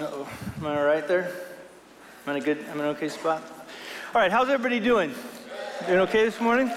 Uh-oh. 0.00 0.28
Am 0.58 0.66
I 0.66 0.76
all 0.76 0.84
right 0.84 1.06
there? 1.06 1.26
Am 2.26 2.32
I 2.32 2.36
in 2.36 2.42
a 2.42 2.44
good, 2.44 2.58
am 2.64 2.70
I 2.70 2.72
in 2.72 2.80
an 2.80 2.86
okay 2.96 3.08
spot? 3.08 3.40
All 4.12 4.20
right, 4.20 4.32
how's 4.32 4.48
everybody 4.48 4.80
doing? 4.80 5.14
Doing 5.86 6.00
okay 6.00 6.24
this 6.24 6.40
morning? 6.40 6.68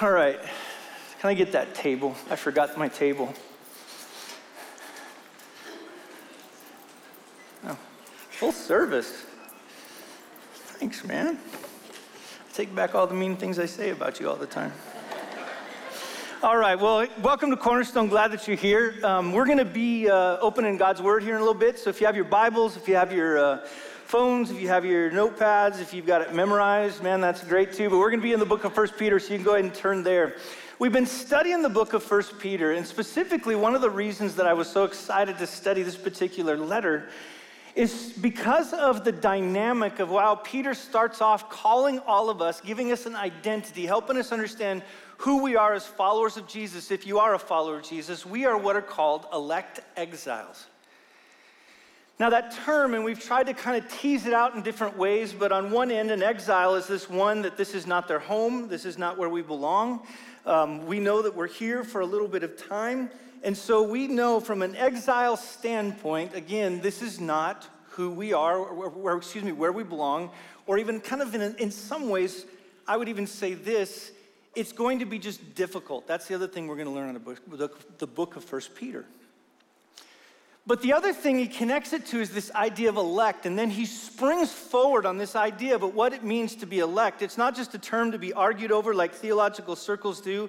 All 0.00 0.12
right. 0.12 0.38
Can 1.20 1.30
I 1.30 1.34
get 1.34 1.50
that 1.50 1.74
table? 1.74 2.14
I 2.30 2.36
forgot 2.36 2.78
my 2.78 2.86
table. 2.86 3.34
Oh, 7.66 7.76
full 8.30 8.52
service. 8.52 9.26
Thanks, 10.78 11.04
man. 11.04 11.38
I 11.38 12.52
take 12.52 12.72
back 12.72 12.94
all 12.94 13.08
the 13.08 13.14
mean 13.14 13.34
things 13.34 13.58
I 13.58 13.66
say 13.66 13.90
about 13.90 14.20
you 14.20 14.28
all 14.28 14.36
the 14.36 14.46
time. 14.46 14.72
All 16.42 16.56
right, 16.56 16.74
well, 16.74 17.06
welcome 17.22 17.50
to 17.50 17.56
Cornerstone. 17.56 18.08
Glad 18.08 18.32
that 18.32 18.48
you're 18.48 18.56
here. 18.56 18.96
Um, 19.04 19.32
we're 19.32 19.44
going 19.44 19.58
to 19.58 19.64
be 19.64 20.10
uh, 20.10 20.38
opening 20.40 20.76
God's 20.76 21.00
Word 21.00 21.22
here 21.22 21.36
in 21.36 21.40
a 21.40 21.44
little 21.44 21.54
bit. 21.54 21.78
So 21.78 21.88
if 21.88 22.00
you 22.00 22.06
have 22.08 22.16
your 22.16 22.24
Bibles, 22.24 22.76
if 22.76 22.88
you 22.88 22.96
have 22.96 23.12
your 23.12 23.38
uh, 23.38 23.66
phones, 24.06 24.50
if 24.50 24.60
you 24.60 24.66
have 24.66 24.84
your 24.84 25.08
notepads, 25.12 25.80
if 25.80 25.94
you've 25.94 26.04
got 26.04 26.20
it 26.20 26.34
memorized, 26.34 27.00
man, 27.00 27.20
that's 27.20 27.44
great 27.44 27.72
too. 27.72 27.88
But 27.88 27.98
we're 27.98 28.10
going 28.10 28.18
to 28.18 28.26
be 28.26 28.32
in 28.32 28.40
the 28.40 28.44
book 28.44 28.64
of 28.64 28.74
First 28.74 28.98
Peter, 28.98 29.20
so 29.20 29.32
you 29.32 29.38
can 29.38 29.44
go 29.44 29.52
ahead 29.52 29.66
and 29.66 29.72
turn 29.72 30.02
there. 30.02 30.34
We've 30.80 30.92
been 30.92 31.06
studying 31.06 31.62
the 31.62 31.68
book 31.68 31.92
of 31.92 32.02
First 32.02 32.40
Peter, 32.40 32.72
and 32.72 32.84
specifically, 32.84 33.54
one 33.54 33.76
of 33.76 33.80
the 33.80 33.90
reasons 33.90 34.34
that 34.34 34.48
I 34.48 34.52
was 34.52 34.66
so 34.66 34.82
excited 34.82 35.38
to 35.38 35.46
study 35.46 35.84
this 35.84 35.96
particular 35.96 36.56
letter 36.56 37.08
is 37.74 38.12
because 38.20 38.72
of 38.72 39.04
the 39.04 39.12
dynamic 39.12 39.98
of 39.98 40.08
how 40.08 40.34
Peter 40.34 40.74
starts 40.74 41.20
off 41.20 41.48
calling 41.48 42.00
all 42.00 42.28
of 42.28 42.42
us, 42.42 42.60
giving 42.60 42.92
us 42.92 43.06
an 43.06 43.16
identity, 43.16 43.86
helping 43.86 44.16
us 44.18 44.32
understand 44.32 44.82
who 45.22 45.40
we 45.40 45.54
are 45.54 45.72
as 45.72 45.86
followers 45.86 46.36
of 46.36 46.48
Jesus. 46.48 46.90
If 46.90 47.06
you 47.06 47.20
are 47.20 47.34
a 47.34 47.38
follower 47.38 47.76
of 47.76 47.84
Jesus, 47.84 48.26
we 48.26 48.44
are 48.44 48.58
what 48.58 48.74
are 48.74 48.82
called 48.82 49.24
elect 49.32 49.78
exiles. 49.96 50.66
Now, 52.18 52.30
that 52.30 52.50
term, 52.64 52.94
and 52.94 53.04
we've 53.04 53.20
tried 53.20 53.46
to 53.46 53.54
kind 53.54 53.76
of 53.82 53.88
tease 54.00 54.26
it 54.26 54.32
out 54.32 54.56
in 54.56 54.62
different 54.62 54.98
ways, 54.98 55.32
but 55.32 55.52
on 55.52 55.70
one 55.70 55.92
end, 55.92 56.10
an 56.10 56.24
exile 56.24 56.74
is 56.74 56.88
this 56.88 57.08
one 57.08 57.42
that 57.42 57.56
this 57.56 57.72
is 57.72 57.86
not 57.86 58.08
their 58.08 58.18
home, 58.18 58.66
this 58.66 58.84
is 58.84 58.98
not 58.98 59.16
where 59.16 59.28
we 59.28 59.42
belong. 59.42 60.04
Um, 60.44 60.86
we 60.86 60.98
know 60.98 61.22
that 61.22 61.36
we're 61.36 61.46
here 61.46 61.84
for 61.84 62.00
a 62.00 62.06
little 62.06 62.28
bit 62.28 62.42
of 62.42 62.56
time, 62.56 63.08
and 63.44 63.56
so 63.56 63.80
we 63.80 64.08
know 64.08 64.40
from 64.40 64.60
an 64.60 64.74
exile 64.74 65.36
standpoint, 65.36 66.34
again, 66.34 66.80
this 66.80 67.00
is 67.00 67.20
not 67.20 67.68
who 67.90 68.10
we 68.10 68.32
are, 68.32 68.58
or, 68.58 68.90
or 68.90 69.16
excuse 69.18 69.44
me, 69.44 69.52
where 69.52 69.70
we 69.70 69.84
belong, 69.84 70.32
or 70.66 70.78
even 70.78 71.00
kind 71.00 71.22
of 71.22 71.32
in, 71.36 71.54
in 71.60 71.70
some 71.70 72.08
ways, 72.08 72.44
I 72.88 72.96
would 72.96 73.08
even 73.08 73.28
say 73.28 73.54
this 73.54 74.10
it's 74.54 74.72
going 74.72 74.98
to 74.98 75.06
be 75.06 75.18
just 75.18 75.54
difficult. 75.54 76.06
That's 76.06 76.26
the 76.26 76.34
other 76.34 76.46
thing 76.46 76.66
we're 76.66 76.76
going 76.76 76.88
to 76.88 76.94
learn 76.94 77.08
on 77.08 77.14
the 77.14 77.20
book, 77.20 77.98
the 77.98 78.06
book 78.06 78.36
of 78.36 78.44
First 78.44 78.74
Peter. 78.74 79.04
But 80.64 80.80
the 80.80 80.92
other 80.92 81.12
thing 81.12 81.38
he 81.38 81.48
connects 81.48 81.92
it 81.92 82.06
to 82.06 82.20
is 82.20 82.30
this 82.30 82.52
idea 82.52 82.88
of 82.88 82.96
elect, 82.96 83.46
and 83.46 83.58
then 83.58 83.68
he 83.68 83.84
springs 83.84 84.52
forward 84.52 85.06
on 85.06 85.18
this 85.18 85.34
idea 85.34 85.74
of 85.74 85.82
what 85.94 86.12
it 86.12 86.22
means 86.22 86.54
to 86.56 86.66
be 86.66 86.78
elect. 86.78 87.20
It's 87.20 87.36
not 87.36 87.56
just 87.56 87.74
a 87.74 87.78
term 87.78 88.12
to 88.12 88.18
be 88.18 88.32
argued 88.32 88.70
over 88.70 88.94
like 88.94 89.12
theological 89.12 89.74
circles 89.74 90.20
do, 90.20 90.48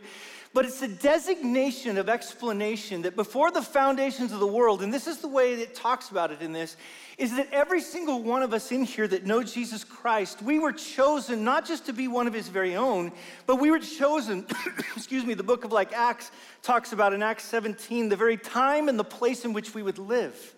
but 0.53 0.65
it's 0.65 0.83
a 0.83 0.87
designation 0.87 1.97
of 1.97 2.07
explanation 2.07 3.01
that 3.01 3.15
before 3.15 3.49
the 3.49 3.61
foundations 3.61 4.31
of 4.31 4.39
the 4.39 4.47
world, 4.47 4.83
and 4.83 4.93
this 4.93 5.07
is 5.07 5.17
the 5.17 5.27
way 5.27 5.53
it 5.53 5.73
talks 5.73 6.09
about 6.09 6.31
it 6.31 6.41
in 6.41 6.53
this, 6.53 6.77
is 7.17 7.35
that 7.35 7.47
every 7.51 7.81
single 7.81 8.21
one 8.21 8.43
of 8.43 8.53
us 8.53 8.71
in 8.71 8.83
here 8.83 9.07
that 9.07 9.25
know 9.25 9.41
Jesus 9.41 9.83
Christ, 9.83 10.43
we 10.43 10.59
were 10.59 10.71
chosen 10.71 11.43
not 11.43 11.65
just 11.65 11.87
to 11.87 11.93
be 11.93 12.07
one 12.07 12.27
of 12.27 12.33
his 12.35 12.49
very 12.49 12.75
own, 12.75 13.11
but 13.47 13.55
we 13.55 13.71
were 13.71 13.79
chosen, 13.79 14.45
excuse 14.95 15.25
me, 15.25 15.33
the 15.33 15.41
book 15.41 15.65
of 15.65 15.71
like 15.71 15.91
Acts 15.91 16.29
talks 16.61 16.93
about 16.93 17.13
in 17.13 17.23
Acts 17.23 17.45
17, 17.45 18.09
the 18.09 18.15
very 18.15 18.37
time 18.37 18.89
and 18.89 18.99
the 18.99 19.03
place 19.03 19.45
in 19.45 19.53
which 19.53 19.73
we 19.73 19.81
would 19.81 19.97
live. 19.97 20.53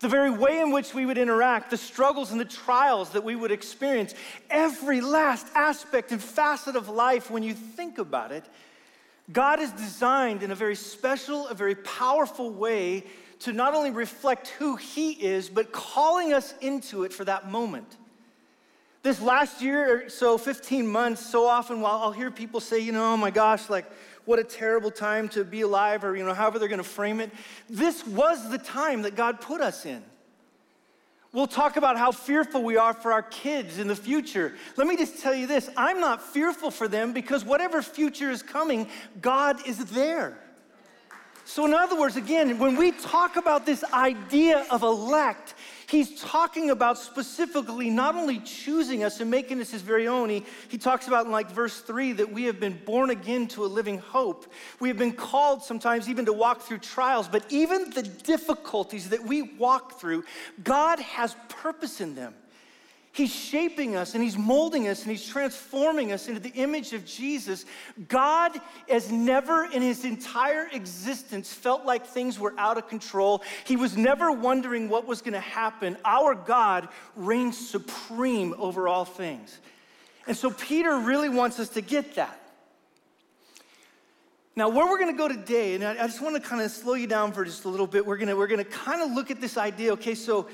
The 0.00 0.08
very 0.08 0.30
way 0.30 0.58
in 0.60 0.72
which 0.72 0.94
we 0.94 1.04
would 1.04 1.18
interact, 1.18 1.70
the 1.70 1.76
struggles 1.76 2.32
and 2.32 2.40
the 2.40 2.46
trials 2.46 3.10
that 3.10 3.22
we 3.22 3.36
would 3.36 3.52
experience, 3.52 4.14
every 4.48 5.02
last 5.02 5.46
aspect 5.54 6.12
and 6.12 6.20
facet 6.20 6.76
of 6.76 6.88
life, 6.88 7.30
when 7.30 7.42
you 7.42 7.52
think 7.52 7.98
about 7.98 8.32
it, 8.32 8.44
God 9.30 9.60
is 9.60 9.70
designed 9.72 10.42
in 10.42 10.50
a 10.50 10.54
very 10.54 10.74
special, 10.74 11.46
a 11.48 11.54
very 11.54 11.74
powerful 11.76 12.50
way 12.50 13.04
to 13.40 13.52
not 13.52 13.74
only 13.74 13.90
reflect 13.90 14.48
who 14.48 14.76
He 14.76 15.12
is, 15.12 15.48
but 15.48 15.72
calling 15.72 16.32
us 16.32 16.54
into 16.60 17.04
it 17.04 17.12
for 17.12 17.24
that 17.24 17.50
moment. 17.50 17.96
This 19.02 19.20
last 19.20 19.60
year 19.60 20.06
or 20.06 20.08
so, 20.08 20.38
15 20.38 20.86
months, 20.86 21.24
so 21.24 21.46
often 21.46 21.80
while 21.80 22.00
I'll 22.02 22.12
hear 22.12 22.30
people 22.30 22.60
say, 22.60 22.78
you 22.78 22.92
know, 22.92 23.12
oh 23.12 23.16
my 23.16 23.30
gosh, 23.30 23.68
like, 23.68 23.90
what 24.24 24.38
a 24.38 24.44
terrible 24.44 24.92
time 24.92 25.28
to 25.30 25.44
be 25.44 25.62
alive, 25.62 26.04
or, 26.04 26.16
you 26.16 26.24
know, 26.24 26.34
however 26.34 26.60
they're 26.60 26.68
gonna 26.68 26.84
frame 26.84 27.18
it. 27.18 27.30
This 27.68 28.06
was 28.06 28.48
the 28.50 28.58
time 28.58 29.02
that 29.02 29.16
God 29.16 29.40
put 29.40 29.60
us 29.60 29.84
in. 29.84 30.04
We'll 31.32 31.46
talk 31.46 31.78
about 31.78 31.96
how 31.96 32.12
fearful 32.12 32.62
we 32.62 32.76
are 32.76 32.92
for 32.92 33.10
our 33.10 33.22
kids 33.22 33.78
in 33.78 33.88
the 33.88 33.96
future. 33.96 34.54
Let 34.76 34.86
me 34.86 34.98
just 34.98 35.22
tell 35.22 35.34
you 35.34 35.46
this 35.46 35.70
I'm 35.76 35.98
not 35.98 36.22
fearful 36.22 36.70
for 36.70 36.88
them 36.88 37.14
because 37.14 37.44
whatever 37.44 37.80
future 37.80 38.30
is 38.30 38.42
coming, 38.42 38.88
God 39.20 39.66
is 39.66 39.78
there. 39.86 40.36
So, 41.44 41.64
in 41.64 41.74
other 41.74 41.98
words, 41.98 42.16
again, 42.16 42.58
when 42.58 42.76
we 42.76 42.92
talk 42.92 43.36
about 43.36 43.66
this 43.66 43.82
idea 43.92 44.64
of 44.70 44.82
elect, 44.82 45.54
he's 45.92 46.18
talking 46.22 46.70
about 46.70 46.96
specifically 46.96 47.90
not 47.90 48.14
only 48.14 48.40
choosing 48.40 49.04
us 49.04 49.20
and 49.20 49.30
making 49.30 49.60
us 49.60 49.70
his 49.70 49.82
very 49.82 50.08
own, 50.08 50.30
he, 50.30 50.42
he 50.68 50.78
talks 50.78 51.06
about 51.06 51.26
in 51.26 51.30
like 51.30 51.50
verse 51.50 51.80
three 51.80 52.12
that 52.12 52.32
we 52.32 52.44
have 52.44 52.58
been 52.58 52.80
born 52.86 53.10
again 53.10 53.46
to 53.46 53.64
a 53.64 53.66
living 53.66 53.98
hope. 53.98 54.50
We 54.80 54.88
have 54.88 54.96
been 54.96 55.12
called 55.12 55.62
sometimes 55.62 56.08
even 56.08 56.24
to 56.24 56.32
walk 56.32 56.62
through 56.62 56.78
trials, 56.78 57.28
but 57.28 57.44
even 57.50 57.90
the 57.90 58.02
difficulties 58.02 59.10
that 59.10 59.22
we 59.22 59.42
walk 59.42 60.00
through, 60.00 60.24
God 60.64 60.98
has 60.98 61.36
purpose 61.50 62.00
in 62.00 62.14
them. 62.14 62.34
He's 63.14 63.34
shaping 63.34 63.94
us 63.94 64.14
and 64.14 64.22
He's 64.24 64.38
molding 64.38 64.88
us 64.88 65.02
and 65.02 65.10
He's 65.10 65.26
transforming 65.26 66.12
us 66.12 66.28
into 66.28 66.40
the 66.40 66.50
image 66.50 66.94
of 66.94 67.04
Jesus. 67.04 67.66
God 68.08 68.58
has 68.88 69.12
never 69.12 69.66
in 69.66 69.82
His 69.82 70.06
entire 70.06 70.66
existence 70.72 71.52
felt 71.52 71.84
like 71.84 72.06
things 72.06 72.38
were 72.38 72.54
out 72.56 72.78
of 72.78 72.88
control. 72.88 73.42
He 73.64 73.76
was 73.76 73.98
never 73.98 74.32
wondering 74.32 74.88
what 74.88 75.06
was 75.06 75.20
going 75.20 75.34
to 75.34 75.40
happen. 75.40 75.98
Our 76.06 76.34
God 76.34 76.88
reigns 77.14 77.58
supreme 77.68 78.54
over 78.56 78.88
all 78.88 79.04
things. 79.04 79.58
And 80.26 80.34
so 80.34 80.50
Peter 80.50 80.96
really 80.98 81.28
wants 81.28 81.60
us 81.60 81.68
to 81.70 81.82
get 81.82 82.14
that. 82.14 82.38
Now, 84.56 84.68
where 84.68 84.86
we're 84.86 84.98
going 84.98 85.12
to 85.12 85.18
go 85.18 85.28
today, 85.28 85.74
and 85.74 85.84
I 85.84 86.06
just 86.06 86.22
want 86.22 86.40
to 86.40 86.48
kind 86.48 86.62
of 86.62 86.70
slow 86.70 86.94
you 86.94 87.06
down 87.06 87.32
for 87.32 87.44
just 87.44 87.64
a 87.64 87.68
little 87.68 87.86
bit. 87.86 88.04
We're 88.04 88.18
going 88.18 88.28
to, 88.28 88.36
we're 88.36 88.46
going 88.46 88.62
to 88.62 88.70
kind 88.70 89.02
of 89.02 89.10
look 89.10 89.30
at 89.30 89.40
this 89.40 89.56
idea. 89.56 89.92
Okay, 89.94 90.14
so 90.14 90.46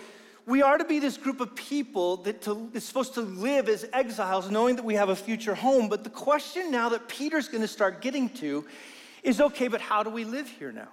we 0.49 0.63
are 0.63 0.79
to 0.79 0.85
be 0.85 0.99
this 0.99 1.19
group 1.19 1.43
of 1.43 1.55
people 1.55 2.17
that 2.17 2.41
to, 2.43 2.71
is 2.73 2.83
supposed 2.83 3.13
to 3.15 3.21
live 3.21 3.69
as 3.69 3.87
exiles, 3.93 4.51
knowing 4.51 4.77
that 4.77 4.85
we 4.85 4.95
have 4.95 5.11
a 5.11 5.17
future 5.17 5.55
home. 5.55 5.91
But 5.91 6.05
the 6.05 6.11
question 6.11 6.71
now 6.71 6.89
that 6.89 7.07
Peter's 7.07 7.49
going 7.49 7.61
to 7.61 7.69
start 7.69 8.01
getting 8.01 8.31
to 8.31 8.67
is 9.23 9.43
okay, 9.43 9.69
but 9.69 9.83
how 9.83 10.03
do 10.03 10.09
we 10.09 10.25
live 10.25 10.49
here 10.49 10.73
now? 10.73 10.89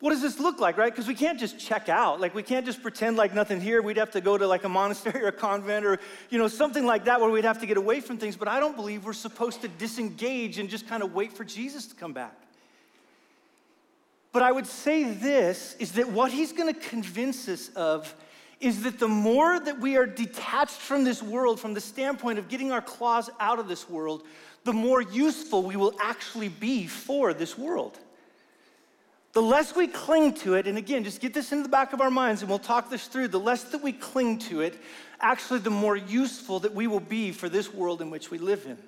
What 0.00 0.10
does 0.10 0.20
this 0.20 0.40
look 0.40 0.58
like, 0.58 0.76
right? 0.76 0.92
Because 0.92 1.06
we 1.06 1.14
can't 1.14 1.38
just 1.38 1.60
check 1.60 1.88
out. 1.88 2.20
Like, 2.20 2.34
we 2.34 2.42
can't 2.42 2.66
just 2.66 2.82
pretend 2.82 3.16
like 3.16 3.32
nothing 3.32 3.60
here. 3.60 3.80
We'd 3.80 3.98
have 3.98 4.10
to 4.10 4.20
go 4.20 4.36
to 4.36 4.48
like 4.48 4.64
a 4.64 4.68
monastery 4.68 5.22
or 5.22 5.28
a 5.28 5.32
convent 5.32 5.86
or, 5.86 6.00
you 6.28 6.36
know, 6.36 6.48
something 6.48 6.84
like 6.84 7.04
that 7.04 7.20
where 7.20 7.30
we'd 7.30 7.44
have 7.44 7.60
to 7.60 7.66
get 7.66 7.76
away 7.76 8.00
from 8.00 8.18
things. 8.18 8.34
But 8.34 8.48
I 8.48 8.58
don't 8.58 8.74
believe 8.74 9.04
we're 9.04 9.12
supposed 9.12 9.62
to 9.62 9.68
disengage 9.68 10.58
and 10.58 10.68
just 10.68 10.88
kind 10.88 11.04
of 11.04 11.14
wait 11.14 11.32
for 11.32 11.44
Jesus 11.44 11.86
to 11.86 11.94
come 11.94 12.12
back. 12.12 12.34
But 14.32 14.42
I 14.42 14.50
would 14.50 14.66
say 14.66 15.04
this 15.04 15.76
is 15.78 15.92
that 15.92 16.10
what 16.10 16.32
he's 16.32 16.52
going 16.52 16.74
to 16.74 16.78
convince 16.78 17.48
us 17.48 17.68
of 17.70 18.12
is 18.60 18.82
that 18.82 18.98
the 18.98 19.08
more 19.08 19.60
that 19.60 19.80
we 19.80 19.96
are 19.96 20.06
detached 20.06 20.78
from 20.78 21.04
this 21.04 21.22
world, 21.22 21.60
from 21.60 21.74
the 21.74 21.80
standpoint 21.80 22.38
of 22.38 22.48
getting 22.48 22.72
our 22.72 22.80
claws 22.80 23.28
out 23.38 23.58
of 23.58 23.68
this 23.68 23.88
world, 23.88 24.22
the 24.64 24.72
more 24.72 25.00
useful 25.00 25.62
we 25.62 25.76
will 25.76 25.94
actually 26.00 26.48
be 26.48 26.86
for 26.86 27.34
this 27.34 27.56
world. 27.58 27.98
The 29.32 29.42
less 29.42 29.76
we 29.76 29.86
cling 29.86 30.32
to 30.34 30.54
it, 30.54 30.66
and 30.66 30.78
again, 30.78 31.04
just 31.04 31.20
get 31.20 31.34
this 31.34 31.52
into 31.52 31.64
the 31.64 31.68
back 31.68 31.92
of 31.92 32.00
our 32.00 32.10
minds 32.10 32.40
and 32.40 32.48
we'll 32.48 32.58
talk 32.58 32.88
this 32.88 33.06
through, 33.06 33.28
the 33.28 33.38
less 33.38 33.64
that 33.64 33.82
we 33.82 33.92
cling 33.92 34.38
to 34.38 34.62
it, 34.62 34.80
actually, 35.20 35.58
the 35.58 35.70
more 35.70 35.96
useful 35.96 36.58
that 36.60 36.74
we 36.74 36.86
will 36.86 37.00
be 37.00 37.32
for 37.32 37.50
this 37.50 37.72
world 37.72 38.00
in 38.00 38.08
which 38.08 38.30
we 38.30 38.38
live 38.38 38.64
in. 38.64 38.78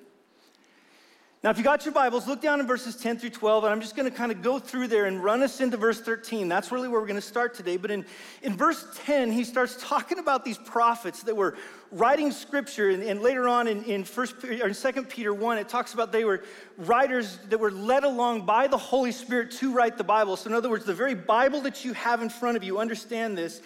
Now, 1.49 1.53
if 1.53 1.57
you 1.57 1.65
got 1.65 1.87
your 1.87 1.95
Bibles, 1.95 2.27
look 2.27 2.43
down 2.43 2.61
in 2.61 2.67
verses 2.67 2.95
10 2.95 3.21
through 3.21 3.31
12, 3.31 3.65
and 3.65 3.73
I'm 3.73 3.81
just 3.81 3.97
going 3.97 4.05
to 4.05 4.15
kind 4.15 4.31
of 4.31 4.43
go 4.43 4.59
through 4.59 4.89
there 4.89 5.07
and 5.07 5.25
run 5.25 5.43
us 5.43 5.63
into 5.63 5.79
verse 5.79 5.99
13. 5.99 6.47
That's 6.47 6.71
really 6.71 6.89
where 6.89 7.01
we're 7.01 7.07
going 7.07 7.19
to 7.19 7.27
start 7.27 7.55
today. 7.55 7.79
But 7.79 7.91
in, 7.91 8.05
in 8.43 8.55
verse 8.55 8.85
10, 9.07 9.33
he 9.33 9.45
starts 9.45 9.75
talking 9.81 10.19
about 10.19 10.45
these 10.45 10.59
prophets 10.59 11.23
that 11.23 11.35
were 11.35 11.57
writing 11.91 12.33
scripture. 12.33 12.91
And, 12.91 13.03
and 13.03 13.23
later 13.23 13.49
on 13.49 13.67
in, 13.67 13.83
in, 13.85 14.05
First, 14.05 14.45
or 14.45 14.69
in 14.69 14.75
2 14.75 15.05
Peter 15.05 15.33
1, 15.33 15.57
it 15.57 15.71
talks 15.71 15.95
about 15.95 16.13
they 16.13 16.27
were 16.27 16.45
writers 16.77 17.39
that 17.49 17.59
were 17.59 17.73
led 17.73 18.05
along 18.05 18.45
by 18.45 18.67
the 18.67 18.77
Holy 18.77 19.11
Spirit 19.11 19.51
to 19.53 19.73
write 19.73 19.97
the 19.97 20.05
Bible. 20.05 20.37
So, 20.37 20.51
in 20.51 20.55
other 20.55 20.69
words, 20.69 20.85
the 20.85 20.93
very 20.93 21.15
Bible 21.15 21.63
that 21.63 21.83
you 21.83 21.95
have 21.95 22.21
in 22.21 22.29
front 22.29 22.59
of 22.59 22.63
you, 22.63 22.79
understand 22.79 23.39
this 23.39 23.63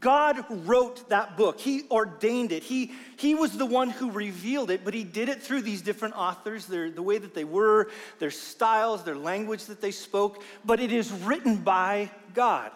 God 0.00 0.44
wrote 0.66 1.08
that 1.10 1.36
book. 1.36 1.60
He 1.60 1.82
ordained 1.90 2.52
it. 2.52 2.62
He, 2.62 2.92
he 3.16 3.34
was 3.34 3.56
the 3.56 3.66
one 3.66 3.90
who 3.90 4.10
revealed 4.10 4.70
it, 4.70 4.84
but 4.84 4.94
he 4.94 5.04
did 5.04 5.28
it 5.28 5.42
through 5.42 5.62
these 5.62 5.82
different 5.82 6.16
authors, 6.16 6.66
their, 6.66 6.90
the 6.90 7.02
way 7.02 7.18
that 7.18 7.34
they 7.34 7.44
were, 7.44 7.90
their 8.18 8.30
styles, 8.30 9.04
their 9.04 9.16
language 9.16 9.66
that 9.66 9.80
they 9.80 9.90
spoke, 9.90 10.42
but 10.64 10.80
it 10.80 10.90
is 10.90 11.12
written 11.12 11.56
by 11.56 12.10
God. 12.32 12.72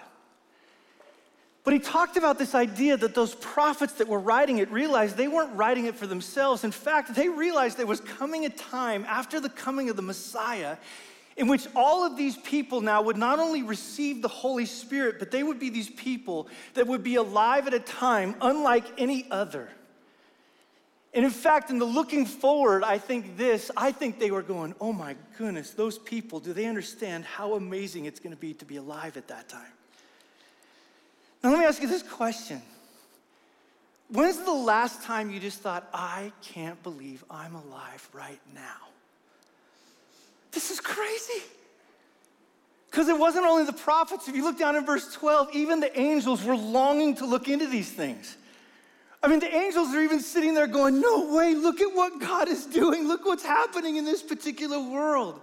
But 1.65 1.75
he 1.75 1.81
talked 1.81 2.17
about 2.17 2.39
this 2.39 2.55
idea 2.55 2.97
that 2.97 3.15
those 3.15 3.35
prophets 3.35 3.95
that 3.95 4.09
were 4.09 4.21
writing 4.21 4.57
it 4.57 4.71
realized 4.71 5.17
they 5.17 5.29
weren't 5.29 5.55
writing 5.55 5.85
it 5.85 5.97
for 5.97 6.07
themselves. 6.07 6.65
In 6.65 6.71
fact, 6.71 7.15
they 7.15 7.29
realized 7.29 7.77
there 7.77 7.87
was 7.87 8.01
coming 8.01 8.47
a 8.47 8.49
time 8.49 9.05
after 9.07 9.39
the 9.39 9.51
coming 9.51 9.91
of 9.91 9.97
the 9.97 10.03
Messiah 10.03 10.79
in 11.39 11.47
which 11.47 11.69
all 11.77 12.05
of 12.05 12.17
these 12.17 12.37
people 12.37 12.81
now 12.81 13.01
would 13.01 13.17
not 13.17 13.39
only 13.39 13.63
receive 13.63 14.21
the 14.23 14.29
Holy 14.29 14.67
Spirit, 14.67 15.21
but 15.21 15.31
they 15.31 15.45
would 15.45 15.61
be 15.61 15.71
these 15.71 15.89
people 15.89 16.49
that 16.75 16.87
would 16.87 17.05
be 17.05 17.15
alive 17.15 17.69
at 17.69 17.75
a 17.75 17.79
time 17.79 18.35
unlike 18.41 18.85
any 18.99 19.27
other. 19.31 19.69
And 21.15 21.25
in 21.25 21.31
fact, 21.31 21.71
in 21.71 21.79
the 21.79 21.85
looking 21.85 22.27
forward, 22.27 22.83
I 22.83 22.99
think 22.99 23.37
this, 23.37 23.71
I 23.77 23.93
think 23.93 24.19
they 24.19 24.33
were 24.33 24.43
going, 24.43 24.75
oh 24.81 24.93
my 24.93 25.15
goodness, 25.39 25.71
those 25.71 25.97
people, 25.97 26.41
do 26.41 26.53
they 26.53 26.67
understand 26.67 27.25
how 27.25 27.55
amazing 27.55 28.07
it's 28.07 28.19
going 28.19 28.35
to 28.35 28.41
be 28.41 28.53
to 28.55 28.65
be 28.65 28.77
alive 28.77 29.17
at 29.17 29.29
that 29.29 29.49
time? 29.49 29.73
Now, 31.43 31.51
let 31.51 31.61
me 31.61 31.65
ask 31.67 31.81
you 31.81 31.89
this 31.89 32.03
question 32.03 32.61
When's 34.11 34.39
the 34.39 34.53
last 34.53 35.03
time 35.03 35.31
you 35.31 35.39
just 35.39 35.61
thought, 35.61 35.89
I 35.95 36.33
can't 36.43 36.83
believe 36.83 37.25
I'm 37.31 37.55
alive 37.55 38.09
right 38.13 38.41
now? 38.55 38.89
This 40.59 40.73
is 40.73 40.81
crazy. 40.81 41.41
Because 42.91 43.09
it 43.09 43.17
wasn't 43.17 43.47
only 43.47 43.65
the 43.65 43.73
prophets. 43.73 44.27
If 44.27 44.35
you 44.35 44.43
look 44.43 44.59
down 44.59 44.75
in 44.75 44.85
verse 44.85 45.15
12, 45.15 45.51
even 45.55 45.79
the 45.79 45.97
angels 45.97 46.43
were 46.43 46.57
longing 46.57 47.15
to 47.19 47.27
look 47.27 47.47
into 47.47 47.69
these 47.69 47.93
things. 47.93 48.37
I 49.23 49.29
mean, 49.29 49.39
the 49.39 49.55
angels 49.55 49.95
are 49.95 50.01
even 50.01 50.19
sitting 50.19 50.55
there 50.55 50.67
going, 50.67 51.01
No 51.01 51.33
way, 51.33 51.55
look 51.55 51.81
at 51.81 51.95
what 51.95 52.21
God 52.21 52.49
is 52.49 52.67
doing. 52.67 53.07
Look 53.07 53.25
what's 53.25 53.45
happening 53.45 53.99
in 53.99 54.05
this 54.05 54.21
particular 54.21 54.81
world. 54.81 55.41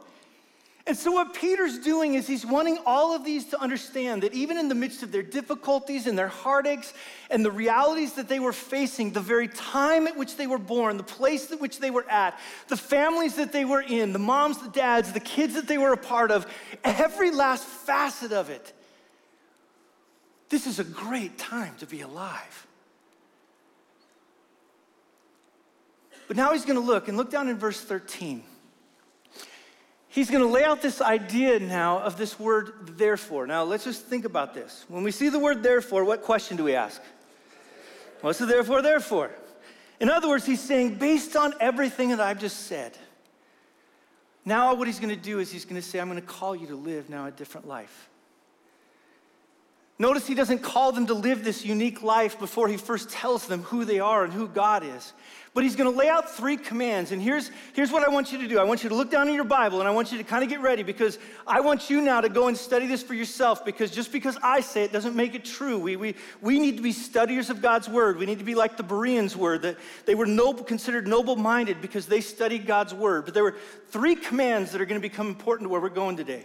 And 0.88 0.96
so, 0.96 1.12
what 1.12 1.34
Peter's 1.34 1.80
doing 1.80 2.14
is 2.14 2.28
he's 2.28 2.46
wanting 2.46 2.78
all 2.86 3.16
of 3.16 3.26
these 3.26 3.46
to 3.46 3.60
understand 3.60 4.22
that 4.22 4.36
even 4.36 4.56
in 4.56 4.70
the 4.70 4.76
midst 4.76 5.02
of 5.02 5.12
their 5.12 5.24
difficulties 5.24 6.06
and 6.06 6.16
their 6.16 6.28
heartaches 6.28 6.94
and 7.32 7.44
the 7.44 7.50
realities 7.50 8.14
that 8.14 8.28
they 8.28 8.40
were 8.40 8.54
facing, 8.54 9.12
the 9.12 9.20
very 9.20 9.48
time 9.48 10.06
at 10.06 10.16
which 10.16 10.38
they 10.38 10.46
were 10.46 10.60
born, 10.60 10.98
the 10.98 11.04
place 11.04 11.52
at 11.52 11.60
which 11.60 11.80
they 11.80 11.90
were 11.90 12.08
at, 12.08 12.40
the 12.68 12.78
families 12.78 13.34
that 13.36 13.52
they 13.52 13.66
were 13.66 13.82
in, 13.82 14.14
the 14.14 14.20
moms, 14.20 14.60
the 14.60 14.70
dads, 14.70 15.12
the 15.12 15.20
kids 15.20 15.56
that 15.56 15.68
they 15.68 15.80
were 15.80 15.92
a 15.92 15.98
part 15.98 16.30
of, 16.30 16.46
every 16.84 17.32
last 17.32 17.66
facet 17.66 18.32
of 18.32 18.52
it, 18.52 18.72
this 20.50 20.68
is 20.68 20.78
a 20.78 20.84
great 20.84 21.40
time 21.40 21.74
to 21.80 21.88
be 21.88 22.02
alive. 22.02 22.68
But 26.28 26.38
now 26.38 26.54
he's 26.54 26.66
going 26.66 26.80
to 26.80 26.86
look 26.86 27.08
and 27.08 27.18
look 27.18 27.32
down 27.32 27.50
in 27.50 27.58
verse 27.58 27.82
13 27.82 28.44
he's 30.16 30.32
going 30.32 30.42
to 30.42 30.50
lay 30.50 30.64
out 30.64 30.82
this 30.82 31.02
idea 31.02 31.60
now 31.60 32.00
of 32.00 32.18
this 32.18 32.40
word 32.40 32.98
therefore. 32.98 33.46
Now, 33.46 33.64
let's 33.64 33.84
just 33.84 34.06
think 34.06 34.24
about 34.24 34.54
this. 34.54 34.86
When 34.88 35.04
we 35.04 35.12
see 35.12 35.28
the 35.28 35.38
word 35.38 35.62
therefore, 35.62 36.06
what 36.06 36.24
question 36.24 36.56
do 36.56 36.64
we 36.64 36.74
ask? 36.74 37.02
What's 38.22 38.40
the 38.40 38.46
therefore, 38.46 38.82
therefore? 38.82 39.30
In 40.00 40.10
other 40.10 40.30
words, 40.30 40.46
he's 40.46 40.62
saying, 40.62 40.96
based 40.96 41.36
on 41.36 41.54
everything 41.60 42.10
that 42.10 42.22
I've 42.22 42.40
just 42.40 42.62
said, 42.68 42.98
now 44.46 44.74
what 44.74 44.88
he's 44.88 45.00
going 45.00 45.14
to 45.14 45.22
do 45.22 45.40
is 45.40 45.52
he's 45.52 45.66
going 45.66 45.82
to 45.82 45.88
say, 45.88 46.00
I'm 46.00 46.10
going 46.10 46.22
to 46.22 46.26
call 46.26 46.56
you 46.56 46.68
to 46.68 46.76
live 46.76 47.10
now 47.10 47.26
a 47.26 47.32
different 47.32 47.68
life. 47.68 48.10
Notice 49.98 50.28
he 50.28 50.36
doesn't 50.36 50.60
call 50.60 50.92
them 50.92 51.08
to 51.08 51.14
live 51.14 51.46
this 51.46 51.64
unique 51.64 52.04
life 52.04 52.38
before 52.38 52.68
he 52.68 52.76
first 52.76 53.10
tells 53.10 53.48
them 53.48 53.62
who 53.64 53.86
they 53.86 54.00
are 54.00 54.26
and 54.26 54.34
who 54.34 54.46
God 54.48 54.84
is. 54.84 55.14
But 55.54 55.64
he's 55.64 55.78
going 55.78 55.90
to 55.90 55.98
lay 55.98 56.10
out 56.10 56.30
three 56.30 56.58
commands. 56.58 57.14
And 57.14 57.22
here's, 57.22 57.50
here's 57.72 57.90
what 57.90 58.04
I 58.04 58.10
want 58.10 58.34
you 58.34 58.38
to 58.40 58.48
do 58.50 58.60
I 58.60 58.66
want 58.66 58.84
you 58.84 58.90
to 58.90 58.96
look 58.96 59.10
down 59.10 59.30
in 59.30 59.34
your 59.34 59.46
Bible 59.46 59.80
and 59.80 59.88
I 59.88 59.92
want 59.92 60.12
you 60.12 60.18
to 60.18 60.24
kind 60.26 60.44
of 60.44 60.50
get 60.50 60.60
ready 60.60 60.84
because 60.84 61.18
I 61.48 61.62
want 61.62 61.90
you 61.90 62.02
now 62.02 62.20
to 62.20 62.28
go 62.28 62.50
and 62.50 62.58
study 62.58 62.88
this 62.88 63.02
for 63.02 63.14
yourself 63.14 63.64
because 63.64 63.90
just 63.90 64.12
because 64.12 64.38
I 64.44 64.60
say 64.60 64.84
it 64.84 64.92
doesn't 64.92 65.16
make 65.16 65.34
it 65.34 65.46
true. 65.46 65.80
We, 65.80 65.96
we, 65.96 66.16
we 66.42 66.60
need 66.60 66.76
to 66.76 66.84
be 66.84 66.92
studiers 66.92 67.50
of 67.50 67.62
God's 67.62 67.88
word. 67.88 68.18
We 68.18 68.26
need 68.26 68.40
to 68.40 68.44
be 68.44 68.54
like 68.54 68.76
the 68.76 68.84
Bereans 68.84 69.38
were, 69.38 69.58
that 69.60 69.78
they 70.06 70.14
were 70.14 70.26
noble, 70.26 70.66
considered 70.66 71.08
noble 71.08 71.38
minded 71.38 71.82
because 71.82 72.06
they 72.06 72.20
studied 72.20 72.68
God's 72.68 72.94
word. 72.94 73.24
But 73.24 73.34
there 73.34 73.44
were 73.44 73.56
three 73.92 74.16
commands 74.16 74.74
that 74.74 74.82
are 74.82 74.86
going 74.86 75.02
to 75.02 75.08
become 75.08 75.28
important 75.28 75.68
to 75.68 75.70
where 75.70 75.80
we're 75.80 75.88
going 75.88 76.18
today. 76.18 76.44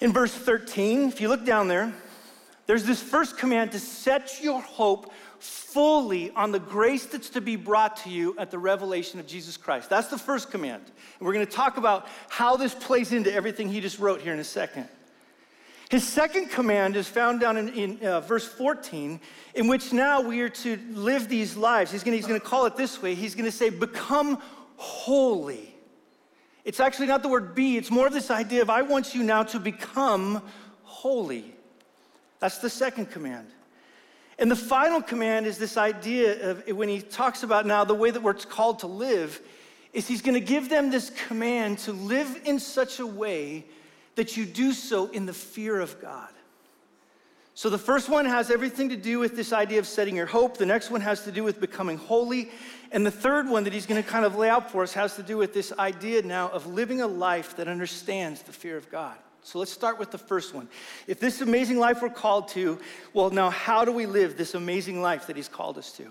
In 0.00 0.12
verse 0.12 0.34
13, 0.34 1.08
if 1.10 1.20
you 1.20 1.28
look 1.28 1.46
down 1.46 1.68
there, 1.68 1.94
there's 2.66 2.84
this 2.84 3.02
first 3.02 3.38
command 3.38 3.72
to 3.72 3.78
set 3.78 4.42
your 4.42 4.60
hope 4.60 5.12
fully 5.38 6.30
on 6.30 6.52
the 6.52 6.58
grace 6.58 7.04
that's 7.04 7.30
to 7.30 7.40
be 7.40 7.56
brought 7.56 7.98
to 7.98 8.10
you 8.10 8.34
at 8.38 8.50
the 8.50 8.58
revelation 8.58 9.20
of 9.20 9.26
Jesus 9.26 9.56
Christ. 9.56 9.90
That's 9.90 10.08
the 10.08 10.18
first 10.18 10.50
command. 10.50 10.82
And 11.18 11.26
we're 11.26 11.34
going 11.34 11.46
to 11.46 11.52
talk 11.52 11.76
about 11.76 12.08
how 12.28 12.56
this 12.56 12.74
plays 12.74 13.12
into 13.12 13.32
everything 13.32 13.68
he 13.68 13.80
just 13.80 13.98
wrote 13.98 14.22
here 14.22 14.32
in 14.32 14.38
a 14.38 14.44
second. 14.44 14.88
His 15.90 16.06
second 16.06 16.50
command 16.50 16.96
is 16.96 17.06
found 17.06 17.40
down 17.40 17.56
in, 17.56 17.68
in 17.68 18.06
uh, 18.06 18.20
verse 18.20 18.46
14, 18.46 19.20
in 19.54 19.68
which 19.68 19.92
now 19.92 20.22
we 20.22 20.40
are 20.40 20.48
to 20.48 20.78
live 20.92 21.28
these 21.28 21.56
lives. 21.56 21.92
He's 21.92 22.02
going, 22.02 22.12
to, 22.12 22.16
he's 22.16 22.26
going 22.26 22.40
to 22.40 22.46
call 22.46 22.64
it 22.64 22.76
this 22.76 23.02
way. 23.02 23.14
He's 23.14 23.34
going 23.34 23.44
to 23.44 23.52
say, 23.52 23.68
Become 23.68 24.40
holy. 24.76 25.74
It's 26.64 26.80
actually 26.80 27.08
not 27.08 27.22
the 27.22 27.28
word 27.28 27.54
be, 27.54 27.76
it's 27.76 27.90
more 27.90 28.06
of 28.06 28.14
this 28.14 28.30
idea 28.30 28.62
of 28.62 28.70
I 28.70 28.82
want 28.82 29.14
you 29.14 29.22
now 29.22 29.42
to 29.42 29.60
become 29.60 30.42
holy. 30.82 31.53
That's 32.40 32.58
the 32.58 32.70
second 32.70 33.10
command. 33.10 33.48
And 34.38 34.50
the 34.50 34.56
final 34.56 35.00
command 35.00 35.46
is 35.46 35.58
this 35.58 35.76
idea 35.76 36.50
of 36.50 36.66
when 36.68 36.88
he 36.88 37.00
talks 37.00 37.42
about 37.42 37.66
now 37.66 37.84
the 37.84 37.94
way 37.94 38.10
that 38.10 38.22
we're 38.22 38.34
called 38.34 38.80
to 38.80 38.86
live, 38.86 39.40
is 39.92 40.08
he's 40.08 40.22
going 40.22 40.34
to 40.34 40.40
give 40.40 40.68
them 40.68 40.90
this 40.90 41.10
command 41.28 41.78
to 41.78 41.92
live 41.92 42.42
in 42.44 42.58
such 42.58 42.98
a 42.98 43.06
way 43.06 43.64
that 44.16 44.36
you 44.36 44.44
do 44.44 44.72
so 44.72 45.06
in 45.10 45.24
the 45.24 45.32
fear 45.32 45.78
of 45.78 46.00
God. 46.00 46.28
So 47.56 47.70
the 47.70 47.78
first 47.78 48.08
one 48.08 48.24
has 48.24 48.50
everything 48.50 48.88
to 48.88 48.96
do 48.96 49.20
with 49.20 49.36
this 49.36 49.52
idea 49.52 49.78
of 49.78 49.86
setting 49.86 50.16
your 50.16 50.26
hope. 50.26 50.56
The 50.56 50.66
next 50.66 50.90
one 50.90 51.00
has 51.02 51.22
to 51.22 51.30
do 51.30 51.44
with 51.44 51.60
becoming 51.60 51.96
holy. 51.96 52.50
And 52.90 53.06
the 53.06 53.12
third 53.12 53.48
one 53.48 53.62
that 53.64 53.72
he's 53.72 53.86
going 53.86 54.02
to 54.02 54.08
kind 54.08 54.24
of 54.24 54.34
lay 54.34 54.48
out 54.48 54.72
for 54.72 54.82
us 54.82 54.92
has 54.94 55.14
to 55.16 55.22
do 55.22 55.36
with 55.36 55.54
this 55.54 55.72
idea 55.78 56.22
now 56.22 56.48
of 56.48 56.66
living 56.66 57.00
a 57.00 57.06
life 57.06 57.54
that 57.56 57.68
understands 57.68 58.42
the 58.42 58.52
fear 58.52 58.76
of 58.76 58.90
God. 58.90 59.16
So 59.44 59.58
let's 59.58 59.70
start 59.70 59.98
with 59.98 60.10
the 60.10 60.18
first 60.18 60.54
one. 60.54 60.68
If 61.06 61.20
this 61.20 61.42
amazing 61.42 61.78
life 61.78 62.00
we're 62.00 62.08
called 62.08 62.48
to, 62.48 62.78
well, 63.12 63.28
now 63.30 63.50
how 63.50 63.84
do 63.84 63.92
we 63.92 64.06
live 64.06 64.36
this 64.36 64.54
amazing 64.54 65.02
life 65.02 65.26
that 65.26 65.36
He's 65.36 65.48
called 65.48 65.76
us 65.76 65.92
to? 65.92 66.10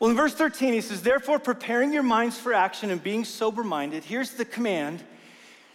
Well, 0.00 0.10
in 0.10 0.16
verse 0.16 0.34
13, 0.34 0.72
he 0.72 0.80
says, 0.80 1.02
Therefore, 1.02 1.38
preparing 1.38 1.92
your 1.92 2.02
minds 2.02 2.36
for 2.36 2.52
action 2.52 2.90
and 2.90 3.00
being 3.00 3.24
sober 3.24 3.62
minded, 3.62 4.04
here's 4.04 4.32
the 4.32 4.44
command 4.44 5.02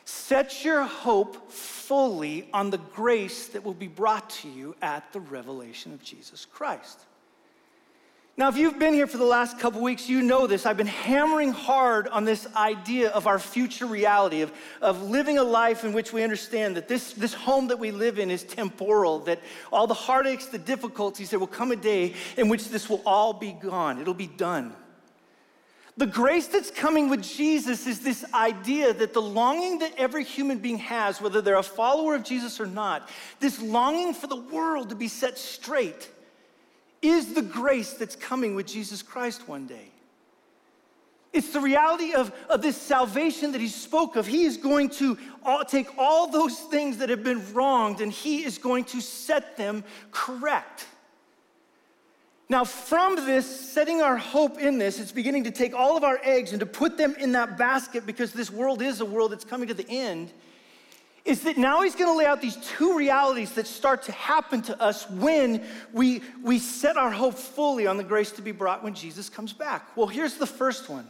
set 0.04 0.66
your 0.66 0.84
hope 0.84 1.52
fully 1.52 2.50
on 2.52 2.72
the 2.72 2.78
grace 2.78 3.48
that 3.48 3.64
will 3.64 3.74
be 3.74 3.88
brought 3.88 4.30
to 4.30 4.50
you 4.50 4.76
at 4.82 5.14
the 5.14 5.20
revelation 5.20 5.94
of 5.94 6.04
Jesus 6.04 6.46
Christ. 6.46 7.00
Now, 8.40 8.48
if 8.48 8.56
you've 8.56 8.80
been 8.80 8.94
here 8.94 9.06
for 9.06 9.18
the 9.18 9.26
last 9.26 9.60
couple 9.60 9.82
weeks, 9.82 10.08
you 10.08 10.22
know 10.22 10.48
this. 10.48 10.66
I've 10.66 10.78
been 10.78 10.88
hammering 10.88 11.52
hard 11.52 12.08
on 12.08 12.24
this 12.24 12.48
idea 12.56 13.10
of 13.10 13.28
our 13.28 13.38
future 13.38 13.86
reality, 13.86 14.40
of, 14.40 14.54
of 14.80 15.02
living 15.10 15.38
a 15.38 15.44
life 15.44 15.84
in 15.84 15.92
which 15.92 16.14
we 16.14 16.24
understand 16.24 16.78
that 16.78 16.88
this, 16.88 17.12
this 17.12 17.34
home 17.34 17.68
that 17.68 17.78
we 17.78 17.92
live 17.92 18.18
in 18.18 18.32
is 18.32 18.44
temporal, 18.44 19.20
that 19.26 19.42
all 19.74 19.88
the 19.88 19.94
heartaches, 19.94 20.48
the 20.48 20.58
difficulties, 20.58 21.32
there 21.32 21.38
will 21.38 21.48
come 21.48 21.74
a 21.74 21.76
day 21.76 22.14
in 22.38 22.48
which 22.48 22.70
this 22.70 22.90
will 22.90 23.02
all 23.06 23.34
be 23.34 23.52
gone. 23.52 24.00
It'll 24.00 24.14
be 24.14 24.28
done. 24.28 24.72
The 25.98 26.08
grace 26.08 26.48
that's 26.48 26.72
coming 26.72 27.10
with 27.10 27.22
Jesus 27.22 27.88
is 27.88 28.00
this 28.00 28.24
idea 28.34 28.94
that 28.94 29.12
the 29.14 29.22
longing 29.22 29.80
that 29.80 29.92
every 29.98 30.24
human 30.24 30.60
being 30.60 30.78
has, 30.78 31.20
whether 31.20 31.42
they're 31.42 31.58
a 31.58 31.62
follower 31.62 32.16
of 32.16 32.24
Jesus 32.24 32.62
or 32.62 32.68
not, 32.68 33.10
this 33.42 33.62
longing 33.62 34.14
for 34.14 34.28
the 34.28 34.38
world 34.38 34.88
to 34.88 34.96
be 34.96 35.10
set 35.10 35.38
straight 35.38 36.10
is 37.02 37.34
the 37.34 37.42
grace 37.42 37.94
that's 37.94 38.16
coming 38.16 38.56
with 38.56 38.68
Jesus 38.68 39.02
Christ 39.02 39.48
one 39.48 39.66
day. 39.66 39.92
It's 41.32 41.54
the 41.54 41.62
reality 41.62 42.14
of, 42.14 42.32
of 42.50 42.62
this 42.62 42.76
salvation 42.76 43.52
that 43.52 43.62
he 43.62 43.68
spoke 43.68 44.16
of. 44.16 44.26
He 44.26 44.44
is 44.44 44.58
going 44.58 44.90
to 44.92 45.18
all, 45.44 45.64
take 45.64 45.88
all 45.98 46.28
those 46.32 46.58
things 46.60 46.98
that 46.98 47.10
have 47.10 47.24
been 47.24 47.54
wronged 47.54 48.02
and 48.02 48.12
he 48.12 48.44
is 48.44 48.58
going 48.58 48.86
to 48.86 49.02
set 49.02 49.56
them 49.56 49.84
correct. 50.12 50.88
Now, 52.52 52.64
from 52.64 53.16
this, 53.16 53.46
setting 53.46 54.02
our 54.02 54.18
hope 54.18 54.58
in 54.58 54.80
this, 54.80 55.00
it's 55.00 55.12
beginning 55.12 55.44
to 55.44 55.52
take 55.52 55.76
all 55.76 55.96
of 55.96 56.04
our 56.04 56.20
eggs 56.24 56.52
and 56.52 56.60
to 56.62 56.66
put 56.66 56.98
them 56.98 57.14
in 57.20 57.34
that 57.34 57.60
basket 57.60 58.08
because 58.08 58.34
this 58.34 58.50
world 58.50 58.82
is 58.82 59.02
a 59.02 59.06
world 59.06 59.32
that's 59.32 59.46
coming 59.46 59.68
to 59.68 59.76
the 59.76 59.88
end 59.88 60.34
is 61.26 61.42
that 61.42 61.58
now 61.58 61.82
he's 61.82 61.96
going 61.96 62.10
to 62.10 62.18
lay 62.18 62.26
out 62.26 62.42
these 62.42 62.58
two 62.78 62.98
realities 62.98 63.52
that 63.54 63.68
start 63.68 64.04
to 64.04 64.12
happen 64.12 64.62
to 64.64 64.82
us 64.82 65.10
when 65.10 65.64
we, 65.92 66.22
we 66.42 66.60
set 66.60 66.98
our 66.98 67.12
hope 67.12 67.36
fully 67.36 67.88
on 67.88 67.98
the 67.98 68.04
grace 68.04 68.32
to 68.32 68.42
be 68.42 68.52
brought 68.52 68.84
when 68.84 68.94
Jesus 68.94 69.30
comes 69.30 69.54
back. 69.54 69.96
Well, 69.98 70.08
here's 70.08 70.36
the 70.36 70.48
first 70.48 70.90
one. 70.90 71.08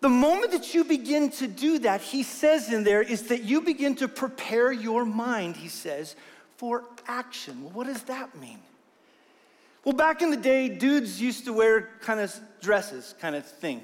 The 0.00 0.08
moment 0.08 0.52
that 0.52 0.74
you 0.74 0.84
begin 0.84 1.30
to 1.32 1.48
do 1.48 1.78
that, 1.80 2.00
he 2.00 2.22
says 2.22 2.72
in 2.72 2.84
there, 2.84 3.02
is 3.02 3.24
that 3.28 3.42
you 3.42 3.62
begin 3.62 3.94
to 3.96 4.08
prepare 4.08 4.70
your 4.70 5.04
mind, 5.04 5.56
he 5.56 5.68
says, 5.68 6.14
for 6.56 6.84
action. 7.08 7.64
Well, 7.64 7.72
what 7.72 7.86
does 7.86 8.02
that 8.04 8.38
mean? 8.38 8.58
Well, 9.84 9.94
back 9.94 10.20
in 10.20 10.30
the 10.30 10.36
day, 10.36 10.68
dudes 10.68 11.20
used 11.20 11.44
to 11.46 11.52
wear 11.52 11.90
kind 12.00 12.20
of 12.20 12.34
dresses, 12.60 13.14
kind 13.20 13.34
of 13.34 13.46
thing. 13.46 13.80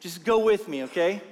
Just 0.00 0.24
go 0.24 0.38
with 0.38 0.68
me, 0.68 0.84
okay? 0.84 1.22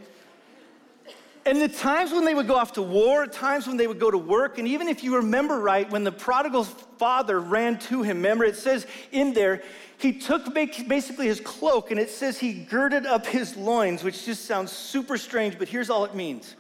And 1.47 1.63
the 1.63 1.69
times 1.69 2.11
when 2.11 2.25
they 2.25 2.35
would 2.35 2.49
go 2.49 2.57
off 2.57 2.73
to 2.73 2.83
war, 2.83 3.25
times 3.25 3.69
when 3.69 3.77
they 3.77 3.87
would 3.87 4.01
go 4.01 4.11
to 4.11 4.19
work, 4.19 4.59
and 4.59 4.67
even 4.67 4.89
if 4.89 5.05
you 5.05 5.15
remember 5.15 5.61
right, 5.61 5.89
when 5.89 6.03
the 6.03 6.11
prodigal's 6.11 6.69
father 6.99 7.39
ran 7.39 7.79
to 7.79 8.03
him, 8.03 8.17
remember 8.17 8.45
it 8.45 8.57
says 8.57 8.85
in 9.13 9.33
there, 9.33 9.63
he 9.99 10.13
took 10.13 10.53
basically 10.53 11.27
his 11.29 11.41
cloak 11.41 11.93
and 11.93 12.01
it 12.01 12.11
says 12.11 12.37
he 12.37 12.53
girded 12.53 13.07
up 13.07 13.27
his 13.27 13.57
loins, 13.57 14.03
which 14.03 14.25
just 14.25 14.45
sounds 14.45 14.73
super 14.73 15.17
strange, 15.17 15.57
but 15.57 15.69
here's 15.69 15.89
all 15.89 16.05
it 16.05 16.17
means. 16.17 16.57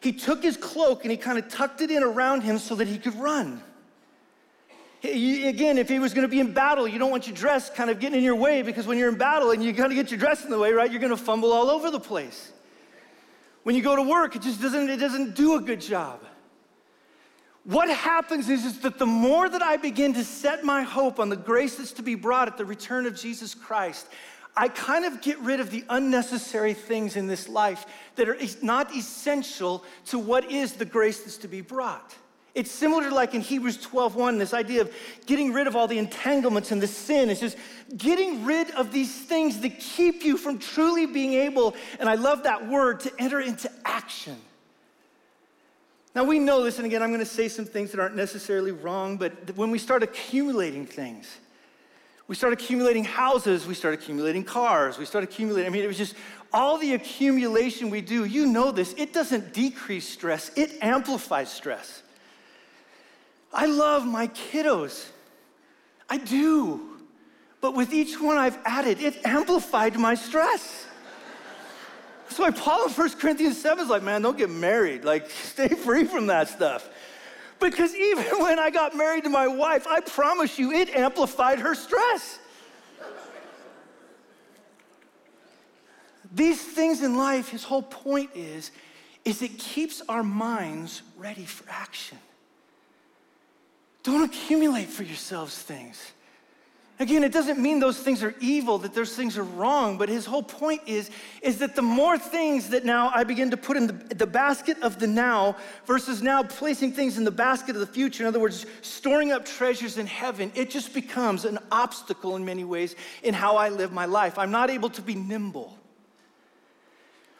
He 0.00 0.12
took 0.12 0.40
his 0.40 0.56
cloak 0.56 1.04
and 1.04 1.10
he 1.10 1.16
kind 1.16 1.36
of 1.36 1.48
tucked 1.48 1.80
it 1.80 1.90
in 1.90 2.04
around 2.04 2.42
him 2.42 2.58
so 2.58 2.76
that 2.76 2.86
he 2.86 2.98
could 2.98 3.16
run. 3.16 3.60
Again, 5.02 5.78
if 5.78 5.88
he 5.88 5.98
was 5.98 6.14
going 6.14 6.22
to 6.22 6.28
be 6.28 6.38
in 6.38 6.52
battle, 6.52 6.86
you 6.86 7.00
don't 7.00 7.10
want 7.10 7.26
your 7.26 7.34
dress 7.34 7.70
kind 7.70 7.90
of 7.90 7.98
getting 7.98 8.18
in 8.18 8.24
your 8.24 8.36
way 8.36 8.62
because 8.62 8.86
when 8.86 8.98
you're 8.98 9.08
in 9.08 9.18
battle 9.18 9.50
and 9.50 9.64
you 9.64 9.72
got 9.72 9.88
to 9.88 9.96
get 9.96 10.12
your 10.12 10.20
dress 10.20 10.44
in 10.44 10.50
the 10.50 10.58
way, 10.58 10.70
right, 10.70 10.92
you're 10.92 11.00
going 11.00 11.10
to 11.10 11.16
fumble 11.16 11.52
all 11.52 11.70
over 11.70 11.90
the 11.90 12.00
place. 12.00 12.52
When 13.66 13.74
you 13.74 13.82
go 13.82 13.96
to 13.96 14.02
work, 14.02 14.36
it 14.36 14.42
just 14.42 14.62
doesn't, 14.62 14.88
it 14.90 14.98
doesn't 14.98 15.34
do 15.34 15.56
a 15.56 15.60
good 15.60 15.80
job. 15.80 16.20
What 17.64 17.90
happens 17.90 18.48
is, 18.48 18.64
is 18.64 18.78
that 18.82 18.96
the 18.96 19.06
more 19.06 19.48
that 19.48 19.60
I 19.60 19.76
begin 19.76 20.14
to 20.14 20.22
set 20.22 20.62
my 20.62 20.82
hope 20.82 21.18
on 21.18 21.30
the 21.30 21.36
grace 21.36 21.74
that's 21.74 21.90
to 21.94 22.02
be 22.04 22.14
brought 22.14 22.46
at 22.46 22.58
the 22.58 22.64
return 22.64 23.06
of 23.06 23.16
Jesus 23.16 23.56
Christ, 23.56 24.06
I 24.56 24.68
kind 24.68 25.04
of 25.04 25.20
get 25.20 25.36
rid 25.40 25.58
of 25.58 25.72
the 25.72 25.84
unnecessary 25.88 26.74
things 26.74 27.16
in 27.16 27.26
this 27.26 27.48
life 27.48 27.86
that 28.14 28.28
are 28.28 28.38
not 28.62 28.94
essential 28.94 29.82
to 30.04 30.18
what 30.20 30.48
is 30.48 30.74
the 30.74 30.84
grace 30.84 31.22
that's 31.22 31.38
to 31.38 31.48
be 31.48 31.60
brought. 31.60 32.14
It's 32.56 32.70
similar 32.70 33.06
to 33.06 33.14
like 33.14 33.34
in 33.34 33.42
Hebrews 33.42 33.76
12:1, 33.76 34.38
this 34.38 34.54
idea 34.54 34.80
of 34.80 34.90
getting 35.26 35.52
rid 35.52 35.66
of 35.66 35.76
all 35.76 35.86
the 35.86 35.98
entanglements 35.98 36.72
and 36.72 36.80
the 36.80 36.86
sin. 36.86 37.28
It's 37.28 37.38
just 37.38 37.58
getting 37.98 38.46
rid 38.46 38.70
of 38.70 38.92
these 38.92 39.14
things 39.14 39.60
that 39.60 39.78
keep 39.78 40.24
you 40.24 40.38
from 40.38 40.58
truly 40.58 41.04
being 41.04 41.34
able, 41.34 41.76
and 42.00 42.08
I 42.08 42.14
love 42.14 42.44
that 42.44 42.66
word, 42.66 43.00
to 43.00 43.12
enter 43.18 43.40
into 43.40 43.70
action. 43.84 44.38
Now 46.14 46.24
we 46.24 46.38
know 46.38 46.64
this, 46.64 46.78
and 46.78 46.86
again, 46.86 47.02
I'm 47.02 47.10
gonna 47.10 47.26
say 47.26 47.46
some 47.48 47.66
things 47.66 47.90
that 47.90 48.00
aren't 48.00 48.16
necessarily 48.16 48.72
wrong, 48.72 49.18
but 49.18 49.54
when 49.54 49.70
we 49.70 49.78
start 49.78 50.02
accumulating 50.02 50.86
things, 50.86 51.26
we 52.26 52.34
start 52.34 52.54
accumulating 52.54 53.04
houses, 53.04 53.66
we 53.66 53.74
start 53.74 53.92
accumulating 53.92 54.44
cars, 54.44 54.96
we 54.96 55.04
start 55.04 55.24
accumulating, 55.24 55.66
I 55.66 55.70
mean, 55.70 55.84
it 55.84 55.88
was 55.88 55.98
just 55.98 56.14
all 56.54 56.78
the 56.78 56.94
accumulation 56.94 57.90
we 57.90 58.00
do, 58.00 58.24
you 58.24 58.46
know 58.46 58.70
this, 58.70 58.94
it 58.96 59.12
doesn't 59.12 59.52
decrease 59.52 60.08
stress, 60.08 60.50
it 60.56 60.78
amplifies 60.80 61.52
stress. 61.52 62.02
I 63.52 63.66
love 63.66 64.06
my 64.06 64.28
kiddos. 64.28 65.06
I 66.08 66.18
do. 66.18 66.98
But 67.60 67.74
with 67.74 67.92
each 67.92 68.20
one 68.20 68.36
I've 68.36 68.58
added, 68.64 69.00
it 69.00 69.24
amplified 69.24 69.98
my 69.98 70.14
stress. 70.14 70.86
That's 72.24 72.38
why 72.38 72.50
Paul 72.50 72.86
in 72.86 72.92
1 72.92 73.10
Corinthians 73.18 73.60
7 73.60 73.84
is 73.84 73.90
like, 73.90 74.02
man, 74.02 74.22
don't 74.22 74.36
get 74.36 74.50
married. 74.50 75.04
Like, 75.04 75.30
stay 75.44 75.68
free 75.68 76.04
from 76.04 76.26
that 76.26 76.48
stuff. 76.48 76.88
Because 77.60 77.94
even 77.94 78.24
when 78.40 78.58
I 78.58 78.70
got 78.70 78.96
married 78.96 79.24
to 79.24 79.30
my 79.30 79.46
wife, 79.46 79.86
I 79.86 80.00
promise 80.00 80.58
you, 80.58 80.72
it 80.72 80.90
amplified 80.90 81.60
her 81.60 81.74
stress. 81.74 82.40
These 86.34 86.62
things 86.62 87.02
in 87.02 87.16
life, 87.16 87.48
his 87.48 87.64
whole 87.64 87.82
point 87.82 88.30
is, 88.34 88.70
is 89.24 89.40
it 89.40 89.58
keeps 89.58 90.02
our 90.08 90.22
minds 90.22 91.02
ready 91.16 91.44
for 91.44 91.64
action. 91.70 92.18
Don't 94.06 94.22
accumulate 94.22 94.88
for 94.88 95.02
yourselves 95.02 95.60
things. 95.60 96.12
Again, 97.00 97.24
it 97.24 97.32
doesn't 97.32 97.58
mean 97.58 97.80
those 97.80 97.98
things 97.98 98.22
are 98.22 98.36
evil, 98.38 98.78
that 98.78 98.94
those 98.94 99.16
things 99.16 99.36
are 99.36 99.42
wrong, 99.42 99.98
but 99.98 100.08
his 100.08 100.24
whole 100.24 100.44
point 100.44 100.80
is, 100.86 101.10
is 101.42 101.58
that 101.58 101.74
the 101.74 101.82
more 101.82 102.16
things 102.16 102.68
that 102.68 102.84
now 102.84 103.10
I 103.12 103.24
begin 103.24 103.50
to 103.50 103.56
put 103.56 103.76
in 103.76 103.88
the, 103.88 104.14
the, 104.14 104.26
basket 104.26 104.80
of 104.80 105.00
the 105.00 105.08
now 105.08 105.56
versus 105.86 106.22
now 106.22 106.44
placing 106.44 106.92
things 106.92 107.18
in 107.18 107.24
the 107.24 107.32
basket 107.32 107.74
of 107.74 107.80
the 107.80 107.86
future, 107.86 108.22
in 108.22 108.28
other 108.28 108.38
words, 108.38 108.64
storing 108.80 109.32
up 109.32 109.44
treasures 109.44 109.98
in 109.98 110.06
heaven, 110.06 110.52
it 110.54 110.70
just 110.70 110.94
becomes 110.94 111.44
an 111.44 111.58
obstacle 111.72 112.36
in 112.36 112.44
many 112.44 112.62
ways 112.62 112.94
in 113.24 113.34
how 113.34 113.56
I 113.56 113.70
live 113.70 113.90
my 113.90 114.04
life. 114.04 114.38
I'm 114.38 114.52
not 114.52 114.70
able 114.70 114.90
to 114.90 115.02
be 115.02 115.16
nimble. 115.16 115.76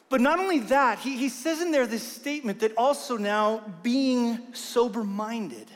But 0.08 0.20
not 0.20 0.40
only 0.40 0.58
that, 0.58 0.99
he, 0.99 1.16
he 1.16 1.28
says 1.28 1.62
in 1.62 1.70
there 1.70 1.87
this 1.87 2.02
statement 2.02 2.58
that 2.58 2.73
also 2.76 3.16
now 3.16 3.62
being 3.85 4.52
sober 4.52 5.04
minded 5.04 5.70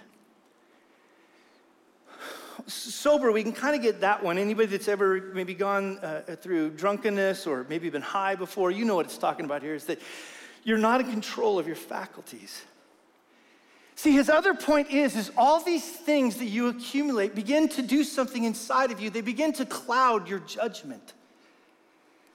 sober, 2.67 3.33
we 3.33 3.43
can 3.43 3.53
kind 3.53 3.75
of 3.75 3.83
get 3.83 4.01
that 4.01 4.23
one. 4.23 4.39
Anybody 4.39 4.67
that's 4.67 4.89
ever 4.89 5.31
maybe 5.35 5.55
gone 5.55 5.99
uh, 5.99 6.37
through 6.41 6.71
drunkenness 6.71 7.47
or 7.47 7.67
maybe 7.69 7.91
been 7.91 8.03
high 8.03 8.35
before, 8.35 8.71
you 8.71 8.85
know 8.85 8.97
what 8.97 9.07
it's 9.07 9.19
talking 9.19 9.45
about 9.45 9.63
here 9.63 9.75
is 9.75 9.85
that 9.87 10.01
you're 10.65 10.79
not 10.79 11.01
in 11.01 11.11
control 11.11 11.59
of 11.59 11.67
your 11.67 11.77
faculties. 11.77 12.63
See, 13.95 14.13
his 14.13 14.31
other 14.31 14.55
point 14.55 14.91
is, 14.91 15.15
is 15.15 15.31
all 15.37 15.61
these 15.61 15.85
things 15.85 16.37
that 16.37 16.47
you 16.47 16.69
accumulate 16.69 17.35
begin 17.35 17.69
to 17.71 17.83
do 17.83 18.03
something 18.03 18.45
inside 18.45 18.91
of 18.91 19.01
you. 19.01 19.11
They 19.11 19.21
begin 19.21 19.53
to 19.55 19.67
cloud 19.67 20.27
your 20.27 20.39
judgment. 20.39 21.13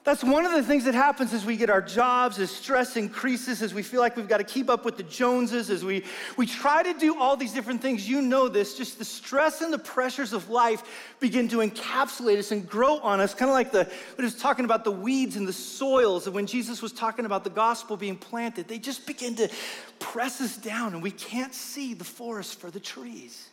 That's 0.06 0.22
one 0.22 0.46
of 0.46 0.52
the 0.52 0.62
things 0.62 0.84
that 0.84 0.94
happens 0.94 1.32
as 1.34 1.44
we 1.44 1.56
get 1.56 1.68
our 1.68 1.82
jobs, 1.82 2.38
as 2.38 2.52
stress 2.52 2.96
increases, 2.96 3.60
as 3.60 3.74
we 3.74 3.82
feel 3.82 4.00
like 4.00 4.16
we've 4.16 4.28
got 4.28 4.36
to 4.36 4.44
keep 4.44 4.70
up 4.70 4.84
with 4.84 4.96
the 4.96 5.02
Joneses, 5.02 5.68
as 5.68 5.84
we, 5.84 6.04
we 6.36 6.46
try 6.46 6.84
to 6.84 6.96
do 6.96 7.18
all 7.18 7.36
these 7.36 7.52
different 7.52 7.82
things. 7.82 8.08
You 8.08 8.22
know 8.22 8.46
this, 8.46 8.78
just 8.78 9.00
the 9.00 9.04
stress 9.04 9.62
and 9.62 9.72
the 9.72 9.80
pressures 9.80 10.32
of 10.32 10.48
life 10.48 10.84
begin 11.18 11.48
to 11.48 11.56
encapsulate 11.56 12.38
us 12.38 12.52
and 12.52 12.68
grow 12.68 12.98
on 12.98 13.20
us, 13.20 13.34
kind 13.34 13.50
of 13.50 13.54
like 13.54 13.72
the, 13.72 13.82
what 14.14 14.22
was 14.22 14.36
talking 14.36 14.64
about 14.64 14.84
the 14.84 14.92
weeds 14.92 15.34
and 15.34 15.48
the 15.48 15.52
soils. 15.52 16.26
And 16.26 16.36
when 16.36 16.46
Jesus 16.46 16.80
was 16.80 16.92
talking 16.92 17.24
about 17.26 17.42
the 17.42 17.50
gospel 17.50 17.96
being 17.96 18.16
planted, 18.16 18.68
they 18.68 18.78
just 18.78 19.08
begin 19.08 19.34
to 19.34 19.50
press 19.98 20.40
us 20.40 20.56
down 20.56 20.94
and 20.94 21.02
we 21.02 21.10
can't 21.10 21.52
see 21.52 21.94
the 21.94 22.04
forest 22.04 22.60
for 22.60 22.70
the 22.70 22.78
trees. 22.78 23.48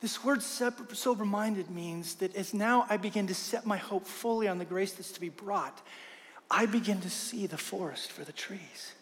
This 0.00 0.24
word 0.24 0.42
sober 0.42 1.24
minded 1.24 1.70
means 1.70 2.14
that 2.16 2.36
as 2.36 2.54
now 2.54 2.86
I 2.88 2.96
begin 2.96 3.26
to 3.26 3.34
set 3.34 3.66
my 3.66 3.76
hope 3.76 4.06
fully 4.06 4.46
on 4.46 4.58
the 4.58 4.64
grace 4.64 4.92
that's 4.92 5.10
to 5.12 5.20
be 5.20 5.28
brought, 5.28 5.80
I 6.50 6.66
begin 6.66 7.00
to 7.00 7.10
see 7.10 7.46
the 7.46 7.58
forest 7.58 8.12
for 8.12 8.24
the 8.24 8.32
trees. 8.32 8.92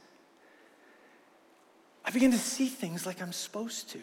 I 2.05 2.11
begin 2.11 2.31
to 2.31 2.39
see 2.39 2.69
things 2.69 3.05
like 3.05 3.21
I'm 3.21 3.33
supposed 3.33 3.91
to. 3.91 4.01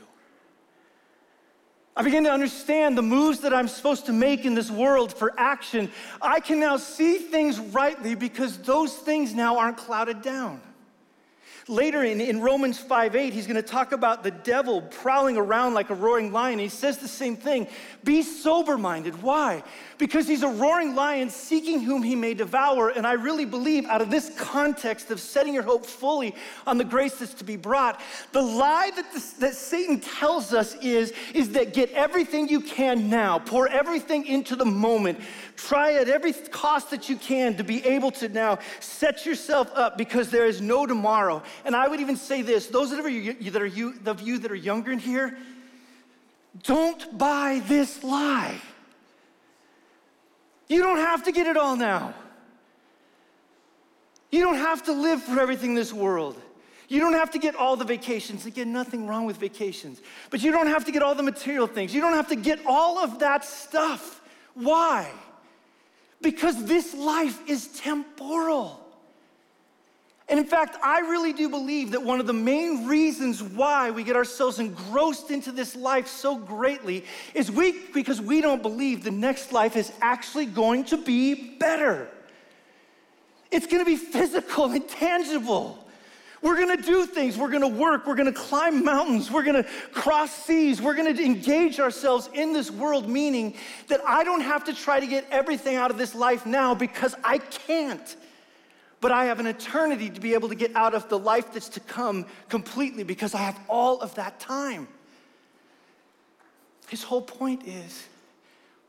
I 1.96 2.04
begin 2.04 2.24
to 2.24 2.32
understand 2.32 2.98
the 2.98 3.04
moves 3.04 3.42
that 3.42 3.54
I'm 3.54 3.68
supposed 3.68 4.08
to 4.08 4.14
make 4.14 4.46
in 4.46 4.56
this 4.56 4.72
world 4.72 5.14
for 5.14 5.34
action. 5.38 5.92
I 6.22 6.40
can 6.40 6.60
now 6.60 6.78
see 6.78 7.18
things 7.18 7.60
rightly 7.60 8.16
because 8.16 8.58
those 8.58 8.94
things 8.94 9.34
now 9.34 9.60
aren't 9.60 9.78
clouded 9.78 10.22
down. 10.22 10.62
Later 11.70 12.04
in, 12.04 12.20
in 12.20 12.42
Romans 12.42 12.78
5 12.78 13.16
8, 13.16 13.32
he's 13.32 13.48
going 13.48 13.56
to 13.56 13.62
talk 13.62 13.94
about 13.94 14.22
the 14.22 14.32
devil 14.32 14.82
prowling 14.82 15.38
around 15.38 15.74
like 15.74 15.90
a 15.90 15.96
roaring 15.96 16.34
lion. 16.34 16.60
He 16.60 16.68
says 16.68 16.98
the 16.98 17.08
same 17.08 17.38
thing 17.38 17.68
be 18.04 18.22
sober 18.22 18.78
minded. 18.78 19.24
Why? 19.24 19.64
Because 19.98 20.28
he's 20.28 20.44
a 20.44 20.50
roaring 20.50 20.94
lion 20.94 21.30
seeking 21.30 21.80
whom 21.82 22.04
he 22.04 22.16
may 22.16 22.34
devour. 22.34 22.90
And 22.90 23.08
I 23.08 23.14
really 23.14 23.46
believe, 23.46 23.86
out 23.86 24.02
of 24.02 24.10
this 24.10 24.38
context 24.38 25.10
of 25.10 25.22
setting 25.22 25.54
your 25.54 25.64
hope 25.64 25.86
fully 25.86 26.36
on 26.68 26.78
the 26.78 26.84
grace 26.84 27.16
that's 27.16 27.34
to 27.36 27.46
be 27.46 27.56
brought, 27.56 28.02
the 28.34 28.42
lie 28.42 28.92
that, 28.94 29.24
that 29.40 29.56
Satan 29.56 30.02
tells 30.02 30.54
us 30.54 30.76
is, 30.82 31.14
is 31.34 31.52
that 31.52 31.74
get 31.74 31.90
everything 31.92 32.50
you 32.50 32.60
can 32.60 33.10
now, 33.10 33.40
pour 33.40 33.70
everything 33.70 34.26
into 34.26 34.58
the 34.58 34.66
moment, 34.66 35.18
try 35.56 35.94
at 35.96 36.10
every 36.10 36.34
cost 36.34 36.90
that 36.92 37.10
you 37.10 37.16
can 37.16 37.56
to 37.58 37.64
be 37.64 37.86
able 37.86 38.12
to 38.12 38.30
now 38.30 38.60
set 38.80 39.26
yourself 39.26 39.72
up 39.76 39.98
because 39.98 40.30
there 40.30 40.46
is 40.46 40.62
no 40.62 40.86
tomorrow. 40.86 41.42
And 41.66 41.76
I 41.76 41.88
would 41.88 42.00
even 42.00 42.16
say 42.18 42.42
this 42.42 42.68
those 42.68 42.92
are 42.94 43.10
you, 43.10 43.34
that 43.52 43.62
are 43.62 43.66
you, 43.66 43.96
of 44.06 44.22
you 44.22 44.40
that 44.40 44.52
are 44.52 44.56
younger 44.56 44.92
in 44.92 45.00
here, 45.00 45.38
don't 46.62 47.18
buy 47.18 47.62
this 47.68 48.04
lie. 48.04 48.60
You 50.68 50.82
don't 50.82 50.98
have 50.98 51.24
to 51.24 51.32
get 51.32 51.48
it 51.48 51.58
all 51.58 51.76
now. 51.76 52.14
You 54.32 54.42
don't 54.42 54.56
have 54.56 54.84
to 54.84 54.94
live 54.94 55.22
for 55.22 55.40
everything 55.40 55.72
in 55.72 55.76
this 55.76 55.94
world. 55.94 56.42
You 56.88 57.00
don't 57.00 57.14
have 57.14 57.32
to 57.32 57.40
get 57.40 57.56
all 57.56 57.76
the 57.76 57.86
vacations. 57.86 58.46
Again, 58.46 58.72
nothing 58.74 59.08
wrong 59.08 59.26
with 59.26 59.38
vacations. 59.38 60.02
But 60.30 60.42
you 60.42 60.52
don't 60.52 60.68
have 60.68 60.86
to 60.86 60.92
get 60.92 61.02
all 61.02 61.16
the 61.16 61.24
material 61.24 61.68
things. 61.68 61.94
You 61.94 62.02
don't 62.02 62.14
have 62.14 62.28
to 62.30 62.36
get 62.36 62.60
all 62.66 62.98
of 62.98 63.20
that 63.20 63.46
stuff. 63.46 64.22
Why? 64.54 65.12
Because 66.24 66.66
this 66.66 66.96
life 66.96 67.40
is 67.48 67.68
temporal. 67.68 68.80
And 70.30 70.40
in 70.40 70.46
fact, 70.46 70.78
I 70.82 71.02
really 71.02 71.34
do 71.34 71.50
believe 71.50 71.92
that 71.92 72.02
one 72.02 72.20
of 72.20 72.26
the 72.26 72.34
main 72.34 72.88
reasons 72.88 73.44
why 73.44 73.92
we 73.92 74.04
get 74.04 74.16
ourselves 74.16 74.58
engrossed 74.58 75.30
into 75.30 75.52
this 75.52 75.76
life 75.76 76.08
so 76.08 76.38
greatly 76.38 77.04
is 77.34 77.52
we, 77.52 77.76
because 77.94 78.22
we 78.22 78.42
don't 78.42 78.64
believe 78.64 79.04
the 79.04 79.12
next 79.12 79.52
life 79.52 79.76
is 79.76 79.92
actually 80.02 80.46
going 80.46 80.86
to 80.86 80.98
be 80.98 81.36
better. 81.58 82.08
It's 83.52 83.68
gonna 83.68 83.86
be 83.86 83.98
physical 83.98 84.66
and 84.72 84.88
tangible. 84.88 85.83
We're 86.44 86.58
gonna 86.58 86.82
do 86.82 87.06
things, 87.06 87.38
we're 87.38 87.50
gonna 87.50 87.70
work, 87.70 88.06
we're 88.06 88.16
gonna 88.16 88.34
climb 88.34 88.84
mountains, 88.84 89.32
we're 89.32 89.46
gonna 89.46 89.66
cross 89.94 90.30
seas, 90.30 90.82
we're 90.82 90.94
gonna 90.94 91.12
engage 91.12 91.80
ourselves 91.80 92.30
in 92.34 92.52
this 92.52 92.70
world, 92.70 93.08
meaning 93.08 93.56
that 93.88 94.02
I 94.06 94.26
don't 94.26 94.42
have 94.42 94.66
to 94.66 94.74
try 94.74 95.00
to 95.00 95.08
get 95.08 95.26
everything 95.32 95.78
out 95.78 95.90
of 95.90 95.98
this 95.98 96.14
life 96.14 96.46
now 96.46 96.76
because 96.76 97.16
I 97.24 97.38
can't. 97.38 98.18
But 99.00 99.14
I 99.14 99.26
have 99.26 99.40
an 99.40 99.48
eternity 99.48 100.10
to 100.10 100.20
be 100.20 100.34
able 100.34 100.50
to 100.50 100.56
get 100.56 100.76
out 100.76 100.94
of 100.94 101.08
the 101.08 101.18
life 101.18 101.54
that's 101.54 101.70
to 101.70 101.80
come 101.80 102.26
completely 102.50 103.04
because 103.04 103.34
I 103.34 103.40
have 103.40 103.58
all 103.70 104.02
of 104.02 104.14
that 104.16 104.42
time. 104.42 104.90
His 106.90 107.04
whole 107.04 107.22
point 107.22 107.66
is 107.66 108.06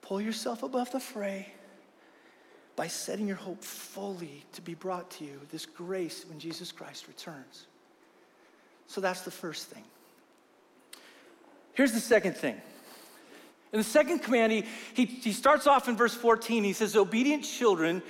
pull 0.02 0.20
yourself 0.20 0.64
above 0.64 0.90
the 0.90 0.98
fray 0.98 1.53
by 2.76 2.88
setting 2.88 3.26
your 3.26 3.36
hope 3.36 3.62
fully 3.62 4.44
to 4.52 4.62
be 4.62 4.74
brought 4.74 5.10
to 5.12 5.24
you, 5.24 5.40
this 5.50 5.66
grace 5.66 6.24
when 6.28 6.38
Jesus 6.38 6.72
Christ 6.72 7.06
returns. 7.08 7.66
So 8.86 9.00
that's 9.00 9.22
the 9.22 9.30
first 9.30 9.68
thing. 9.68 9.84
Here's 11.74 11.92
the 11.92 12.00
second 12.00 12.36
thing. 12.36 12.60
In 13.72 13.78
the 13.78 13.84
second 13.84 14.20
command, 14.20 14.52
he, 14.52 14.64
he, 14.94 15.04
he 15.04 15.32
starts 15.32 15.66
off 15.66 15.88
in 15.88 15.96
verse 15.96 16.14
14. 16.14 16.62
He 16.62 16.72
says, 16.72 16.94
Obedient 16.94 17.42
children, 17.42 18.02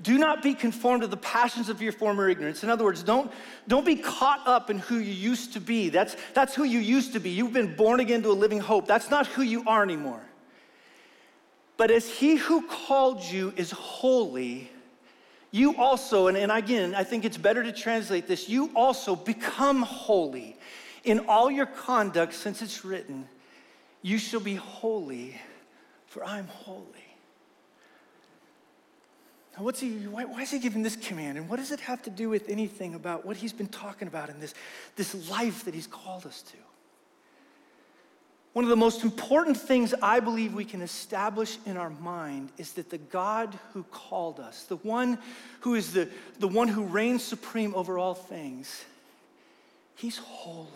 do 0.00 0.18
not 0.18 0.42
be 0.42 0.54
conformed 0.54 1.02
to 1.02 1.06
the 1.06 1.16
passions 1.16 1.68
of 1.68 1.80
your 1.80 1.92
former 1.92 2.28
ignorance. 2.28 2.64
In 2.64 2.70
other 2.70 2.84
words, 2.84 3.04
don't, 3.04 3.30
don't 3.68 3.86
be 3.86 3.96
caught 3.96 4.46
up 4.46 4.68
in 4.68 4.78
who 4.78 4.96
you 4.96 5.12
used 5.12 5.52
to 5.52 5.60
be. 5.60 5.90
That's, 5.90 6.16
that's 6.34 6.54
who 6.54 6.64
you 6.64 6.80
used 6.80 7.12
to 7.12 7.20
be. 7.20 7.30
You've 7.30 7.52
been 7.52 7.76
born 7.76 8.00
again 8.00 8.22
to 8.22 8.30
a 8.30 8.34
living 8.34 8.58
hope. 8.58 8.88
That's 8.88 9.10
not 9.10 9.28
who 9.28 9.42
you 9.42 9.62
are 9.68 9.82
anymore. 9.82 10.20
But 11.82 11.90
as 11.90 12.08
he 12.08 12.36
who 12.36 12.62
called 12.68 13.24
you 13.24 13.52
is 13.56 13.72
holy, 13.72 14.70
you 15.50 15.74
also, 15.74 16.28
and, 16.28 16.36
and 16.36 16.52
again, 16.52 16.94
I 16.94 17.02
think 17.02 17.24
it's 17.24 17.36
better 17.36 17.60
to 17.60 17.72
translate 17.72 18.28
this, 18.28 18.48
you 18.48 18.70
also 18.76 19.16
become 19.16 19.82
holy 19.82 20.56
in 21.02 21.26
all 21.26 21.50
your 21.50 21.66
conduct, 21.66 22.34
since 22.34 22.62
it's 22.62 22.84
written, 22.84 23.26
You 24.00 24.18
shall 24.18 24.38
be 24.38 24.54
holy, 24.54 25.40
for 26.06 26.24
I'm 26.24 26.46
holy. 26.46 26.86
Now, 29.56 29.64
what's 29.64 29.80
he, 29.80 30.06
why, 30.06 30.24
why, 30.24 30.42
is 30.42 30.52
he 30.52 30.60
giving 30.60 30.84
this 30.84 30.94
command? 30.94 31.36
And 31.36 31.48
what 31.48 31.56
does 31.56 31.72
it 31.72 31.80
have 31.80 32.00
to 32.02 32.10
do 32.10 32.28
with 32.28 32.48
anything 32.48 32.94
about 32.94 33.26
what 33.26 33.36
he's 33.36 33.52
been 33.52 33.66
talking 33.66 34.06
about 34.06 34.28
in 34.28 34.38
this, 34.38 34.54
this 34.94 35.28
life 35.28 35.64
that 35.64 35.74
he's 35.74 35.88
called 35.88 36.26
us 36.26 36.42
to? 36.42 36.56
One 38.52 38.64
of 38.64 38.68
the 38.68 38.76
most 38.76 39.02
important 39.02 39.56
things 39.56 39.94
I 40.02 40.20
believe 40.20 40.52
we 40.52 40.66
can 40.66 40.82
establish 40.82 41.56
in 41.64 41.78
our 41.78 41.88
mind 41.88 42.50
is 42.58 42.72
that 42.72 42.90
the 42.90 42.98
God 42.98 43.58
who 43.72 43.82
called 43.84 44.40
us, 44.40 44.64
the 44.64 44.76
one 44.76 45.18
who 45.60 45.74
is 45.74 45.92
the, 45.94 46.08
the 46.38 46.48
one 46.48 46.68
who 46.68 46.84
reigns 46.84 47.22
supreme 47.22 47.74
over 47.74 47.98
all 47.98 48.12
things, 48.14 48.84
he's 49.96 50.18
holy. 50.18 50.68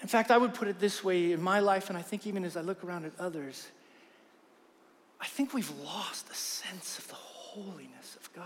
In 0.00 0.06
fact, 0.06 0.30
I 0.30 0.38
would 0.38 0.54
put 0.54 0.68
it 0.68 0.78
this 0.78 1.02
way 1.02 1.32
in 1.32 1.42
my 1.42 1.58
life, 1.58 1.88
and 1.88 1.98
I 1.98 2.02
think 2.02 2.24
even 2.24 2.44
as 2.44 2.56
I 2.56 2.60
look 2.60 2.84
around 2.84 3.04
at 3.04 3.12
others, 3.18 3.66
I 5.20 5.26
think 5.26 5.52
we've 5.52 5.72
lost 5.80 6.30
a 6.30 6.34
sense 6.34 6.98
of 6.98 7.08
the 7.08 7.14
holiness 7.14 8.16
of 8.20 8.32
God. 8.32 8.44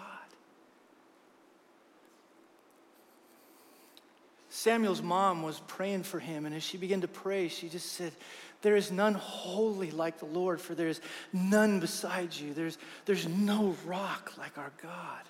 Samuel's 4.62 5.02
mom 5.02 5.42
was 5.42 5.58
praying 5.66 6.04
for 6.04 6.20
him, 6.20 6.46
and 6.46 6.54
as 6.54 6.62
she 6.62 6.78
began 6.78 7.00
to 7.00 7.08
pray, 7.08 7.48
she 7.48 7.68
just 7.68 7.94
said, 7.94 8.12
There 8.60 8.76
is 8.76 8.92
none 8.92 9.14
holy 9.14 9.90
like 9.90 10.20
the 10.20 10.26
Lord, 10.26 10.60
for 10.60 10.76
there 10.76 10.86
is 10.86 11.00
none 11.32 11.80
beside 11.80 12.32
you. 12.32 12.54
There's, 12.54 12.78
there's 13.04 13.26
no 13.26 13.74
rock 13.84 14.34
like 14.38 14.56
our 14.58 14.70
God. 14.80 15.24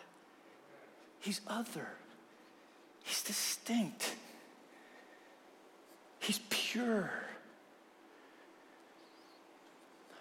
He's 1.20 1.40
other, 1.46 1.88
He's 3.04 3.22
distinct, 3.22 4.14
He's 6.18 6.40
pure. 6.50 7.10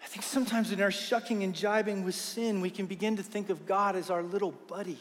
I 0.01 0.07
think 0.07 0.23
sometimes 0.23 0.71
in 0.71 0.79
our 0.81 0.89
shucking 0.89 1.43
and 1.43 1.53
jibing 1.53 2.05
with 2.05 2.15
sin, 2.15 2.61
we 2.61 2.69
can 2.69 2.85
begin 2.85 3.17
to 3.17 3.23
think 3.23 3.49
of 3.49 3.65
God 3.65 3.97
as 3.97 4.09
our 4.09 4.23
little 4.23 4.53
buddy 4.69 4.99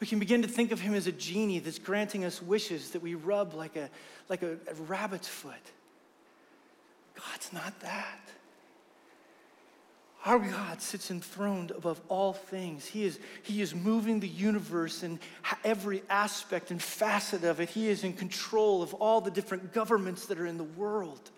we 0.00 0.06
can 0.06 0.18
begin 0.18 0.42
to 0.42 0.48
think 0.48 0.72
of 0.72 0.80
him 0.80 0.94
as 0.94 1.06
a 1.06 1.12
genie 1.12 1.58
that's 1.58 1.78
granting 1.78 2.24
us 2.24 2.42
wishes 2.42 2.90
that 2.92 3.02
we 3.02 3.14
rub 3.14 3.54
like 3.54 3.76
a, 3.76 3.90
like 4.28 4.42
a, 4.42 4.52
a 4.52 4.74
rabbit's 4.86 5.28
foot. 5.28 5.52
God's 7.14 7.52
not 7.52 7.78
that. 7.80 8.20
Our 10.24 10.38
God 10.38 10.82
sits 10.82 11.10
enthroned 11.10 11.70
above 11.70 12.00
all 12.08 12.34
things. 12.34 12.86
He 12.86 13.04
is, 13.04 13.18
he 13.42 13.62
is 13.62 13.74
moving 13.74 14.20
the 14.20 14.28
universe 14.28 15.02
in 15.02 15.18
every 15.64 16.02
aspect 16.10 16.70
and 16.70 16.82
facet 16.82 17.44
of 17.44 17.60
it. 17.60 17.70
He 17.70 17.88
is 17.88 18.04
in 18.04 18.12
control 18.12 18.82
of 18.82 18.92
all 18.94 19.20
the 19.22 19.30
different 19.30 19.72
governments 19.72 20.26
that 20.26 20.38
are 20.38 20.46
in 20.46 20.58
the 20.58 20.64
world. 20.64 21.30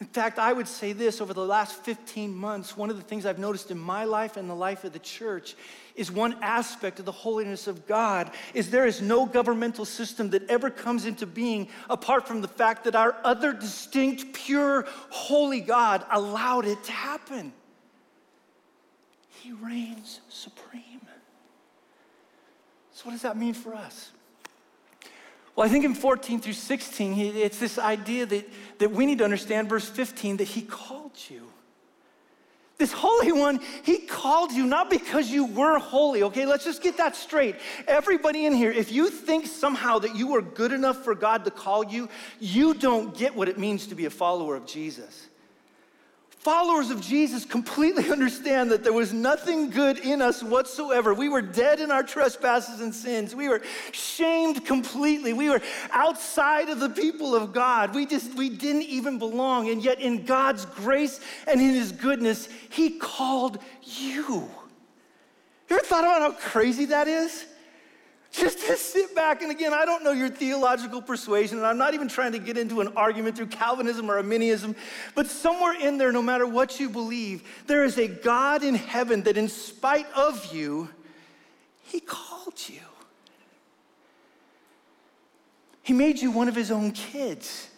In 0.00 0.06
fact, 0.06 0.38
I 0.38 0.54
would 0.54 0.66
say 0.66 0.94
this 0.94 1.20
over 1.20 1.34
the 1.34 1.44
last 1.44 1.76
15 1.84 2.34
months, 2.34 2.74
one 2.74 2.88
of 2.88 2.96
the 2.96 3.02
things 3.02 3.26
I've 3.26 3.38
noticed 3.38 3.70
in 3.70 3.78
my 3.78 4.04
life 4.04 4.38
and 4.38 4.48
the 4.48 4.54
life 4.54 4.84
of 4.84 4.94
the 4.94 4.98
church 4.98 5.54
is 5.94 6.10
one 6.10 6.36
aspect 6.40 6.98
of 6.98 7.04
the 7.04 7.12
holiness 7.12 7.66
of 7.66 7.86
God 7.86 8.30
is 8.54 8.70
there 8.70 8.86
is 8.86 9.02
no 9.02 9.26
governmental 9.26 9.84
system 9.84 10.30
that 10.30 10.48
ever 10.48 10.70
comes 10.70 11.04
into 11.04 11.26
being 11.26 11.68
apart 11.90 12.26
from 12.26 12.40
the 12.40 12.48
fact 12.48 12.84
that 12.84 12.96
our 12.96 13.14
other 13.24 13.52
distinct, 13.52 14.32
pure, 14.32 14.86
holy 15.10 15.60
God 15.60 16.02
allowed 16.10 16.64
it 16.64 16.82
to 16.84 16.92
happen. 16.92 17.52
He 19.28 19.52
reigns 19.52 20.20
supreme. 20.30 21.00
So, 22.92 23.06
what 23.06 23.12
does 23.12 23.22
that 23.22 23.36
mean 23.36 23.54
for 23.54 23.74
us? 23.74 24.12
Well, 25.56 25.66
I 25.66 25.70
think 25.70 25.84
in 25.84 25.94
14 25.94 26.40
through 26.40 26.52
16, 26.52 27.36
it's 27.36 27.58
this 27.58 27.78
idea 27.78 28.26
that, 28.26 28.48
that 28.78 28.90
we 28.90 29.06
need 29.06 29.18
to 29.18 29.24
understand, 29.24 29.68
verse 29.68 29.88
15, 29.88 30.38
that 30.38 30.44
He 30.44 30.62
called 30.62 31.12
you. 31.28 31.46
This 32.78 32.92
Holy 32.92 33.30
One, 33.30 33.60
He 33.82 33.98
called 33.98 34.52
you 34.52 34.64
not 34.64 34.88
because 34.88 35.30
you 35.30 35.44
were 35.44 35.78
holy, 35.78 36.22
okay? 36.22 36.46
Let's 36.46 36.64
just 36.64 36.82
get 36.82 36.96
that 36.96 37.14
straight. 37.14 37.56
Everybody 37.86 38.46
in 38.46 38.54
here, 38.54 38.70
if 38.70 38.90
you 38.90 39.10
think 39.10 39.46
somehow 39.46 39.98
that 39.98 40.16
you 40.16 40.34
are 40.34 40.42
good 40.42 40.72
enough 40.72 41.04
for 41.04 41.14
God 41.14 41.44
to 41.44 41.50
call 41.50 41.84
you, 41.84 42.08
you 42.38 42.72
don't 42.72 43.16
get 43.16 43.34
what 43.34 43.48
it 43.48 43.58
means 43.58 43.88
to 43.88 43.94
be 43.94 44.06
a 44.06 44.10
follower 44.10 44.56
of 44.56 44.66
Jesus. 44.66 45.29
Followers 46.40 46.88
of 46.88 47.02
Jesus 47.02 47.44
completely 47.44 48.10
understand 48.10 48.70
that 48.70 48.82
there 48.82 48.94
was 48.94 49.12
nothing 49.12 49.68
good 49.68 49.98
in 49.98 50.22
us 50.22 50.42
whatsoever. 50.42 51.12
We 51.12 51.28
were 51.28 51.42
dead 51.42 51.80
in 51.80 51.90
our 51.90 52.02
trespasses 52.02 52.80
and 52.80 52.94
sins. 52.94 53.36
We 53.36 53.50
were 53.50 53.60
shamed 53.92 54.64
completely. 54.64 55.34
We 55.34 55.50
were 55.50 55.60
outside 55.90 56.70
of 56.70 56.80
the 56.80 56.88
people 56.88 57.34
of 57.34 57.52
God. 57.52 57.94
We 57.94 58.06
just 58.06 58.34
we 58.38 58.48
didn't 58.48 58.84
even 58.84 59.18
belong. 59.18 59.68
And 59.68 59.84
yet 59.84 60.00
in 60.00 60.24
God's 60.24 60.64
grace 60.64 61.20
and 61.46 61.60
in 61.60 61.74
his 61.74 61.92
goodness, 61.92 62.48
he 62.70 62.98
called 62.98 63.58
you. 63.82 64.48
You 65.68 65.76
ever 65.76 65.80
thought 65.84 66.04
about 66.04 66.22
how 66.22 66.32
crazy 66.32 66.86
that 66.86 67.06
is? 67.06 67.44
Just 68.32 68.60
to 68.60 68.76
sit 68.76 69.14
back, 69.14 69.42
and 69.42 69.50
again, 69.50 69.74
I 69.74 69.84
don't 69.84 70.04
know 70.04 70.12
your 70.12 70.28
theological 70.28 71.02
persuasion, 71.02 71.58
and 71.58 71.66
I'm 71.66 71.78
not 71.78 71.94
even 71.94 72.06
trying 72.06 72.32
to 72.32 72.38
get 72.38 72.56
into 72.56 72.80
an 72.80 72.88
argument 72.96 73.36
through 73.36 73.48
Calvinism 73.48 74.08
or 74.08 74.18
Arminianism, 74.18 74.76
but 75.16 75.26
somewhere 75.26 75.74
in 75.74 75.98
there, 75.98 76.12
no 76.12 76.22
matter 76.22 76.46
what 76.46 76.78
you 76.78 76.88
believe, 76.88 77.42
there 77.66 77.82
is 77.82 77.98
a 77.98 78.06
God 78.06 78.62
in 78.62 78.76
heaven 78.76 79.24
that, 79.24 79.36
in 79.36 79.48
spite 79.48 80.06
of 80.14 80.54
you, 80.54 80.88
He 81.82 81.98
called 81.98 82.54
you. 82.68 82.80
He 85.82 85.92
made 85.92 86.20
you 86.20 86.30
one 86.30 86.46
of 86.46 86.54
His 86.54 86.70
own 86.70 86.92
kids. 86.92 87.69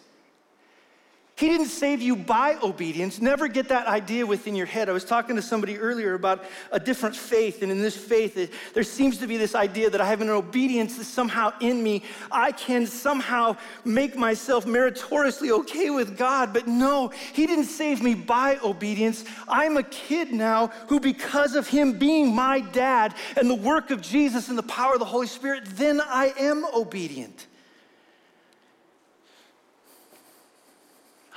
He 1.43 1.49
didn't 1.49 1.67
save 1.67 2.01
you 2.01 2.15
by 2.15 2.55
obedience. 2.63 3.19
Never 3.19 3.49
get 3.49 3.67
that 3.67 3.85
idea 3.85 4.25
within 4.25 4.55
your 4.55 4.65
head. 4.65 4.87
I 4.87 4.93
was 4.93 5.03
talking 5.03 5.35
to 5.35 5.41
somebody 5.41 5.77
earlier 5.77 6.13
about 6.13 6.45
a 6.71 6.79
different 6.79 7.17
faith, 7.17 7.61
and 7.61 7.69
in 7.69 7.81
this 7.81 7.97
faith, 7.97 8.73
there 8.73 8.83
seems 8.85 9.17
to 9.17 9.27
be 9.27 9.35
this 9.35 9.53
idea 9.53 9.89
that 9.89 9.99
I 9.99 10.05
have 10.05 10.21
an 10.21 10.29
obedience 10.29 10.95
that's 10.95 11.09
somehow 11.09 11.51
in 11.59 11.83
me. 11.83 12.03
I 12.31 12.53
can 12.53 12.87
somehow 12.87 13.57
make 13.83 14.15
myself 14.15 14.65
meritoriously 14.65 15.51
okay 15.51 15.89
with 15.89 16.17
God, 16.17 16.53
but 16.53 16.65
no, 16.65 17.09
He 17.09 17.45
didn't 17.45 17.65
save 17.65 18.01
me 18.01 18.15
by 18.15 18.57
obedience. 18.63 19.25
I'm 19.49 19.75
a 19.75 19.83
kid 19.83 20.31
now 20.31 20.67
who, 20.87 21.01
because 21.01 21.55
of 21.55 21.67
Him 21.67 21.99
being 21.99 22.33
my 22.33 22.61
dad 22.61 23.15
and 23.35 23.49
the 23.49 23.55
work 23.55 23.91
of 23.91 23.99
Jesus 23.99 24.47
and 24.47 24.57
the 24.57 24.63
power 24.63 24.93
of 24.93 24.99
the 24.99 25.05
Holy 25.05 25.27
Spirit, 25.27 25.65
then 25.75 25.99
I 25.99 26.33
am 26.39 26.63
obedient. 26.73 27.47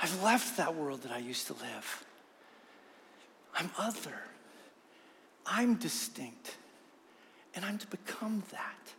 I've 0.01 0.23
left 0.23 0.57
that 0.57 0.75
world 0.75 1.03
that 1.03 1.11
I 1.11 1.17
used 1.17 1.47
to 1.47 1.53
live. 1.53 2.05
I'm 3.55 3.69
other. 3.77 4.21
I'm 5.45 5.75
distinct. 5.75 6.55
And 7.55 7.65
I'm 7.65 7.77
to 7.79 7.87
become 7.87 8.43
that. 8.51 8.93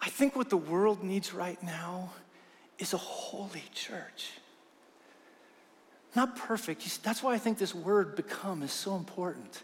I 0.00 0.08
think 0.08 0.34
what 0.34 0.50
the 0.50 0.56
world 0.56 1.04
needs 1.04 1.32
right 1.32 1.62
now 1.62 2.12
is 2.78 2.94
a 2.94 2.98
holy 2.98 3.62
church. 3.74 4.32
Not 6.16 6.34
perfect. 6.36 7.02
That's 7.02 7.22
why 7.22 7.34
I 7.34 7.38
think 7.38 7.58
this 7.58 7.74
word 7.74 8.16
become 8.16 8.62
is 8.62 8.72
so 8.72 8.96
important. 8.96 9.62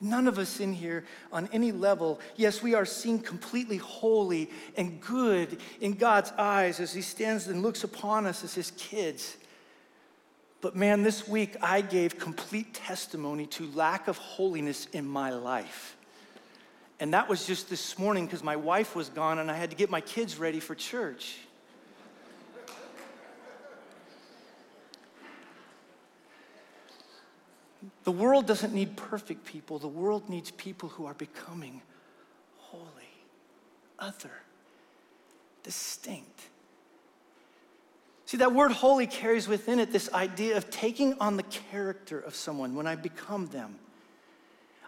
None 0.00 0.26
of 0.26 0.38
us 0.38 0.60
in 0.60 0.72
here 0.72 1.04
on 1.32 1.48
any 1.52 1.72
level, 1.72 2.20
yes, 2.36 2.62
we 2.62 2.74
are 2.74 2.84
seen 2.84 3.18
completely 3.18 3.76
holy 3.76 4.50
and 4.76 5.00
good 5.00 5.58
in 5.80 5.94
God's 5.94 6.32
eyes 6.32 6.80
as 6.80 6.92
He 6.92 7.02
stands 7.02 7.46
and 7.46 7.62
looks 7.62 7.84
upon 7.84 8.26
us 8.26 8.44
as 8.44 8.54
His 8.54 8.72
kids. 8.72 9.36
But 10.60 10.74
man, 10.74 11.02
this 11.02 11.28
week 11.28 11.56
I 11.62 11.80
gave 11.80 12.18
complete 12.18 12.74
testimony 12.74 13.46
to 13.48 13.70
lack 13.72 14.08
of 14.08 14.18
holiness 14.18 14.86
in 14.92 15.06
my 15.06 15.30
life. 15.30 15.96
And 17.00 17.12
that 17.12 17.28
was 17.28 17.46
just 17.46 17.68
this 17.68 17.98
morning 17.98 18.24
because 18.24 18.42
my 18.42 18.56
wife 18.56 18.96
was 18.96 19.08
gone 19.08 19.38
and 19.38 19.50
I 19.50 19.54
had 19.54 19.70
to 19.70 19.76
get 19.76 19.90
my 19.90 20.00
kids 20.00 20.38
ready 20.38 20.60
for 20.60 20.74
church. 20.74 21.36
The 28.04 28.12
world 28.12 28.46
doesn't 28.46 28.74
need 28.74 28.96
perfect 28.96 29.44
people, 29.44 29.78
the 29.78 29.88
world 29.88 30.28
needs 30.28 30.50
people 30.52 30.90
who 30.90 31.06
are 31.06 31.14
becoming 31.14 31.80
holy, 32.58 32.82
other, 33.98 34.30
distinct. 35.62 36.42
See, 38.26 38.38
that 38.38 38.52
word 38.52 38.72
holy 38.72 39.06
carries 39.06 39.48
within 39.48 39.78
it 39.78 39.92
this 39.92 40.12
idea 40.12 40.56
of 40.56 40.70
taking 40.70 41.14
on 41.20 41.36
the 41.36 41.42
character 41.44 42.18
of 42.18 42.34
someone 42.34 42.74
when 42.74 42.86
I 42.86 42.94
become 42.94 43.46
them. 43.48 43.76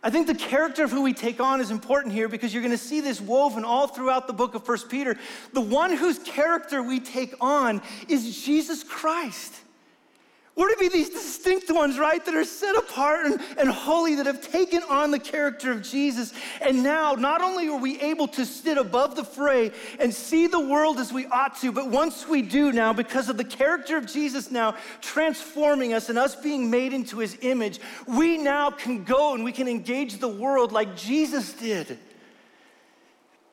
I 0.03 0.11
think 0.11 0.27
the 0.27 0.35
character 0.35 0.85
of 0.85 0.91
who 0.91 1.03
we 1.03 1.13
take 1.13 1.41
on 1.41 1.61
is 1.61 1.71
important 1.71 2.15
here 2.15 2.29
because 2.29 2.53
you're 2.53 2.63
going 2.63 2.71
to 2.71 2.79
see 2.79 3.01
this 3.01 3.21
woven 3.21 3.65
all 3.65 3.89
throughout 3.89 4.27
the 4.27 4.33
book 4.33 4.55
of 4.55 4.65
First 4.65 4.89
Peter. 4.89 5.17
The 5.53 5.61
one 5.61 5.97
whose 5.97 6.19
character 6.19 6.83
we 6.83 7.01
take 7.01 7.35
on 7.41 7.83
is 8.09 8.45
Jesus 8.45 8.85
Christ. 8.85 9.55
We're 10.57 10.71
to 10.71 10.77
be 10.79 10.89
these 10.89 11.11
distinct 11.11 11.71
ones, 11.71 11.99
right, 11.99 12.25
that 12.25 12.35
are 12.35 12.43
set 12.43 12.77
apart 12.77 13.27
and, 13.27 13.39
and, 13.59 13.69
holy, 13.69 14.15
that 14.15 14.25
have 14.25 14.41
taken 14.41 14.83
on 14.89 15.11
the 15.11 15.19
character 15.19 15.71
of 15.71 15.83
Jesus. 15.83 16.33
And 16.63 16.83
now, 16.83 17.13
not 17.13 17.43
only 17.43 17.69
are 17.69 17.79
we 17.79 18.01
able 18.01 18.27
to 18.29 18.47
sit 18.47 18.79
above 18.79 19.17
the 19.17 19.25
fray 19.25 19.71
and 20.01 20.13
see 20.15 20.47
the 20.47 20.59
world 20.59 20.99
as 20.99 21.13
we 21.13 21.27
ought 21.27 21.61
to, 21.61 21.73
but 21.73 21.91
once 21.91 22.27
we 22.27 22.41
do 22.41 22.73
now, 22.73 22.95
because 22.95 23.29
of 23.29 23.37
the 23.37 23.45
character 23.45 23.99
of 23.99 24.07
Jesus 24.07 24.51
now 24.51 24.75
transforming 25.03 25.93
us 25.93 26.09
and 26.09 26.19
us 26.19 26.35
being 26.35 26.71
made 26.71 26.95
into 26.95 27.19
his 27.19 27.37
image, 27.43 27.79
we 28.07 28.39
now 28.39 28.71
can 28.71 29.05
go 29.05 29.35
and 29.35 29.45
we 29.45 29.53
can 29.53 29.69
engage 29.69 30.21
the 30.21 30.29
world 30.29 30.73
like 30.73 30.97
Jesus 30.97 31.53
did. 31.53 31.99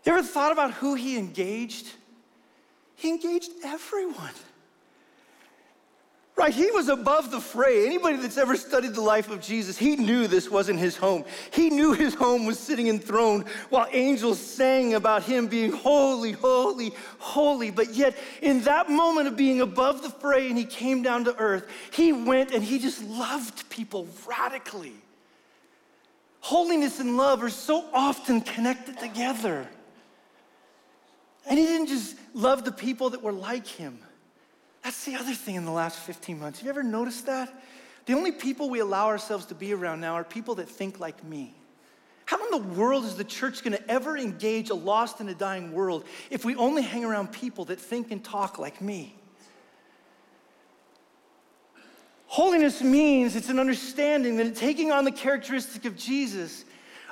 You 0.05 0.13
ever 0.13 0.23
thought 0.23 0.53
about 0.53 0.71
who 0.71 0.95
he 0.95 1.17
engaged? 1.17 1.87
He 2.95 3.09
engaged 3.09 3.51
everyone. 3.65 4.31
Right, 6.43 6.53
he 6.53 6.71
was 6.71 6.89
above 6.89 7.31
the 7.31 7.39
fray. 7.39 7.85
Anybody 7.85 8.17
that's 8.17 8.37
ever 8.37 8.57
studied 8.57 8.95
the 8.95 9.01
life 9.01 9.29
of 9.31 9.39
Jesus, 9.39 9.77
he 9.77 9.95
knew 9.95 10.27
this 10.27 10.51
wasn't 10.51 10.77
his 10.77 10.97
home. 10.97 11.23
He 11.53 11.69
knew 11.69 11.93
his 11.93 12.13
home 12.13 12.45
was 12.45 12.59
sitting 12.59 12.89
enthroned 12.89 13.47
while 13.69 13.87
angels 13.93 14.41
sang 14.41 14.93
about 14.93 15.23
him 15.23 15.47
being 15.47 15.71
holy, 15.71 16.33
holy, 16.33 16.91
holy. 17.17 17.71
But 17.71 17.93
yet, 17.93 18.17
in 18.41 18.59
that 18.63 18.89
moment 18.89 19.29
of 19.29 19.37
being 19.37 19.61
above 19.61 20.03
the 20.03 20.09
fray 20.09 20.49
and 20.49 20.57
he 20.57 20.65
came 20.65 21.01
down 21.01 21.23
to 21.23 21.37
earth, 21.37 21.65
he 21.93 22.11
went 22.11 22.51
and 22.51 22.61
he 22.61 22.77
just 22.77 23.01
loved 23.05 23.69
people 23.69 24.05
radically. 24.27 24.95
Holiness 26.41 26.99
and 26.99 27.15
love 27.15 27.41
are 27.41 27.49
so 27.49 27.85
often 27.93 28.41
connected 28.41 28.99
together. 28.99 29.65
And 31.49 31.57
he 31.57 31.65
didn't 31.65 31.87
just 31.87 32.17
love 32.33 32.65
the 32.65 32.73
people 32.73 33.11
that 33.11 33.23
were 33.23 33.31
like 33.31 33.65
him. 33.65 33.99
That's 34.83 35.05
the 35.05 35.15
other 35.15 35.33
thing 35.33 35.55
in 35.55 35.65
the 35.65 35.71
last 35.71 35.99
15 35.99 36.39
months. 36.39 36.59
Have 36.59 36.65
you 36.65 36.69
ever 36.69 36.83
noticed 36.83 37.25
that? 37.25 37.53
The 38.05 38.13
only 38.13 38.31
people 38.31 38.69
we 38.69 38.79
allow 38.79 39.07
ourselves 39.07 39.45
to 39.47 39.55
be 39.55 39.73
around 39.73 40.01
now 40.01 40.15
are 40.15 40.23
people 40.23 40.55
that 40.55 40.67
think 40.67 40.99
like 40.99 41.23
me. 41.23 41.55
How 42.25 42.43
in 42.43 42.51
the 42.51 42.69
world 42.75 43.05
is 43.05 43.15
the 43.15 43.23
church 43.23 43.63
going 43.63 43.77
to 43.77 43.91
ever 43.91 44.17
engage 44.17 44.69
a 44.69 44.75
lost 44.75 45.19
and 45.19 45.29
a 45.29 45.35
dying 45.35 45.71
world 45.71 46.05
if 46.29 46.43
we 46.43 46.55
only 46.55 46.81
hang 46.81 47.05
around 47.05 47.31
people 47.31 47.65
that 47.65 47.79
think 47.79 48.11
and 48.11 48.23
talk 48.23 48.59
like 48.59 48.81
me? 48.81 49.15
Holiness 52.27 52.81
means 52.81 53.35
it's 53.35 53.49
an 53.49 53.59
understanding 53.59 54.37
that 54.37 54.55
taking 54.55 54.91
on 54.91 55.05
the 55.05 55.11
characteristic 55.11 55.85
of 55.85 55.95
Jesus, 55.95 56.65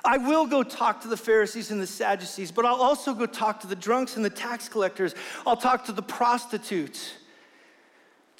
I 0.04 0.18
will 0.18 0.48
go 0.48 0.64
talk 0.64 1.02
to 1.02 1.08
the 1.08 1.18
Pharisees 1.18 1.72
and 1.72 1.80
the 1.80 1.88
Sadducees, 1.88 2.52
but 2.52 2.66
I'll 2.66 2.82
also 2.82 3.14
go 3.14 3.28
talk 3.28 3.60
to 3.60 3.68
the 3.68 3.76
drunks 3.76 4.16
and 4.16 4.26
the 4.26 4.32
tax 4.32 4.68
collectors. 4.68 5.14
I'll 5.46 5.58
talk 5.58 5.86
to 5.86 5.92
the 5.92 6.02
prostitutes. 6.02 7.14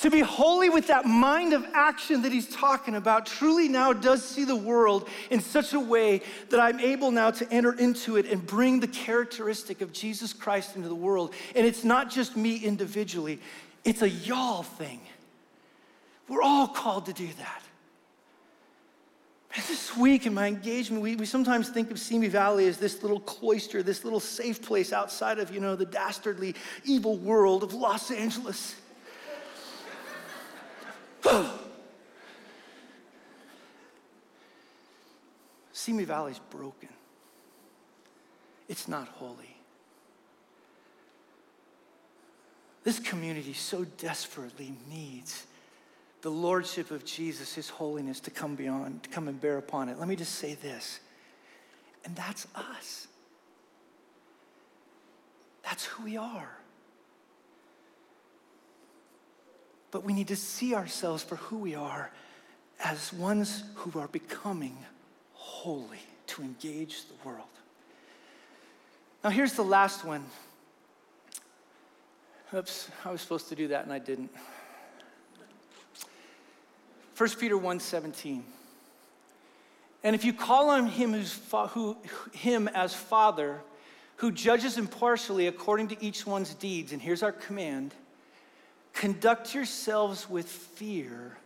To 0.02 0.10
be 0.10 0.22
holy 0.22 0.70
with 0.70 0.88
that 0.88 1.06
mind 1.06 1.54
of 1.54 1.64
action 1.76 2.24
that 2.24 2.32
he's 2.32 2.48
talking 2.48 2.96
about 2.96 3.28
truly 3.28 3.68
now 3.68 3.94
does 3.94 4.26
see 4.28 4.46
the 4.46 4.56
world 4.56 5.08
in 5.30 5.40
such 5.42 5.74
a 5.74 5.80
way 5.80 6.24
that 6.50 6.60
I'm 6.60 6.80
able 6.80 7.12
now 7.12 7.30
to 7.30 7.48
enter 7.54 7.74
into 7.74 8.18
it 8.18 8.26
and 8.26 8.44
bring 8.44 8.80
the 8.80 8.88
characteristic 8.88 9.82
of 9.82 9.94
Jesus 9.94 10.34
Christ 10.34 10.76
into 10.76 10.90
the 10.90 10.96
world. 10.96 11.36
And 11.56 11.68
it's 11.68 11.84
not 11.84 12.10
just 12.10 12.36
me 12.36 12.58
individually, 12.58 13.40
it's 13.84 14.02
a 14.02 14.10
y'all 14.10 14.64
thing. 14.64 15.02
We're 16.28 16.42
all 16.42 16.68
called 16.68 17.06
to 17.06 17.14
do 17.14 17.28
that. 17.38 17.62
And 19.56 19.64
this 19.66 19.96
week 19.96 20.26
in 20.26 20.34
my 20.34 20.48
engagement, 20.48 21.04
we, 21.04 21.16
we 21.16 21.28
sometimes 21.28 21.70
think 21.70 21.92
of 21.92 22.00
Simi 22.00 22.28
Valley 22.28 22.66
as 22.66 22.78
this 22.78 23.04
little 23.04 23.20
cloister, 23.20 23.84
this 23.84 24.04
little 24.04 24.20
safe 24.20 24.64
place 24.64 24.94
outside 24.94 25.38
of, 25.38 25.54
you 25.54 25.60
know, 25.60 25.76
the 25.76 25.86
dastardly 25.86 26.56
evil 26.86 27.18
world 27.18 27.62
of 27.62 27.76
Los 27.76 28.10
Angeles. 28.10 28.78
Simi 35.74 36.04
Valley's 36.04 36.40
broken. 36.50 36.90
It's 38.68 38.88
not 38.88 39.08
holy. 39.08 39.58
This 42.84 43.00
community 43.00 43.54
so 43.54 43.84
desperately 43.98 44.74
needs 44.90 45.46
the 46.22 46.30
lordship 46.30 46.92
of 46.92 47.04
Jesus, 47.06 47.54
his 47.54 47.70
holiness 47.70 48.20
to 48.22 48.32
come 48.32 48.56
beyond, 48.56 49.04
to 49.04 49.10
come 49.10 49.28
and 49.28 49.40
bear 49.40 49.58
upon 49.58 49.90
it. 49.90 50.00
Let 50.00 50.08
me 50.08 50.16
just 50.16 50.36
say 50.36 50.56
this, 50.56 51.00
and 52.06 52.16
that's 52.16 52.48
us. 52.56 53.08
That's 55.64 55.86
who 55.86 56.04
we 56.04 56.18
are. 56.18 56.61
But 59.92 60.04
we 60.04 60.14
need 60.14 60.30
to 60.30 60.36
see 60.36 60.74
ourselves 60.74 61.22
for 61.22 61.36
who 61.36 61.58
we 61.58 61.76
are 61.76 62.12
as 62.84 63.14
ones 63.14 63.64
who 63.76 64.00
are 64.00 64.08
becoming 64.08 64.78
holy 65.34 66.00
to 66.28 66.42
engage 66.42 67.04
the 67.06 67.28
world. 67.28 67.46
Now, 69.24 69.30
here's 69.30 69.54
the 69.54 69.64
last 69.64 70.04
one. 70.04 70.26
Oops, 72.54 72.90
I 73.06 73.12
was 73.12 73.22
supposed 73.22 73.50
to 73.50 73.56
do 73.56 73.68
that 73.68 73.84
and 73.84 73.94
I 73.94 74.00
didn't. 74.00 74.32
1 77.18 77.30
Peter 77.40 77.58
1:17. 77.58 78.44
And 80.04 80.16
if 80.16 80.26
you 80.26 80.34
call 80.34 80.72
on 80.72 80.88
him 80.88 81.14
who's 81.14 81.32
fa- 81.32 81.68
who, 81.68 81.96
him 82.34 82.68
as 82.70 82.96
father, 82.96 83.62
who 84.18 84.32
judges 84.32 84.78
impartially 84.78 85.48
according 85.48 85.90
to 85.90 86.04
each 86.04 86.26
one's 86.26 86.56
deeds, 86.56 86.92
and 86.92 87.02
here's 87.02 87.22
our 87.22 87.32
command, 87.32 87.94
Conduct 88.94 89.56
yourselves 89.56 90.30
with 90.30 90.48
fear 90.48 91.38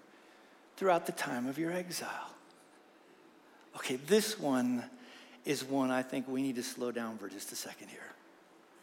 throughout 0.77 1.05
the 1.05 1.11
time 1.11 1.47
of 1.47 1.57
your 1.57 1.71
exile. 1.71 2.31
Okay, 3.75 3.95
this 3.95 4.39
one 4.39 4.83
is 5.45 5.63
one 5.63 5.91
I 5.91 6.01
think 6.01 6.27
we 6.27 6.41
need 6.41 6.55
to 6.55 6.63
slow 6.63 6.91
down 6.91 7.17
for 7.17 7.29
just 7.29 7.51
a 7.51 7.55
second 7.55 7.89
here. 7.89 7.99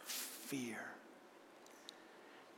Fear. 0.05 0.77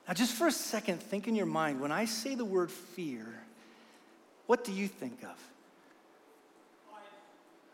Now, 0.08 0.14
just 0.14 0.36
for 0.36 0.48
a 0.48 0.52
second, 0.52 1.02
think 1.02 1.28
in 1.28 1.36
your 1.36 1.48
mind 1.48 1.82
when 1.82 1.92
I 1.92 2.06
say 2.06 2.36
the 2.36 2.46
word 2.46 2.70
fear, 2.70 3.26
what 4.46 4.64
do 4.64 4.72
you 4.72 4.88
think 4.88 5.24
of? 5.24 5.38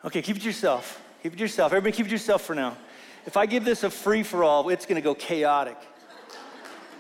Okay, 0.06 0.22
keep 0.22 0.38
it 0.38 0.44
yourself. 0.44 1.02
Keep 1.22 1.34
it 1.34 1.40
yourself. 1.40 1.74
Everybody, 1.74 1.96
keep 1.96 2.06
it 2.08 2.12
yourself 2.12 2.44
for 2.44 2.56
now. 2.56 2.78
If 3.26 3.38
I 3.38 3.46
give 3.46 3.66
this 3.66 3.84
a 3.84 3.90
free 3.90 4.24
for 4.24 4.44
all, 4.44 4.70
it's 4.70 4.86
going 4.86 4.96
to 4.96 5.02
go 5.02 5.14
chaotic. 5.14 5.78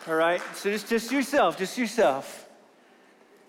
All 0.07 0.15
right? 0.15 0.41
So 0.55 0.71
just, 0.71 0.89
just 0.89 1.11
yourself, 1.11 1.57
just 1.57 1.77
yourself. 1.77 2.47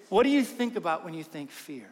What 0.09 0.25
do 0.25 0.29
you 0.29 0.45
think 0.45 0.77
about 0.77 1.05
when 1.05 1.15
you 1.15 1.25
think 1.25 1.51
fear? 1.51 1.89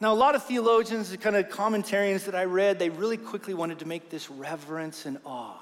Now, 0.00 0.12
a 0.12 0.14
lot 0.14 0.34
of 0.34 0.42
theologians, 0.44 1.10
the 1.10 1.16
kind 1.16 1.36
of 1.36 1.48
commentarians 1.48 2.24
that 2.24 2.34
I 2.34 2.44
read, 2.46 2.78
they 2.78 2.88
really 2.90 3.16
quickly 3.16 3.54
wanted 3.54 3.78
to 3.80 3.86
make 3.86 4.10
this 4.10 4.28
reverence 4.30 5.06
and 5.06 5.18
awe. 5.24 5.60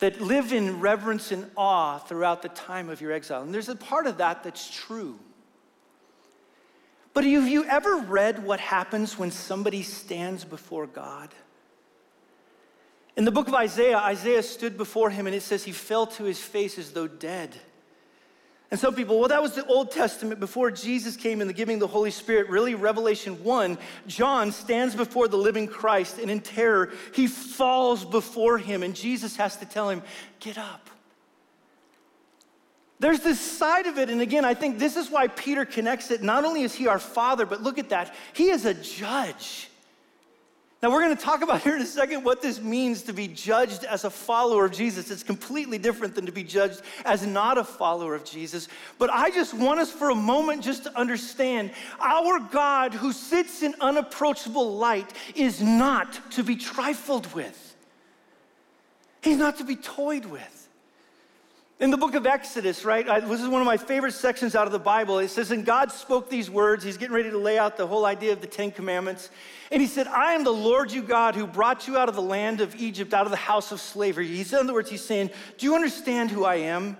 That 0.00 0.20
live 0.20 0.52
in 0.52 0.80
reverence 0.80 1.30
and 1.30 1.48
awe 1.56 1.98
throughout 1.98 2.42
the 2.42 2.48
time 2.48 2.88
of 2.88 3.00
your 3.00 3.12
exile. 3.12 3.42
And 3.42 3.54
there's 3.54 3.68
a 3.68 3.76
part 3.76 4.06
of 4.06 4.18
that 4.18 4.42
that's 4.42 4.68
true. 4.68 5.18
But 7.14 7.24
have 7.24 7.48
you 7.48 7.64
ever 7.64 7.98
read 7.98 8.44
what 8.44 8.58
happens 8.58 9.16
when 9.18 9.30
somebody 9.30 9.82
stands 9.82 10.44
before 10.44 10.86
God? 10.86 11.28
In 13.16 13.24
the 13.24 13.30
book 13.30 13.48
of 13.48 13.54
Isaiah, 13.54 13.96
Isaiah 13.96 14.42
stood 14.42 14.76
before 14.76 15.08
him 15.10 15.26
and 15.26 15.34
it 15.34 15.42
says 15.42 15.64
he 15.64 15.72
fell 15.72 16.06
to 16.08 16.24
his 16.24 16.38
face 16.38 16.78
as 16.78 16.92
though 16.92 17.08
dead. 17.08 17.56
And 18.70 18.80
some 18.80 18.94
people, 18.94 19.18
well, 19.18 19.28
that 19.28 19.40
was 19.40 19.54
the 19.54 19.64
Old 19.66 19.92
Testament 19.92 20.40
before 20.40 20.72
Jesus 20.72 21.16
came 21.16 21.40
in 21.40 21.46
the 21.46 21.54
giving 21.54 21.74
of 21.74 21.80
the 21.80 21.86
Holy 21.86 22.10
Spirit. 22.10 22.50
Really, 22.50 22.74
Revelation 22.74 23.42
1, 23.44 23.78
John 24.08 24.50
stands 24.50 24.94
before 24.94 25.28
the 25.28 25.36
living 25.36 25.68
Christ 25.68 26.18
and 26.18 26.30
in 26.30 26.40
terror, 26.40 26.92
he 27.14 27.28
falls 27.28 28.04
before 28.04 28.58
him, 28.58 28.82
and 28.82 28.94
Jesus 28.94 29.36
has 29.36 29.56
to 29.58 29.66
tell 29.66 29.88
him, 29.88 30.02
Get 30.40 30.58
up. 30.58 30.90
There's 32.98 33.20
this 33.20 33.40
side 33.40 33.86
of 33.86 33.98
it, 33.98 34.10
and 34.10 34.20
again, 34.20 34.44
I 34.44 34.54
think 34.54 34.78
this 34.78 34.96
is 34.96 35.10
why 35.10 35.28
Peter 35.28 35.64
connects 35.64 36.10
it. 36.10 36.22
Not 36.22 36.44
only 36.44 36.62
is 36.62 36.74
he 36.74 36.86
our 36.86 36.98
father, 36.98 37.44
but 37.46 37.62
look 37.62 37.78
at 37.78 37.90
that, 37.90 38.14
he 38.32 38.50
is 38.50 38.64
a 38.64 38.74
judge. 38.74 39.68
Now, 40.86 40.92
we're 40.92 41.02
going 41.02 41.16
to 41.16 41.20
talk 41.20 41.42
about 41.42 41.62
here 41.62 41.74
in 41.74 41.82
a 41.82 41.86
second 41.86 42.22
what 42.22 42.40
this 42.40 42.60
means 42.60 43.02
to 43.02 43.12
be 43.12 43.26
judged 43.26 43.82
as 43.82 44.04
a 44.04 44.10
follower 44.10 44.66
of 44.66 44.70
Jesus. 44.70 45.10
It's 45.10 45.24
completely 45.24 45.78
different 45.78 46.14
than 46.14 46.26
to 46.26 46.32
be 46.32 46.44
judged 46.44 46.80
as 47.04 47.26
not 47.26 47.58
a 47.58 47.64
follower 47.64 48.14
of 48.14 48.24
Jesus. 48.24 48.68
But 48.96 49.10
I 49.10 49.30
just 49.30 49.52
want 49.52 49.80
us 49.80 49.90
for 49.90 50.10
a 50.10 50.14
moment 50.14 50.62
just 50.62 50.84
to 50.84 50.96
understand 50.96 51.72
our 52.00 52.38
God, 52.38 52.94
who 52.94 53.12
sits 53.12 53.64
in 53.64 53.74
unapproachable 53.80 54.76
light, 54.76 55.12
is 55.34 55.60
not 55.60 56.20
to 56.30 56.44
be 56.44 56.54
trifled 56.54 57.34
with, 57.34 57.74
He's 59.22 59.38
not 59.38 59.58
to 59.58 59.64
be 59.64 59.74
toyed 59.74 60.26
with. 60.26 60.65
In 61.78 61.90
the 61.90 61.98
book 61.98 62.14
of 62.14 62.24
Exodus, 62.24 62.86
right, 62.86 63.06
I, 63.06 63.20
this 63.20 63.42
is 63.42 63.48
one 63.48 63.60
of 63.60 63.66
my 63.66 63.76
favorite 63.76 64.14
sections 64.14 64.54
out 64.54 64.66
of 64.66 64.72
the 64.72 64.78
Bible. 64.78 65.18
It 65.18 65.28
says, 65.28 65.50
And 65.50 65.66
God 65.66 65.92
spoke 65.92 66.30
these 66.30 66.50
words. 66.50 66.82
He's 66.82 66.96
getting 66.96 67.14
ready 67.14 67.30
to 67.30 67.36
lay 67.36 67.58
out 67.58 67.76
the 67.76 67.86
whole 67.86 68.06
idea 68.06 68.32
of 68.32 68.40
the 68.40 68.46
Ten 68.46 68.70
Commandments. 68.70 69.28
And 69.70 69.82
he 69.82 69.86
said, 69.86 70.06
I 70.06 70.32
am 70.32 70.42
the 70.42 70.52
Lord 70.52 70.90
you 70.90 71.02
God 71.02 71.34
who 71.34 71.46
brought 71.46 71.86
you 71.86 71.98
out 71.98 72.08
of 72.08 72.14
the 72.14 72.22
land 72.22 72.62
of 72.62 72.74
Egypt, 72.76 73.12
out 73.12 73.26
of 73.26 73.30
the 73.30 73.36
house 73.36 73.72
of 73.72 73.80
slavery. 73.82 74.26
He's, 74.26 74.54
in 74.54 74.60
other 74.60 74.72
words, 74.72 74.88
he's 74.88 75.04
saying, 75.04 75.30
Do 75.58 75.66
you 75.66 75.74
understand 75.74 76.30
who 76.30 76.46
I 76.46 76.56
am? 76.56 76.96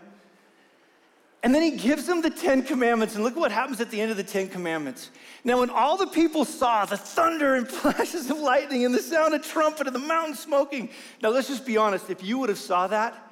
And 1.43 1.55
then 1.55 1.63
he 1.63 1.71
gives 1.71 2.07
them 2.07 2.21
the 2.21 2.29
Ten 2.29 2.63
Commandments, 2.63 3.15
and 3.15 3.25
look 3.25 3.37
what 3.37 3.53
happens 3.53 3.81
at 3.81 3.91
the 3.91 3.99
end 3.99 4.11
of 4.11 4.19
the 4.19 4.25
Ten 4.25 4.47
Commandments. 4.47 5.11
Now, 5.43 5.61
when 5.61 5.71
all 5.71 5.97
the 5.97 6.09
people 6.09 6.45
saw 6.45 6.85
the 6.85 6.97
thunder 6.99 7.55
and 7.55 7.67
flashes 7.69 8.29
of 8.29 8.39
lightning 8.39 8.85
and 8.85 8.95
the 8.95 9.01
sound 9.01 9.33
of 9.33 9.43
trumpet 9.43 9.87
and 9.87 9.97
the 9.97 10.01
mountain 10.01 10.35
smoking, 10.35 10.91
now 11.23 11.31
let's 11.31 11.49
just 11.49 11.65
be 11.65 11.79
honest, 11.79 12.11
if 12.11 12.23
you 12.23 12.39
would 12.39 12.51
have 12.51 12.59
saw 12.59 12.89
that, 12.89 13.26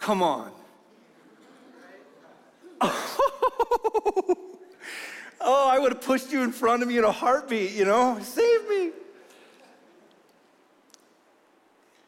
Come 0.00 0.22
on. 0.22 0.50
Oh, 5.40 5.68
I 5.68 5.78
would 5.78 5.92
have 5.92 6.02
pushed 6.02 6.32
you 6.32 6.42
in 6.42 6.52
front 6.52 6.82
of 6.82 6.88
me 6.88 6.98
in 6.98 7.04
a 7.04 7.12
heartbeat, 7.12 7.72
you 7.72 7.86
know? 7.86 8.18
Save 8.20 8.68
me. 8.68 8.90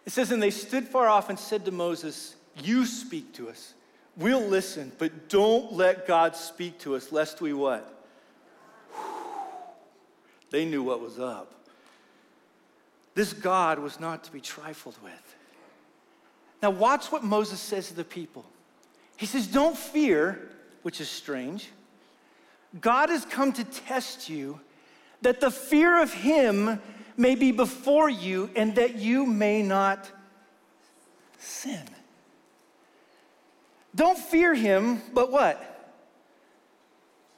It 0.05 0.13
says, 0.13 0.31
And 0.31 0.43
they 0.43 0.51
stood 0.51 0.87
far 0.87 1.09
off 1.09 1.31
and 1.31 1.39
said 1.39 1.65
to 1.65 1.71
Moses, 1.71 2.37
You 2.63 2.85
speak 2.85 3.33
to 3.35 3.49
us. 3.49 3.73
We'll 4.17 4.47
listen, 4.47 4.93
but 4.99 5.31
don't 5.31 5.73
let 5.73 6.07
God 6.07 6.37
speak 6.37 6.79
to 6.81 6.95
us, 6.95 7.11
lest 7.11 7.41
we 7.41 7.55
what? 7.55 7.89
They 10.51 10.67
knew 10.67 10.83
what 10.83 11.01
was 11.01 11.19
up. 11.19 11.55
This 13.15 13.33
God 13.33 13.79
was 13.79 13.99
not 13.99 14.25
to 14.25 14.33
be 14.33 14.43
trifled 14.43 14.99
with. 15.03 15.32
Now, 16.63 16.71
watch 16.71 17.11
what 17.11 17.25
Moses 17.25 17.61
says 17.61 17.89
to 17.89 17.95
the 17.95 18.05
people. 18.05 18.45
He 19.17 19.27
says, 19.27 19.49
Don't 19.49 19.77
fear, 19.77 20.49
which 20.83 21.01
is 21.01 21.09
strange. 21.09 21.69
God 22.81 23.11
has 23.11 23.25
come 23.25 23.53
to 23.55 23.65
test 23.65 24.31
you 24.31 24.61
that 25.23 25.41
the 25.41 25.51
fear 25.51 26.01
of 26.01 26.13
him 26.13 26.81
may 27.17 27.35
be 27.35 27.53
before 27.53 28.09
you 28.09 28.49
and 28.57 28.75
that 28.77 28.97
you 28.97 29.27
may 29.27 29.63
not 29.63 30.11
sin. 31.39 31.83
Don't 33.95 34.19
fear 34.19 34.55
him, 34.55 35.03
but 35.13 35.31
what? 35.31 35.93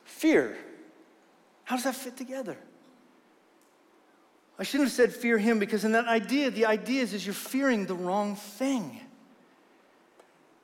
Fear. 0.04 0.56
How 1.64 1.76
does 1.76 1.84
that 1.84 1.96
fit 1.96 2.16
together? 2.16 2.56
I 4.58 4.62
shouldn't 4.62 4.88
have 4.88 4.94
said 4.94 5.12
fear 5.12 5.36
him 5.36 5.58
because 5.58 5.84
in 5.84 5.92
that 5.92 6.06
idea, 6.06 6.50
the 6.50 6.66
idea 6.66 7.02
is, 7.02 7.12
is 7.12 7.26
you're 7.26 7.34
fearing 7.34 7.86
the 7.86 7.94
wrong 7.94 8.36
thing. 8.36 9.00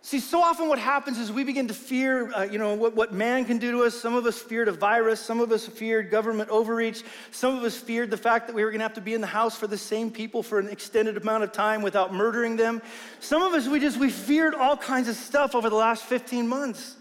See, 0.03 0.19
so 0.19 0.41
often 0.41 0.69
what 0.69 0.79
happens 0.79 1.19
is 1.19 1.31
we 1.31 1.45
begin 1.45 1.69
to 1.69 1.75
fear, 1.75 2.33
uh, 2.33 2.45
you 2.45 2.59
know, 2.59 2.75
what, 2.75 2.97
what 2.97 3.13
man 3.13 3.45
can 3.45 3.59
do 3.59 3.71
to 3.73 3.83
us. 3.83 3.95
Some 3.95 4.15
of 4.15 4.25
us 4.25 4.39
feared 4.39 4.69
a 4.69 4.73
virus. 4.73 5.21
Some 5.21 5.41
of 5.41 5.53
us 5.53 5.67
feared 5.67 6.11
government 6.11 6.49
overreach. 6.49 7.03
Some 7.31 7.55
of 7.55 7.63
us 7.65 7.77
feared 7.77 8.11
the 8.11 8.17
fact 8.17 8.47
that 8.47 8.57
we 8.57 8.65
were 8.65 8.71
going 8.71 8.79
to 8.79 8.85
have 8.85 8.95
to 8.95 9.03
be 9.03 9.13
in 9.13 9.21
the 9.21 9.27
house 9.27 9.57
for 9.57 9.67
the 9.67 9.77
same 9.77 10.11
people 10.11 10.43
for 10.43 10.59
an 10.59 10.69
extended 10.69 11.19
amount 11.19 11.45
of 11.45 11.53
time 11.53 11.83
without 11.83 12.15
murdering 12.15 12.57
them. 12.57 12.81
Some 13.21 13.43
of 13.43 13.53
us, 13.53 13.69
we 13.69 13.79
just, 13.79 13.99
we 13.99 14.09
feared 14.09 14.55
all 14.55 14.77
kinds 14.77 15.07
of 15.07 15.17
stuff 15.17 15.55
over 15.55 15.69
the 15.69 15.77
last 15.77 16.05
15 16.05 16.49
months. 16.49 16.97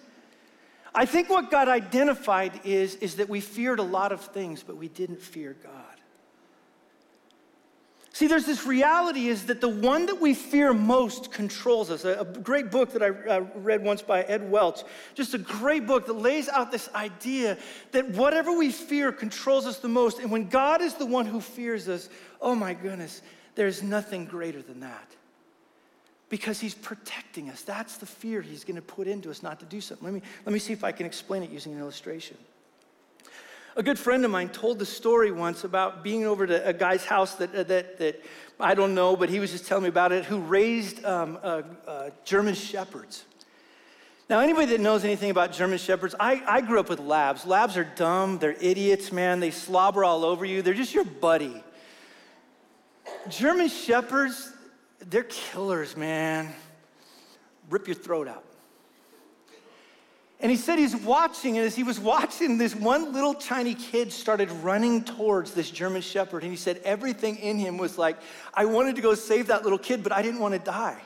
I 0.94 1.06
think 1.06 1.30
what 1.30 1.50
God 1.50 1.70
identified 1.70 2.60
is, 2.66 2.96
is 2.96 3.16
that 3.16 3.30
we 3.30 3.40
feared 3.40 3.80
a 3.80 3.84
lot 3.84 4.12
of 4.12 4.22
things, 4.22 4.62
but 4.62 4.76
we 4.76 4.90
didn't 4.90 5.22
fear 5.22 5.56
God. 5.64 5.89
See, 8.20 8.28
there's 8.28 8.46
this 8.46 8.66
reality 8.66 9.30
is 9.30 9.46
that 9.46 9.62
the 9.62 9.70
one 9.70 10.08
that 10.08 10.20
we 10.20 10.34
fear 10.34 10.74
most 10.74 11.32
controls 11.32 11.90
us. 11.90 12.04
A, 12.04 12.26
great 12.44 12.70
book 12.70 12.92
that 12.92 13.02
I 13.02 13.08
read 13.38 13.82
once 13.82 14.02
by 14.02 14.24
Ed 14.24 14.52
Welch, 14.52 14.84
just 15.16 15.34
a 15.36 15.38
great 15.38 15.88
book 15.88 16.06
that 16.06 16.18
lays 16.18 16.50
out 16.50 16.70
this 16.70 16.90
idea 16.94 17.58
that 17.94 18.10
whatever 18.10 18.52
we 18.52 18.74
fear 18.74 19.14
controls 19.14 19.66
us 19.66 19.80
the 19.80 19.88
most. 19.88 20.20
And 20.20 20.30
when 20.30 20.50
God 20.50 20.82
is 20.82 20.96
the 20.96 21.06
one 21.06 21.28
who 21.28 21.40
fears 21.40 21.88
us, 21.88 22.10
oh 22.42 22.56
my 22.56 22.74
goodness, 22.74 23.22
there's 23.56 23.82
nothing 23.82 24.26
greater 24.26 24.62
than 24.62 24.82
that. 24.82 25.16
Because 26.28 26.60
he's 26.60 26.76
protecting 26.76 27.50
us. 27.50 27.62
That's 27.62 27.96
the 27.96 28.06
fear 28.06 28.42
he's 28.42 28.66
going 28.66 28.76
to 28.76 28.82
put 28.82 29.08
into 29.08 29.32
us 29.32 29.42
not 29.42 29.62
to 29.62 29.66
do 29.66 29.80
something. 29.80 30.04
Let 30.04 30.14
me, 30.14 30.22
let 30.46 30.52
me 30.52 30.60
see 30.60 30.74
if 30.74 30.84
I 30.84 30.92
can 30.92 31.06
explain 31.06 31.42
it 31.42 31.52
using 31.52 31.72
an 31.72 31.80
illustration. 31.80 32.36
A 33.80 33.82
good 33.82 33.98
friend 33.98 34.26
of 34.26 34.32
mine 34.32 34.50
told 34.50 34.78
the 34.78 34.86
story 34.86 35.32
once 35.32 35.64
about 35.64 36.04
being 36.04 36.26
over 36.26 36.46
to 36.46 36.68
a 36.68 36.74
guy's 36.74 37.06
house 37.06 37.36
that, 37.36 37.56
uh, 37.56 37.64
that, 37.64 37.98
that 38.00 38.22
I 38.60 38.76
don't 38.76 38.94
know, 38.94 39.16
but 39.16 39.30
he 39.30 39.40
was 39.40 39.52
just 39.52 39.68
telling 39.68 39.84
me 39.84 39.88
about 39.88 40.12
it, 40.12 40.26
who 40.26 40.40
raised 40.40 41.06
um, 41.06 41.40
uh, 41.42 41.62
uh, 41.88 42.10
German 42.26 42.56
shepherds. 42.56 43.24
Now, 44.30 44.42
anybody 44.42 44.66
that 44.66 44.82
knows 44.82 45.06
anything 45.06 45.32
about 45.32 45.54
German 45.54 45.78
shepherds, 45.78 46.14
I, 46.20 46.44
I 46.46 46.60
grew 46.60 46.78
up 46.82 46.90
with 46.90 47.00
labs. 47.00 47.46
Labs 47.46 47.78
are 47.78 47.86
dumb, 47.86 48.38
they're 48.38 48.58
idiots, 48.60 49.14
man. 49.14 49.40
They 49.40 49.50
slobber 49.50 50.04
all 50.04 50.26
over 50.26 50.44
you, 50.44 50.62
they're 50.62 50.74
just 50.74 50.94
your 50.94 51.06
buddy. 51.06 51.64
German 53.30 53.70
shepherds, 53.70 54.52
they're 55.00 55.24
killers, 55.24 55.96
man. 55.96 56.54
Rip 57.70 57.88
your 57.88 57.96
throat 57.96 58.28
out. 58.28 58.44
And 60.42 60.50
he 60.50 60.56
said 60.56 60.80
he's 60.80 60.96
watching, 60.96 61.58
and 61.58 61.68
as 61.68 61.76
he 61.76 61.84
was 61.84 62.00
watching, 62.00 62.58
this 62.58 62.74
one 62.74 63.12
little 63.12 63.34
tiny 63.34 63.76
kid 63.76 64.14
started 64.14 64.50
running 64.52 65.04
towards 65.04 65.52
this 65.52 65.70
German 65.70 66.02
shepherd. 66.02 66.44
And 66.44 66.52
he 66.52 66.58
said 66.58 66.80
everything 66.86 67.36
in 67.36 67.60
him 67.60 67.78
was 67.78 67.98
like, 67.98 68.16
I 68.54 68.64
wanted 68.64 68.96
to 68.96 69.02
go 69.02 69.16
save 69.16 69.48
that 69.48 69.64
little 69.64 69.78
kid, 69.78 70.02
but 70.02 70.14
I 70.14 70.22
didn't 70.22 70.40
want 70.40 70.54
to 70.54 70.60
die. 70.60 71.02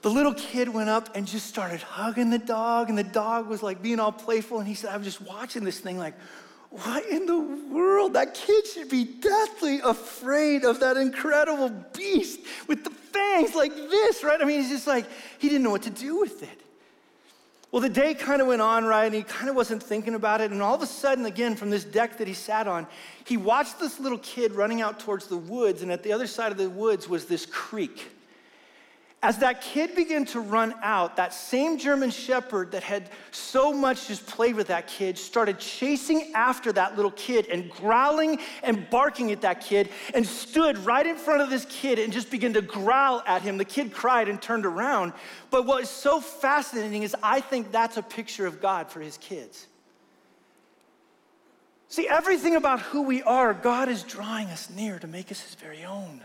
The 0.00 0.08
little 0.08 0.32
kid 0.32 0.70
went 0.70 0.88
up 0.88 1.14
and 1.14 1.26
just 1.26 1.46
started 1.46 1.82
hugging 1.82 2.30
the 2.30 2.38
dog, 2.38 2.88
and 2.88 2.96
the 2.96 3.04
dog 3.04 3.48
was 3.48 3.62
like 3.62 3.82
being 3.82 4.00
all 4.00 4.12
playful. 4.12 4.60
And 4.60 4.66
he 4.66 4.74
said, 4.74 4.90
I 4.90 4.96
was 4.96 5.04
just 5.04 5.20
watching 5.20 5.62
this 5.62 5.78
thing, 5.78 5.98
like, 5.98 6.14
what 6.70 7.04
in 7.06 7.26
the 7.26 7.38
world? 7.38 8.14
That 8.14 8.32
kid 8.32 8.66
should 8.66 8.88
be 8.88 9.04
deathly 9.04 9.80
afraid 9.80 10.64
of 10.64 10.80
that 10.80 10.96
incredible 10.96 11.68
beast 11.94 12.40
with 12.66 12.84
the 12.84 12.90
fangs 12.90 13.54
like 13.54 13.74
this, 13.74 14.24
right? 14.24 14.40
I 14.40 14.44
mean, 14.44 14.60
he's 14.60 14.70
just 14.70 14.86
like, 14.86 15.04
he 15.38 15.48
didn't 15.48 15.64
know 15.64 15.70
what 15.70 15.82
to 15.82 15.90
do 15.90 16.18
with 16.18 16.42
it. 16.42 16.62
Well, 17.70 17.82
the 17.82 17.90
day 17.90 18.14
kind 18.14 18.40
of 18.40 18.48
went 18.48 18.62
on, 18.62 18.86
right? 18.86 19.04
And 19.04 19.14
he 19.14 19.22
kind 19.22 19.50
of 19.50 19.56
wasn't 19.56 19.82
thinking 19.82 20.14
about 20.14 20.40
it. 20.40 20.52
And 20.52 20.62
all 20.62 20.74
of 20.74 20.80
a 20.80 20.86
sudden, 20.86 21.26
again, 21.26 21.54
from 21.54 21.68
this 21.68 21.84
deck 21.84 22.16
that 22.16 22.26
he 22.26 22.32
sat 22.32 22.66
on, 22.66 22.86
he 23.24 23.36
watched 23.36 23.78
this 23.78 24.00
little 24.00 24.18
kid 24.18 24.52
running 24.52 24.80
out 24.80 25.00
towards 25.00 25.26
the 25.26 25.36
woods. 25.36 25.82
And 25.82 25.92
at 25.92 26.02
the 26.02 26.12
other 26.12 26.26
side 26.26 26.50
of 26.50 26.56
the 26.56 26.70
woods 26.70 27.08
was 27.08 27.26
this 27.26 27.44
creek. 27.44 28.10
As 29.20 29.38
that 29.38 29.60
kid 29.60 29.96
began 29.96 30.24
to 30.26 30.40
run 30.40 30.72
out, 30.80 31.16
that 31.16 31.34
same 31.34 31.76
German 31.76 32.10
shepherd 32.10 32.70
that 32.70 32.84
had 32.84 33.10
so 33.32 33.72
much 33.72 34.06
just 34.06 34.24
played 34.26 34.54
with 34.54 34.68
that 34.68 34.86
kid 34.86 35.18
started 35.18 35.58
chasing 35.58 36.30
after 36.36 36.70
that 36.72 36.94
little 36.94 37.10
kid 37.10 37.48
and 37.48 37.68
growling 37.68 38.38
and 38.62 38.88
barking 38.90 39.32
at 39.32 39.40
that 39.40 39.60
kid 39.60 39.88
and 40.14 40.24
stood 40.24 40.78
right 40.78 41.04
in 41.04 41.16
front 41.16 41.42
of 41.42 41.50
this 41.50 41.66
kid 41.68 41.98
and 41.98 42.12
just 42.12 42.30
began 42.30 42.52
to 42.52 42.62
growl 42.62 43.20
at 43.26 43.42
him. 43.42 43.58
The 43.58 43.64
kid 43.64 43.92
cried 43.92 44.28
and 44.28 44.40
turned 44.40 44.64
around. 44.64 45.12
But 45.50 45.66
what 45.66 45.82
is 45.82 45.90
so 45.90 46.20
fascinating 46.20 47.02
is 47.02 47.16
I 47.20 47.40
think 47.40 47.72
that's 47.72 47.96
a 47.96 48.02
picture 48.02 48.46
of 48.46 48.60
God 48.60 48.88
for 48.88 49.00
his 49.00 49.18
kids. 49.18 49.66
See, 51.88 52.06
everything 52.06 52.54
about 52.54 52.80
who 52.80 53.02
we 53.02 53.20
are, 53.24 53.52
God 53.52 53.88
is 53.88 54.04
drawing 54.04 54.46
us 54.48 54.70
near 54.70 55.00
to 55.00 55.08
make 55.08 55.32
us 55.32 55.40
his 55.40 55.56
very 55.56 55.84
own. 55.84 56.22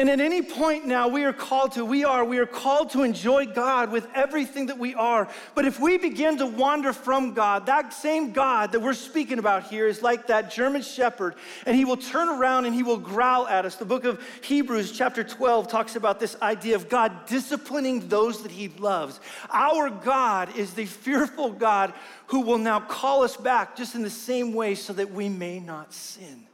And 0.00 0.08
at 0.08 0.18
any 0.18 0.40
point 0.40 0.86
now, 0.86 1.08
we 1.08 1.24
are 1.24 1.32
called 1.34 1.72
to, 1.72 1.84
we 1.84 2.04
are, 2.04 2.24
we 2.24 2.38
are 2.38 2.46
called 2.46 2.88
to 2.92 3.02
enjoy 3.02 3.44
God 3.44 3.92
with 3.92 4.08
everything 4.14 4.64
that 4.68 4.78
we 4.78 4.94
are. 4.94 5.28
But 5.54 5.66
if 5.66 5.78
we 5.78 5.98
begin 5.98 6.38
to 6.38 6.46
wander 6.46 6.94
from 6.94 7.34
God, 7.34 7.66
that 7.66 7.92
same 7.92 8.32
God 8.32 8.72
that 8.72 8.80
we're 8.80 8.94
speaking 8.94 9.38
about 9.38 9.64
here 9.64 9.86
is 9.86 10.00
like 10.00 10.28
that 10.28 10.50
German 10.50 10.80
shepherd, 10.80 11.34
and 11.66 11.76
he 11.76 11.84
will 11.84 11.98
turn 11.98 12.30
around 12.30 12.64
and 12.64 12.74
he 12.74 12.82
will 12.82 12.96
growl 12.96 13.46
at 13.46 13.66
us. 13.66 13.76
The 13.76 13.84
book 13.84 14.04
of 14.04 14.26
Hebrews, 14.40 14.90
chapter 14.90 15.22
12, 15.22 15.68
talks 15.68 15.96
about 15.96 16.18
this 16.18 16.34
idea 16.40 16.76
of 16.76 16.88
God 16.88 17.26
disciplining 17.26 18.08
those 18.08 18.42
that 18.42 18.52
he 18.52 18.68
loves. 18.68 19.20
Our 19.50 19.90
God 19.90 20.56
is 20.56 20.72
the 20.72 20.86
fearful 20.86 21.50
God 21.50 21.92
who 22.28 22.40
will 22.40 22.56
now 22.56 22.80
call 22.80 23.22
us 23.22 23.36
back 23.36 23.76
just 23.76 23.94
in 23.94 24.00
the 24.00 24.08
same 24.08 24.54
way 24.54 24.76
so 24.76 24.94
that 24.94 25.10
we 25.10 25.28
may 25.28 25.60
not 25.60 25.92
sin. 25.92 26.46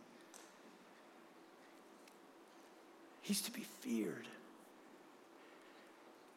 He's 3.26 3.40
to 3.42 3.50
be 3.50 3.62
feared. 3.80 4.28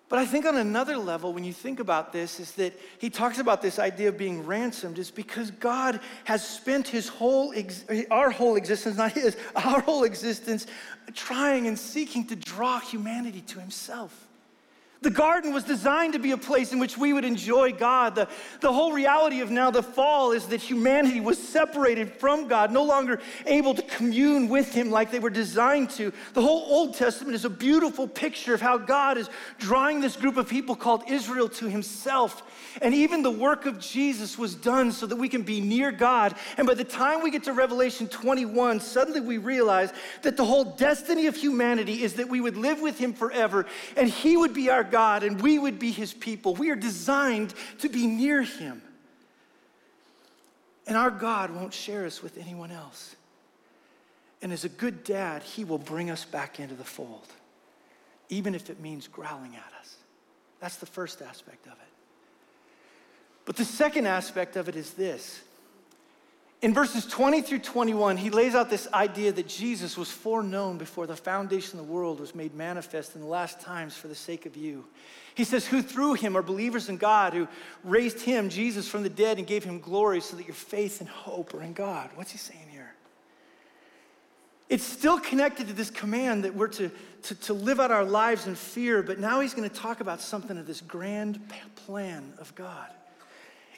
But 0.10 0.18
I 0.18 0.26
think 0.26 0.48
on 0.48 0.58
another 0.58 0.98
level, 0.98 1.34
when 1.34 1.44
you 1.44 1.54
think 1.54 1.80
about 1.80 2.12
this, 2.12 2.40
is 2.40 2.54
that 2.54 2.74
he 2.98 3.12
talks 3.12 3.38
about 3.38 3.62
this 3.62 3.78
idea 3.78 4.10
of 4.10 4.18
being 4.18 4.44
ransomed 4.44 4.98
is 4.98 5.12
because 5.12 5.52
God 5.52 6.00
has 6.24 6.44
spent 6.44 6.88
his 6.88 7.08
whole, 7.08 7.54
ex- 7.56 7.86
our 8.10 8.32
whole 8.32 8.56
existence, 8.56 8.98
not 8.98 9.12
his, 9.12 9.38
our 9.56 9.82
whole 9.82 10.04
existence, 10.04 10.66
trying 11.14 11.68
and 11.68 11.78
seeking 11.78 12.26
to 12.26 12.36
draw 12.36 12.80
humanity 12.80 13.42
to 13.42 13.60
himself. 13.60 14.28
The 15.02 15.10
garden 15.10 15.54
was 15.54 15.64
designed 15.64 16.12
to 16.14 16.20
be 16.20 16.32
a 16.32 16.38
place 16.38 16.74
in 16.74 16.80
which 16.80 16.98
we 16.98 17.14
would 17.14 17.24
enjoy 17.24 17.72
God. 17.72 18.16
The, 18.16 18.28
the 18.60 18.74
whole 18.74 18.92
reality 18.92 19.40
of 19.40 19.50
now 19.50 19.72
the 19.72 19.82
fall 19.82 20.34
is 20.34 20.48
that 20.48 20.62
humanity 20.62 21.22
was 21.22 21.38
separated 21.38 22.12
from 22.16 22.50
God, 22.50 22.74
no 22.74 22.84
longer 22.84 23.22
able 23.46 23.74
to 23.76 23.82
commune 23.82 24.50
with 24.50 24.74
Him 24.74 24.92
like 24.92 25.10
they 25.10 25.20
were 25.20 25.30
designed 25.30 25.90
to. 25.92 26.12
The 26.34 26.42
whole 26.42 26.66
Old 26.68 26.96
Testament 26.96 27.34
is 27.34 27.46
a 27.46 27.50
beautiful 27.50 28.10
picture 28.10 28.54
of 28.54 28.60
how 28.60 28.78
God 28.78 29.18
is 29.18 29.30
drawing 29.58 30.02
this 30.02 30.18
group 30.18 30.36
of 30.36 30.50
people 30.50 30.76
called 30.76 31.04
Israel 31.08 31.48
to 31.48 31.68
Himself. 31.68 32.44
And 32.82 32.94
even 32.94 33.24
the 33.24 33.32
work 33.32 33.66
of 33.66 33.80
Jesus 33.80 34.38
was 34.38 34.54
done 34.54 34.92
so 34.92 35.06
that 35.08 35.16
we 35.16 35.30
can 35.30 35.44
be 35.44 35.62
near 35.62 35.94
God. 35.94 36.36
And 36.58 36.68
by 36.68 36.74
the 36.74 36.84
time 36.84 37.24
we 37.24 37.32
get 37.32 37.44
to 37.44 37.54
Revelation 37.54 38.10
21, 38.10 38.82
suddenly 38.82 39.22
we 39.22 39.38
realize 39.38 39.94
that 40.24 40.36
the 40.36 40.46
whole 40.46 40.66
destiny 40.66 41.28
of 41.28 41.38
humanity 41.38 42.04
is 42.04 42.16
that 42.16 42.28
we 42.28 42.42
would 42.42 42.58
live 42.58 42.82
with 42.82 42.98
Him 42.98 43.14
forever 43.14 43.66
and 43.96 44.10
He 44.10 44.36
would 44.36 44.54
be 44.54 44.70
our 44.70 44.89
God 44.90 45.24
and 45.24 45.42
we 45.42 45.60
would 45.60 45.80
be 45.80 45.92
His 45.92 46.14
people. 46.14 46.56
We 46.56 46.70
are 46.70 46.76
designed 46.76 47.54
to 47.80 47.90
be 47.90 48.08
near 48.08 48.44
Him. 48.44 48.82
And 50.88 50.98
our 50.98 51.12
God 51.12 51.52
won't 51.52 51.74
share 51.74 52.06
us 52.06 52.24
with 52.24 52.38
anyone 52.38 52.72
else. 52.72 53.16
And 54.42 54.52
as 54.52 54.64
a 54.64 54.70
good 54.70 55.04
dad, 55.04 55.44
He 55.44 55.64
will 55.64 55.78
bring 55.78 56.10
us 56.10 56.26
back 56.26 56.60
into 56.60 56.76
the 56.76 56.84
fold, 56.84 57.28
even 58.30 58.56
if 58.56 58.70
it 58.70 58.80
means 58.80 59.08
growling 59.08 59.56
at 59.56 59.74
us. 59.80 59.96
That's 60.60 60.78
the 60.78 60.86
first 60.86 61.22
aspect 61.22 61.68
of 61.68 61.74
it. 61.74 61.78
But 63.46 63.56
the 63.56 63.66
second 63.66 64.08
aspect 64.08 64.56
of 64.56 64.70
it 64.70 64.76
is 64.76 64.94
this. 64.94 65.42
In 66.62 66.74
verses 66.74 67.06
20 67.06 67.42
through 67.42 67.60
21, 67.60 68.18
he 68.18 68.30
lays 68.30 68.54
out 68.54 68.70
this 68.70 68.88
idea 68.94 69.32
that 69.32 69.48
Jesus 69.48 69.98
was 69.98 70.12
foreknown 70.12 70.78
before 70.78 71.08
the 71.08 71.16
foundation 71.16 71.80
of 71.80 71.86
the 71.86 71.92
world 71.92 72.20
was 72.20 72.36
made 72.36 72.54
manifest 72.54 73.16
in 73.16 73.22
the 73.22 73.28
last 73.28 73.62
times 73.62 73.96
for 73.96 74.10
the 74.10 74.16
sake 74.16 74.46
of 74.46 74.58
you. 74.58 74.84
He 75.36 75.46
says, 75.46 75.66
Who 75.66 75.82
through 75.82 76.16
him 76.16 76.36
are 76.36 76.42
believers 76.42 76.90
in 76.90 76.98
God, 76.98 77.34
who 77.34 77.48
raised 77.86 78.20
him, 78.20 78.50
Jesus, 78.50 78.90
from 78.90 79.04
the 79.04 79.10
dead 79.10 79.38
and 79.38 79.48
gave 79.48 79.64
him 79.64 79.80
glory 79.80 80.20
so 80.20 80.36
that 80.36 80.48
your 80.48 80.54
faith 80.54 81.00
and 81.00 81.08
hope 81.10 81.54
are 81.54 81.64
in 81.64 81.72
God. 81.72 82.10
What's 82.16 82.32
he 82.32 82.38
saying 82.38 82.68
here? 82.70 82.94
It's 84.68 84.84
still 84.84 85.18
connected 85.18 85.68
to 85.68 85.74
this 85.74 85.90
command 85.90 86.44
that 86.44 86.54
we're 86.54 86.68
to, 86.68 86.92
to, 87.24 87.36
to 87.36 87.54
live 87.54 87.80
out 87.80 87.90
our 87.90 88.04
lives 88.04 88.48
in 88.48 88.56
fear, 88.56 89.02
but 89.02 89.18
now 89.18 89.40
he's 89.40 89.54
going 89.54 89.68
to 89.68 89.76
talk 89.76 90.02
about 90.02 90.20
something 90.20 90.58
of 90.58 90.68
this 90.68 90.82
grand 90.82 91.40
plan 91.88 92.34
of 92.38 92.54
God. 92.54 92.90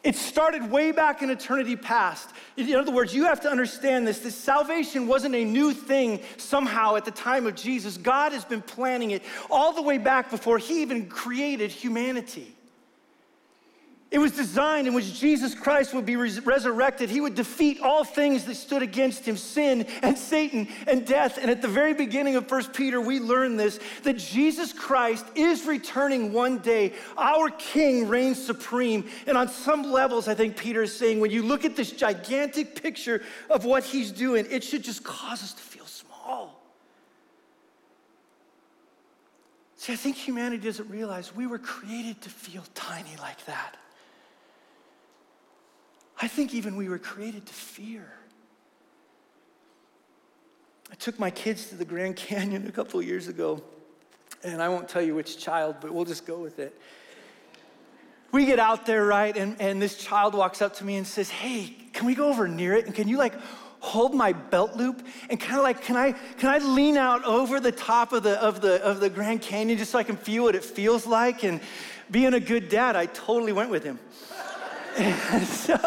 It 0.03 0.15
started 0.15 0.71
way 0.71 0.91
back 0.91 1.21
in 1.21 1.29
eternity 1.29 1.75
past. 1.75 2.29
In 2.57 2.75
other 2.75 2.91
words, 2.91 3.13
you 3.13 3.25
have 3.25 3.41
to 3.41 3.49
understand 3.49 4.07
this. 4.07 4.19
This 4.19 4.35
salvation 4.35 5.05
wasn't 5.05 5.35
a 5.35 5.45
new 5.45 5.73
thing 5.73 6.21
somehow 6.37 6.95
at 6.95 7.05
the 7.05 7.11
time 7.11 7.45
of 7.45 7.55
Jesus. 7.55 7.97
God 7.97 8.31
has 8.31 8.43
been 8.43 8.63
planning 8.63 9.11
it 9.11 9.21
all 9.49 9.73
the 9.73 9.81
way 9.81 9.99
back 9.99 10.31
before 10.31 10.57
He 10.57 10.81
even 10.81 11.07
created 11.07 11.69
humanity. 11.69 12.55
It 14.12 14.19
was 14.19 14.34
designed 14.34 14.88
in 14.88 14.93
which 14.93 15.17
Jesus 15.17 15.56
Christ 15.56 15.93
would 15.93 16.06
be 16.06 16.17
res- 16.17 16.45
resurrected. 16.45 17.10
He 17.10 17.21
would 17.21 17.34
defeat 17.34 17.80
all 17.80 18.04
things 18.04 18.43
that 18.43 18.56
stood 18.56 18.82
against 18.82 19.26
him 19.26 19.38
sin 19.38 19.88
and 20.04 20.17
Satan 20.17 20.67
and 20.86 21.08
death. 21.08 21.38
And 21.41 21.50
at 21.50 21.62
the 21.62 21.69
very 21.69 21.93
beginning 21.93 22.36
of 22.36 22.52
1 22.52 22.65
Peter, 22.74 23.00
we 23.00 23.21
learn 23.21 23.56
this 23.56 23.80
that 24.04 24.17
Jesus 24.17 24.74
Christ 24.74 25.26
is 25.34 25.65
returning 25.65 26.34
one 26.34 26.58
day. 26.58 26.91
Our 27.17 27.50
King 27.52 28.10
reigns 28.10 28.43
supreme. 28.45 29.08
And 29.28 29.38
on 29.38 29.47
some 29.47 29.84
levels, 29.84 30.28
I 30.28 30.36
think 30.36 30.58
Peter 30.58 30.84
is 30.84 30.93
saying, 30.93 31.21
when 31.21 31.32
you 31.32 31.41
look 31.41 31.63
at 31.63 31.78
this 31.78 31.91
gigantic 31.91 32.82
picture 32.84 33.24
of 33.50 33.63
what 33.63 33.86
he's 33.86 34.12
doing, 34.12 34.45
it 34.52 34.65
should 34.65 34.84
just 34.84 35.06
cause 35.06 35.41
us 35.41 35.54
to 35.54 35.62
feel 35.62 35.86
small. 35.86 36.62
See, 39.78 39.93
I 39.93 39.95
think 39.95 40.17
humanity 40.17 40.65
doesn't 40.65 40.89
realize 40.89 41.34
we 41.34 41.47
were 41.47 41.60
created 41.60 42.19
to 42.24 42.30
feel 42.30 42.65
tiny 42.76 43.15
like 43.21 43.45
that. 43.45 43.78
I 46.21 46.27
think 46.27 46.53
even 46.53 46.75
we 46.75 46.88
were 46.88 46.99
created 46.99 47.45
to 47.45 47.53
fear. 47.53 48.07
I 50.91 50.95
took 50.95 51.17
my 51.17 51.31
kids 51.31 51.67
to 51.69 51.75
the 51.75 51.86
Grand 51.86 52.15
Canyon 52.15 52.67
a 52.69 52.71
couple 52.71 53.01
years 53.01 53.27
ago, 53.27 53.62
and 54.43 54.62
I 54.62 54.69
won't 54.69 54.88
tell 54.88 55.01
you 55.01 55.15
which 55.15 55.38
child, 55.38 55.77
but 55.81 55.91
we'll 55.91 56.05
just 56.05 56.25
go 56.25 56.39
with 56.39 56.60
it. 56.60 56.79
We 58.31 58.45
get 58.45 58.60
out 58.60 58.86
there, 58.86 59.05
right, 59.05 59.36
and, 59.36 59.60
and 59.60 59.81
this 59.81 59.97
child 59.97 60.36
walks 60.36 60.62
up 60.62 60.75
to 60.75 60.86
me 60.86 60.95
and 60.95 61.05
says, 61.05 61.29
Hey, 61.29 61.75
can 61.91 62.05
we 62.05 62.15
go 62.15 62.29
over 62.29 62.47
near 62.47 62.75
it? 62.75 62.86
And 62.86 62.95
can 62.95 63.07
you 63.07 63.17
like 63.17 63.34
hold 63.79 64.13
my 64.13 64.31
belt 64.31 64.75
loop 64.75 65.05
and 65.29 65.39
kind 65.39 65.57
of 65.57 65.63
like, 65.63 65.81
can 65.81 65.97
I, 65.97 66.12
can 66.12 66.49
I 66.49 66.60
lean 66.60 66.97
out 66.97 67.25
over 67.25 67.60
the 67.60 67.71
top 67.71 68.13
of 68.13 68.23
the, 68.23 68.41
of, 68.41 68.62
the, 68.62 68.81
of 68.84 68.99
the 68.99 69.10
Grand 69.10 69.41
Canyon 69.41 69.77
just 69.77 69.91
so 69.91 69.97
I 69.97 70.03
can 70.03 70.15
feel 70.15 70.43
what 70.43 70.55
it 70.55 70.63
feels 70.63 71.05
like? 71.05 71.43
And 71.43 71.60
being 72.10 72.34
a 72.34 72.39
good 72.39 72.69
dad, 72.69 72.95
I 72.95 73.07
totally 73.07 73.51
went 73.51 73.69
with 73.69 73.84
him. 73.84 73.99
And 74.97 75.47
so 75.47 75.77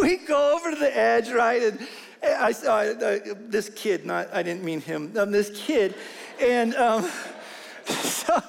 we 0.00 0.16
go 0.16 0.56
over 0.56 0.70
to 0.70 0.76
the 0.76 0.96
edge, 0.96 1.30
right? 1.30 1.62
And 1.62 1.88
I 2.22 2.52
saw 2.52 2.78
uh, 2.78 3.18
this 3.48 3.70
kid, 3.70 4.04
not, 4.04 4.32
I 4.32 4.42
didn't 4.42 4.64
mean 4.64 4.80
him, 4.80 5.12
um, 5.18 5.30
this 5.30 5.50
kid. 5.54 5.94
And 6.40 6.74
um, 6.74 7.10
so, 7.86 8.42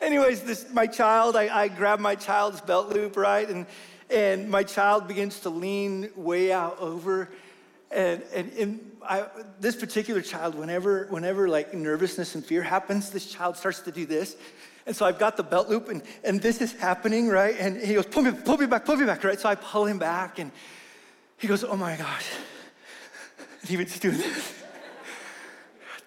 anyways, 0.00 0.42
this, 0.42 0.66
my 0.72 0.86
child, 0.86 1.36
I, 1.36 1.64
I 1.64 1.68
grab 1.68 2.00
my 2.00 2.14
child's 2.14 2.60
belt 2.60 2.90
loop, 2.90 3.16
right? 3.16 3.48
And, 3.48 3.66
and 4.10 4.48
my 4.48 4.62
child 4.62 5.08
begins 5.08 5.40
to 5.40 5.50
lean 5.50 6.10
way 6.16 6.52
out 6.52 6.78
over. 6.78 7.28
And, 7.90 8.22
and, 8.34 8.52
and 8.52 8.92
I, 9.02 9.26
this 9.60 9.76
particular 9.76 10.20
child, 10.20 10.54
whenever, 10.54 11.06
whenever 11.10 11.48
like 11.48 11.74
nervousness 11.74 12.34
and 12.34 12.44
fear 12.44 12.62
happens, 12.62 13.10
this 13.10 13.26
child 13.26 13.56
starts 13.56 13.80
to 13.80 13.92
do 13.92 14.06
this. 14.06 14.36
And 14.86 14.94
so 14.94 15.04
I've 15.04 15.18
got 15.18 15.36
the 15.36 15.42
belt 15.42 15.68
loop, 15.68 15.88
and, 15.88 16.00
and 16.22 16.40
this 16.40 16.60
is 16.60 16.72
happening, 16.72 17.28
right? 17.28 17.56
And 17.58 17.76
he 17.76 17.94
goes, 17.94 18.06
pull 18.06 18.22
me, 18.22 18.30
pull 18.30 18.56
me 18.56 18.66
back, 18.66 18.84
pull 18.84 18.96
me 18.96 19.04
back, 19.04 19.24
right? 19.24 19.38
So 19.38 19.48
I 19.48 19.56
pull 19.56 19.84
him 19.84 19.98
back, 19.98 20.38
and 20.38 20.52
he 21.38 21.48
goes, 21.48 21.64
oh 21.64 21.76
my 21.76 21.96
gosh. 21.96 22.28
And 23.60 23.68
he 23.68 23.76
was 23.76 23.98
doing 23.98 24.16
this. 24.16 24.54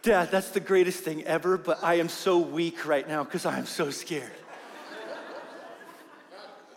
Dad, 0.02 0.32
that's 0.32 0.52
the 0.52 0.62
greatest 0.62 1.04
thing 1.04 1.24
ever, 1.26 1.58
but 1.58 1.84
I 1.84 1.96
am 1.96 2.08
so 2.08 2.38
weak 2.38 2.86
right 2.86 3.06
now 3.06 3.26
because 3.26 3.46
I 3.46 3.58
am 3.60 3.66
so 3.66 3.90
scared. 3.90 4.32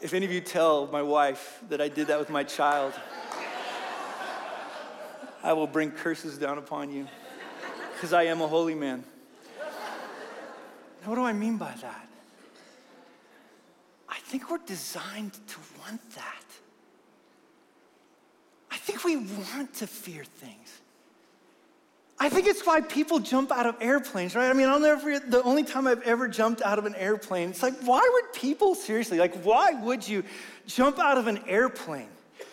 if 0.00 0.12
any 0.12 0.26
of 0.26 0.32
you 0.32 0.40
tell 0.40 0.88
my 0.88 1.02
wife 1.02 1.62
that 1.68 1.80
I 1.80 1.86
did 1.86 2.08
that 2.08 2.18
with 2.18 2.30
my 2.30 2.42
child, 2.42 2.94
I 5.44 5.52
will 5.52 5.68
bring 5.68 5.92
curses 5.92 6.36
down 6.36 6.58
upon 6.58 6.92
you 6.92 7.06
because 7.94 8.12
I 8.12 8.24
am 8.24 8.40
a 8.40 8.48
holy 8.48 8.74
man. 8.74 9.04
Now, 11.02 11.08
what 11.08 11.16
do 11.16 11.24
I 11.24 11.32
mean 11.32 11.56
by 11.56 11.74
that? 11.80 12.08
I 14.08 14.18
think 14.18 14.50
we're 14.50 14.58
designed 14.58 15.32
to 15.32 15.58
want 15.80 16.00
that. 16.14 16.44
I 18.70 18.76
think 18.76 19.04
we 19.04 19.16
want 19.16 19.74
to 19.74 19.86
fear 19.86 20.24
things. 20.24 20.80
I 22.18 22.28
think 22.28 22.46
it's 22.46 22.64
why 22.64 22.80
people 22.80 23.18
jump 23.18 23.50
out 23.50 23.66
of 23.66 23.76
airplanes, 23.80 24.36
right? 24.36 24.48
I 24.48 24.52
mean, 24.52 24.68
I'll 24.68 24.78
never 24.78 25.00
forget 25.00 25.28
the 25.28 25.42
only 25.42 25.64
time 25.64 25.88
I've 25.88 26.02
ever 26.02 26.28
jumped 26.28 26.62
out 26.62 26.78
of 26.78 26.86
an 26.86 26.94
airplane. 26.94 27.50
It's 27.50 27.62
like, 27.62 27.74
why 27.82 28.08
would 28.12 28.32
people, 28.32 28.76
seriously, 28.76 29.18
like, 29.18 29.34
why 29.42 29.72
would 29.72 30.06
you 30.06 30.22
jump 30.66 31.00
out 31.00 31.18
of 31.18 31.26
an 31.26 31.40
airplane? 31.48 32.08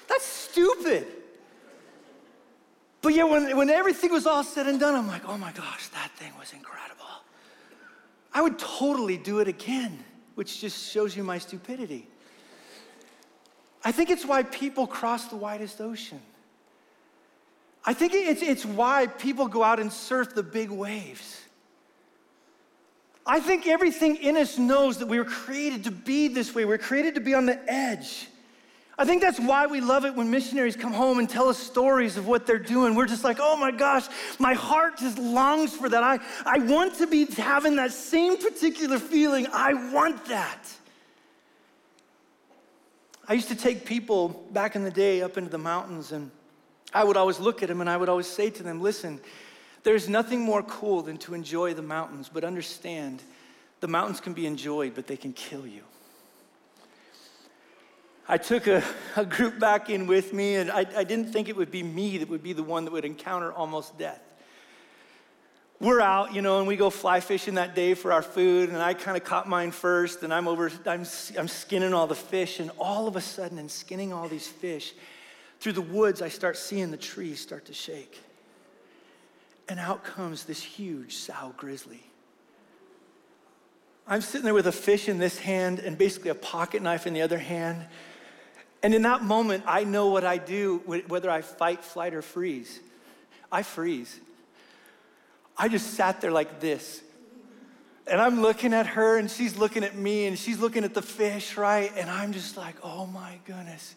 That's 0.08 0.26
stupid. 0.26 1.06
But 3.02 3.14
yet, 3.14 3.30
when, 3.30 3.56
when 3.56 3.70
everything 3.70 4.12
was 4.12 4.26
all 4.26 4.44
said 4.44 4.66
and 4.66 4.80
done, 4.80 4.96
I'm 4.96 5.08
like, 5.08 5.22
oh 5.28 5.38
my 5.38 5.52
gosh, 5.52 5.90
that 5.90 6.12
thing 6.16 6.32
was 6.40 6.52
incredible. 6.52 7.06
I 8.34 8.42
would 8.42 8.60
totally 8.60 9.18
do 9.18 9.40
it 9.40 9.48
again, 9.48 10.04
which 10.36 10.62
just 10.62 10.92
shows 10.92 11.16
you 11.16 11.24
my 11.24 11.38
stupidity. 11.38 12.08
I 13.84 13.92
think 13.92 14.10
it's 14.10 14.26
why 14.26 14.44
people 14.44 14.88
cross 14.88 15.28
the 15.28 15.36
widest 15.36 15.82
ocean. 15.82 16.22
I 17.86 17.94
think 17.94 18.14
it's, 18.14 18.42
it's 18.42 18.66
why 18.66 19.08
people 19.08 19.48
go 19.48 19.64
out 19.64 19.80
and 19.80 19.92
surf 19.92 20.36
the 20.36 20.44
big 20.44 20.70
waves. 20.70 21.42
I 23.26 23.40
think 23.40 23.68
everything 23.68 24.18
in 24.18 24.38
us 24.38 24.58
knows 24.58 24.98
that 24.98 25.08
we 25.08 25.18
were 25.18 25.26
created 25.26 25.84
to 25.86 25.92
be 25.92 26.28
this 26.28 26.54
way. 26.54 26.66
We 26.66 26.70
we're 26.70 26.78
created 26.78 27.16
to 27.16 27.22
be 27.22 27.34
on 27.34 27.46
the 27.46 27.60
edge. 27.72 28.28
I 29.00 29.06
think 29.06 29.22
that's 29.22 29.40
why 29.40 29.66
we 29.66 29.80
love 29.80 30.04
it 30.04 30.14
when 30.14 30.30
missionaries 30.30 30.76
come 30.76 30.92
home 30.92 31.20
and 31.20 31.30
tell 31.30 31.48
us 31.48 31.58
stories 31.58 32.18
of 32.18 32.28
what 32.28 32.46
they're 32.46 32.60
doing. 32.60 32.96
We're 32.96 33.08
just 33.08 33.24
like, 33.24 33.38
oh 33.40 33.56
my 33.56 33.72
gosh, 33.72 34.06
my 34.40 34.54
heart 34.54 34.98
just 34.98 35.18
longs 35.18 35.74
for 35.74 35.88
that. 35.88 36.04
I, 36.04 36.20
I 36.46 36.60
want 36.60 36.96
to 36.96 37.08
be 37.08 37.24
having 37.24 37.78
that 37.78 37.94
same 37.94 38.36
particular 38.36 39.00
feeling. 39.00 39.48
I 39.54 39.94
want 39.94 40.26
that. 40.26 40.68
I 43.26 43.34
used 43.34 43.48
to 43.48 43.56
take 43.56 43.86
people 43.86 44.46
back 44.52 44.76
in 44.76 44.84
the 44.84 44.92
day 44.92 45.22
up 45.22 45.38
into 45.38 45.50
the 45.50 45.58
mountains, 45.58 46.12
and 46.12 46.30
I 46.94 47.06
would 47.06 47.16
always 47.16 47.40
look 47.40 47.64
at 47.64 47.70
them 47.70 47.80
and 47.80 47.90
I 47.90 47.96
would 47.96 48.10
always 48.10 48.28
say 48.28 48.50
to 48.50 48.64
them, 48.64 48.82
listen, 48.82 49.22
there's 49.84 50.10
nothing 50.10 50.42
more 50.42 50.62
cool 50.64 51.04
than 51.04 51.16
to 51.20 51.34
enjoy 51.36 51.74
the 51.74 51.82
mountains, 51.82 52.30
but 52.32 52.44
understand 52.44 53.24
The 53.80 53.88
mountains 53.88 54.20
can 54.20 54.34
be 54.34 54.46
enjoyed, 54.46 54.94
but 54.94 55.08
they 55.08 55.18
can 55.18 55.34
kill 55.34 55.66
you. 55.66 55.84
I 58.30 58.38
took 58.38 58.68
a, 58.68 58.82
a 59.18 59.26
group 59.26 59.60
back 59.60 59.90
in 59.90 60.08
with 60.08 60.32
me, 60.32 60.56
and 60.56 60.72
I, 60.72 60.86
I 60.96 61.04
didn't 61.04 61.34
think 61.34 61.50
it 61.50 61.58
would 61.58 61.72
be 61.72 61.84
me 61.84 62.20
that 62.20 62.30
would 62.30 62.44
be 62.44 62.54
the 62.54 62.64
one 62.64 62.86
that 62.86 62.92
would 62.92 63.04
encounter 63.04 63.52
almost 63.52 63.98
death 63.98 64.22
we're 65.80 66.02
out, 66.02 66.34
you 66.34 66.42
know, 66.42 66.60
and 66.60 66.68
we 66.68 66.76
go 66.76 66.90
fly 66.90 67.22
fishing 67.22 67.56
that 67.56 67.74
day 67.74 67.94
for 67.94 68.12
our 68.12 68.22
food, 68.22 68.70
and 68.70 68.78
I 68.78 68.94
kind 68.94 69.16
of 69.16 69.24
caught 69.24 69.48
mine 69.48 69.72
first, 69.72 70.24
and 70.24 70.34
I'm 70.34 70.48
over, 70.48 70.70
I'm, 70.86 71.06
I'm 71.38 71.48
skinning 71.48 71.94
all 71.94 72.06
the 72.06 72.16
fish, 72.16 72.60
and 72.60 72.70
all 72.78 73.08
of 73.08 73.16
a 73.16 73.22
sudden, 73.22 73.58
in 73.58 73.70
skinning 73.70 74.12
all 74.12 74.28
these 74.28 74.48
fish, 74.48 74.94
through 75.62 75.74
the 75.74 75.82
woods, 75.82 76.22
I 76.22 76.30
start 76.30 76.58
seeing 76.58 76.92
the 76.92 76.98
trees 76.98 77.40
start 77.40 77.66
to 77.66 77.74
shake. 77.74 78.20
And 79.70 79.80
out 79.80 80.04
comes 80.04 80.44
this 80.44 80.62
huge 80.62 81.16
sow 81.16 81.54
grizzly. 81.56 82.04
I'm 84.08 84.22
sitting 84.22 84.46
there 84.46 84.54
with 84.54 84.68
a 84.68 84.72
fish 84.72 85.08
in 85.08 85.18
this 85.18 85.38
hand 85.38 85.80
and 85.80 85.98
basically 85.98 86.32
a 86.32 86.36
pocket 86.36 86.82
knife 86.82 87.06
in 87.06 87.14
the 87.14 87.22
other 87.22 87.38
hand. 87.38 87.86
And 88.82 88.94
in 88.94 89.02
that 89.02 89.24
moment, 89.24 89.64
I 89.68 89.84
know 89.84 90.08
what 90.08 90.24
I 90.24 90.38
do, 90.38 90.78
whether 91.08 91.30
I 91.30 91.42
fight, 91.42 91.84
flight, 91.84 92.14
or 92.14 92.22
freeze. 92.22 92.80
I 93.52 93.64
freeze. 93.64 94.20
I 95.58 95.68
just 95.68 95.94
sat 95.96 96.22
there 96.22 96.32
like 96.32 96.60
this. 96.60 97.02
And 98.08 98.22
I'm 98.22 98.42
looking 98.42 98.74
at 98.74 98.88
her, 98.88 99.18
and 99.18 99.30
she's 99.30 99.58
looking 99.58 99.84
at 99.84 99.96
me, 99.96 100.26
and 100.26 100.40
she's 100.40 100.60
looking 100.60 100.84
at 100.84 100.94
the 100.94 101.02
fish, 101.02 101.58
right? 101.58 101.92
And 101.96 102.10
I'm 102.10 102.32
just 102.32 102.58
like, 102.58 102.76
oh 102.82 103.06
my 103.06 103.38
goodness, 103.46 103.96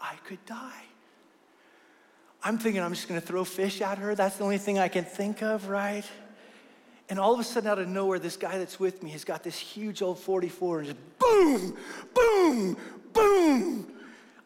I 0.00 0.14
could 0.26 0.44
die. 0.46 0.84
I'm 2.42 2.58
thinking 2.58 2.82
I'm 2.82 2.92
just 2.92 3.08
gonna 3.08 3.20
throw 3.20 3.42
fish 3.44 3.80
at 3.80 3.98
her. 3.98 4.14
That's 4.14 4.36
the 4.36 4.44
only 4.44 4.58
thing 4.58 4.78
I 4.78 4.88
can 4.88 5.04
think 5.04 5.42
of, 5.42 5.68
right? 5.68 6.04
And 7.08 7.18
all 7.18 7.34
of 7.34 7.40
a 7.40 7.44
sudden, 7.44 7.68
out 7.68 7.78
of 7.78 7.88
nowhere, 7.88 8.18
this 8.18 8.36
guy 8.36 8.58
that's 8.58 8.78
with 8.78 9.02
me 9.02 9.10
has 9.10 9.24
got 9.24 9.42
this 9.42 9.58
huge 9.58 10.00
old 10.00 10.18
44 10.18 10.78
and 10.80 10.88
just 10.88 11.18
boom, 11.18 11.76
boom, 12.14 12.76
boom. 13.12 13.93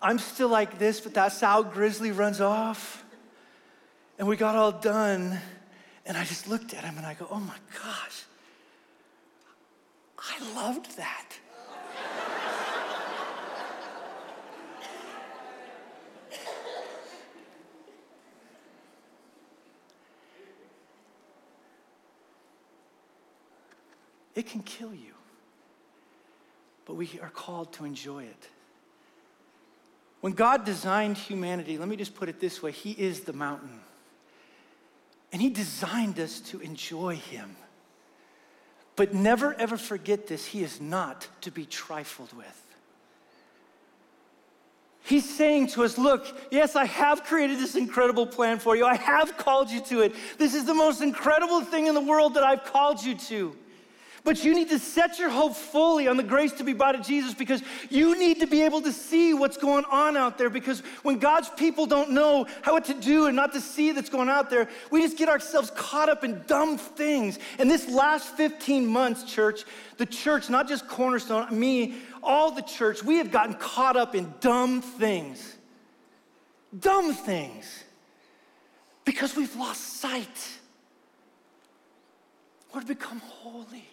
I'm 0.01 0.18
still 0.18 0.49
like 0.49 0.78
this, 0.78 1.01
but 1.01 1.14
that 1.14 1.32
sow 1.32 1.62
grizzly 1.62 2.12
runs 2.12 2.40
off. 2.40 3.05
And 4.18 4.28
we 4.28 4.36
got 4.36 4.55
all 4.55 4.72
done. 4.72 5.40
And 6.07 6.16
I 6.16 6.24
just 6.24 6.49
looked 6.49 6.72
at 6.72 6.84
him 6.84 6.96
and 6.96 7.07
I 7.07 7.14
go, 7.14 7.26
oh 7.30 7.40
my 7.40 7.57
gosh, 7.82 8.24
I 10.18 10.55
loved 10.55 10.96
that. 10.96 11.38
it 24.34 24.46
can 24.46 24.62
kill 24.62 24.94
you, 24.94 25.14
but 26.86 26.94
we 26.94 27.11
are 27.20 27.30
called 27.30 27.72
to 27.72 27.84
enjoy 27.84 28.22
it. 28.22 28.49
When 30.20 30.32
God 30.32 30.64
designed 30.64 31.16
humanity, 31.16 31.78
let 31.78 31.88
me 31.88 31.96
just 31.96 32.14
put 32.14 32.28
it 32.28 32.40
this 32.40 32.62
way 32.62 32.72
He 32.72 32.92
is 32.92 33.20
the 33.20 33.32
mountain. 33.32 33.80
And 35.32 35.40
He 35.40 35.50
designed 35.50 36.18
us 36.18 36.40
to 36.40 36.60
enjoy 36.60 37.16
Him. 37.16 37.56
But 38.96 39.14
never 39.14 39.54
ever 39.54 39.76
forget 39.76 40.26
this 40.26 40.46
He 40.46 40.62
is 40.62 40.80
not 40.80 41.28
to 41.42 41.50
be 41.50 41.64
trifled 41.64 42.32
with. 42.36 42.64
He's 45.08 45.36
saying 45.36 45.68
to 45.68 45.84
us, 45.84 45.96
Look, 45.96 46.26
yes, 46.50 46.76
I 46.76 46.84
have 46.84 47.24
created 47.24 47.58
this 47.58 47.76
incredible 47.76 48.26
plan 48.26 48.58
for 48.58 48.76
you. 48.76 48.84
I 48.84 48.96
have 48.96 49.38
called 49.38 49.70
you 49.70 49.80
to 49.86 50.02
it. 50.02 50.14
This 50.36 50.54
is 50.54 50.66
the 50.66 50.74
most 50.74 51.00
incredible 51.00 51.62
thing 51.62 51.86
in 51.86 51.94
the 51.94 52.00
world 52.00 52.34
that 52.34 52.44
I've 52.44 52.64
called 52.64 53.02
you 53.02 53.14
to. 53.14 53.56
But 54.24 54.44
you 54.44 54.54
need 54.54 54.68
to 54.70 54.78
set 54.78 55.18
your 55.18 55.30
hope 55.30 55.54
fully 55.54 56.08
on 56.08 56.16
the 56.16 56.22
grace 56.22 56.52
to 56.54 56.64
be 56.64 56.72
brought 56.72 56.92
to 56.92 57.02
Jesus 57.02 57.34
because 57.34 57.62
you 57.88 58.18
need 58.18 58.40
to 58.40 58.46
be 58.46 58.62
able 58.62 58.80
to 58.82 58.92
see 58.92 59.32
what's 59.34 59.56
going 59.56 59.84
on 59.86 60.16
out 60.16 60.38
there. 60.38 60.50
Because 60.50 60.80
when 61.02 61.18
God's 61.18 61.48
people 61.50 61.86
don't 61.86 62.10
know 62.10 62.46
how 62.62 62.72
what 62.72 62.84
to 62.86 62.94
do 62.94 63.26
and 63.26 63.36
not 63.36 63.52
to 63.52 63.60
see 63.60 63.92
that's 63.92 64.08
going 64.08 64.28
out 64.28 64.50
there, 64.50 64.68
we 64.90 65.02
just 65.02 65.16
get 65.16 65.28
ourselves 65.28 65.70
caught 65.74 66.08
up 66.08 66.24
in 66.24 66.42
dumb 66.46 66.78
things. 66.78 67.38
And 67.58 67.70
this 67.70 67.88
last 67.88 68.36
15 68.36 68.86
months, 68.86 69.24
church, 69.24 69.64
the 69.96 70.06
church, 70.06 70.48
not 70.50 70.68
just 70.68 70.88
Cornerstone, 70.88 71.58
me, 71.58 71.94
all 72.22 72.50
the 72.50 72.62
church, 72.62 73.02
we 73.02 73.16
have 73.16 73.30
gotten 73.30 73.54
caught 73.54 73.96
up 73.96 74.14
in 74.14 74.32
dumb 74.40 74.82
things. 74.82 75.56
Dumb 76.78 77.14
things. 77.14 77.84
Because 79.04 79.36
we've 79.36 79.54
lost 79.56 80.00
sight. 80.00 80.58
We're 82.74 82.82
become 82.82 83.20
holy. 83.20 83.86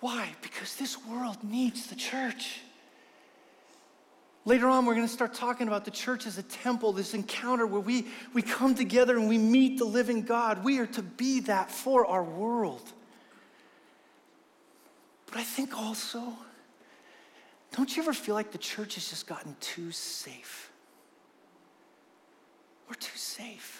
Why? 0.00 0.30
Because 0.42 0.76
this 0.76 0.96
world 1.06 1.36
needs 1.42 1.86
the 1.86 1.94
church. 1.94 2.60
Later 4.46 4.68
on, 4.68 4.86
we're 4.86 4.94
going 4.94 5.06
to 5.06 5.12
start 5.12 5.34
talking 5.34 5.68
about 5.68 5.84
the 5.84 5.90
church 5.90 6.26
as 6.26 6.38
a 6.38 6.42
temple, 6.42 6.92
this 6.92 7.12
encounter 7.12 7.66
where 7.66 7.80
we, 7.80 8.06
we 8.32 8.40
come 8.40 8.74
together 8.74 9.18
and 9.18 9.28
we 9.28 9.36
meet 9.36 9.78
the 9.78 9.84
living 9.84 10.22
God. 10.22 10.64
We 10.64 10.78
are 10.78 10.86
to 10.86 11.02
be 11.02 11.40
that 11.40 11.70
for 11.70 12.06
our 12.06 12.24
world. 12.24 12.90
But 15.26 15.36
I 15.36 15.42
think 15.42 15.76
also, 15.76 16.22
don't 17.76 17.94
you 17.94 18.02
ever 18.02 18.14
feel 18.14 18.34
like 18.34 18.50
the 18.50 18.58
church 18.58 18.94
has 18.94 19.08
just 19.08 19.26
gotten 19.26 19.54
too 19.60 19.92
safe? 19.92 20.72
We're 22.88 22.94
too 22.94 23.18
safe. 23.18 23.79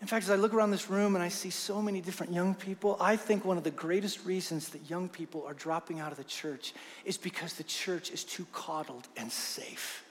In 0.00 0.06
fact, 0.06 0.24
as 0.24 0.30
I 0.30 0.36
look 0.36 0.54
around 0.54 0.70
this 0.70 0.88
room 0.88 1.16
and 1.16 1.24
I 1.24 1.28
see 1.28 1.50
so 1.50 1.82
many 1.82 2.00
different 2.00 2.32
young 2.32 2.54
people, 2.54 2.96
I 3.00 3.16
think 3.16 3.44
one 3.44 3.58
of 3.58 3.64
the 3.64 3.72
greatest 3.72 4.24
reasons 4.24 4.68
that 4.68 4.88
young 4.88 5.08
people 5.08 5.44
are 5.44 5.54
dropping 5.54 5.98
out 5.98 6.12
of 6.12 6.18
the 6.18 6.24
church 6.24 6.72
is 7.04 7.16
because 7.16 7.54
the 7.54 7.64
church 7.64 8.10
is 8.10 8.22
too 8.22 8.46
coddled 8.52 9.08
and 9.16 9.30
safe. 9.30 10.04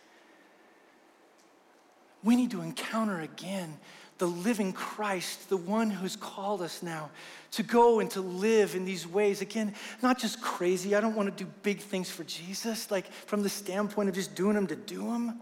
We 2.24 2.36
need 2.36 2.52
to 2.52 2.62
encounter 2.62 3.22
again 3.22 3.78
the 4.18 4.26
living 4.26 4.74
Christ, 4.74 5.48
the 5.48 5.58
one 5.58 5.90
who's 5.90 6.16
called 6.16 6.62
us 6.62 6.82
now 6.82 7.12
to 7.52 7.64
go 7.64 8.00
and 8.00 8.10
to 8.12 8.22
live 8.22 8.76
in 8.76 8.84
these 8.84 9.08
ways. 9.08 9.42
Again, 9.42 9.74
not 10.02 10.20
just 10.20 10.42
crazy. 10.42 10.96
I 10.96 11.02
don't 11.02 11.16
want 11.16 11.36
to 11.36 11.44
do 11.44 11.50
big 11.64 11.80
things 11.80 12.10
for 12.10 12.24
Jesus, 12.24 12.90
like 12.92 13.12
from 13.12 13.44
the 13.44 13.50
standpoint 13.50 14.10
of 14.10 14.16
just 14.16 14.36
doing 14.36 14.56
them 14.56 14.68
to 14.68 14.76
do 14.76 15.04
them. 15.04 15.40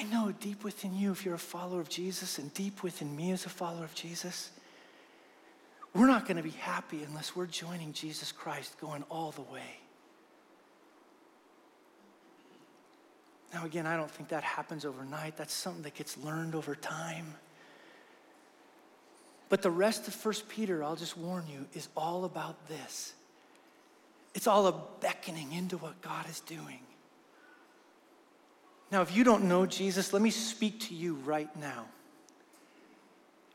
I 0.00 0.04
know 0.04 0.32
deep 0.40 0.64
within 0.64 0.96
you, 0.96 1.12
if 1.12 1.26
you're 1.26 1.34
a 1.34 1.38
follower 1.38 1.78
of 1.78 1.90
Jesus, 1.90 2.38
and 2.38 2.52
deep 2.54 2.82
within 2.82 3.14
me 3.14 3.32
as 3.32 3.44
a 3.44 3.50
follower 3.50 3.84
of 3.84 3.94
Jesus, 3.94 4.50
we're 5.94 6.06
not 6.06 6.24
going 6.24 6.38
to 6.38 6.42
be 6.42 6.50
happy 6.50 7.02
unless 7.02 7.36
we're 7.36 7.44
joining 7.44 7.92
Jesus 7.92 8.32
Christ 8.32 8.80
going 8.80 9.04
all 9.10 9.30
the 9.32 9.42
way. 9.42 9.76
Now, 13.52 13.66
again, 13.66 13.86
I 13.86 13.94
don't 13.98 14.10
think 14.10 14.30
that 14.30 14.42
happens 14.42 14.86
overnight. 14.86 15.36
That's 15.36 15.52
something 15.52 15.82
that 15.82 15.94
gets 15.94 16.16
learned 16.16 16.54
over 16.54 16.74
time. 16.74 17.34
But 19.50 19.60
the 19.60 19.70
rest 19.70 20.08
of 20.08 20.24
1 20.24 20.34
Peter, 20.48 20.82
I'll 20.82 20.96
just 20.96 21.18
warn 21.18 21.44
you, 21.46 21.66
is 21.74 21.88
all 21.94 22.24
about 22.24 22.68
this. 22.68 23.12
It's 24.34 24.46
all 24.46 24.66
a 24.66 24.74
beckoning 25.00 25.52
into 25.52 25.76
what 25.76 26.00
God 26.00 26.26
is 26.30 26.40
doing. 26.40 26.80
Now, 28.90 29.02
if 29.02 29.14
you 29.14 29.22
don't 29.22 29.44
know 29.44 29.66
Jesus, 29.66 30.12
let 30.12 30.20
me 30.20 30.30
speak 30.30 30.80
to 30.80 30.94
you 30.94 31.14
right 31.24 31.54
now. 31.56 31.86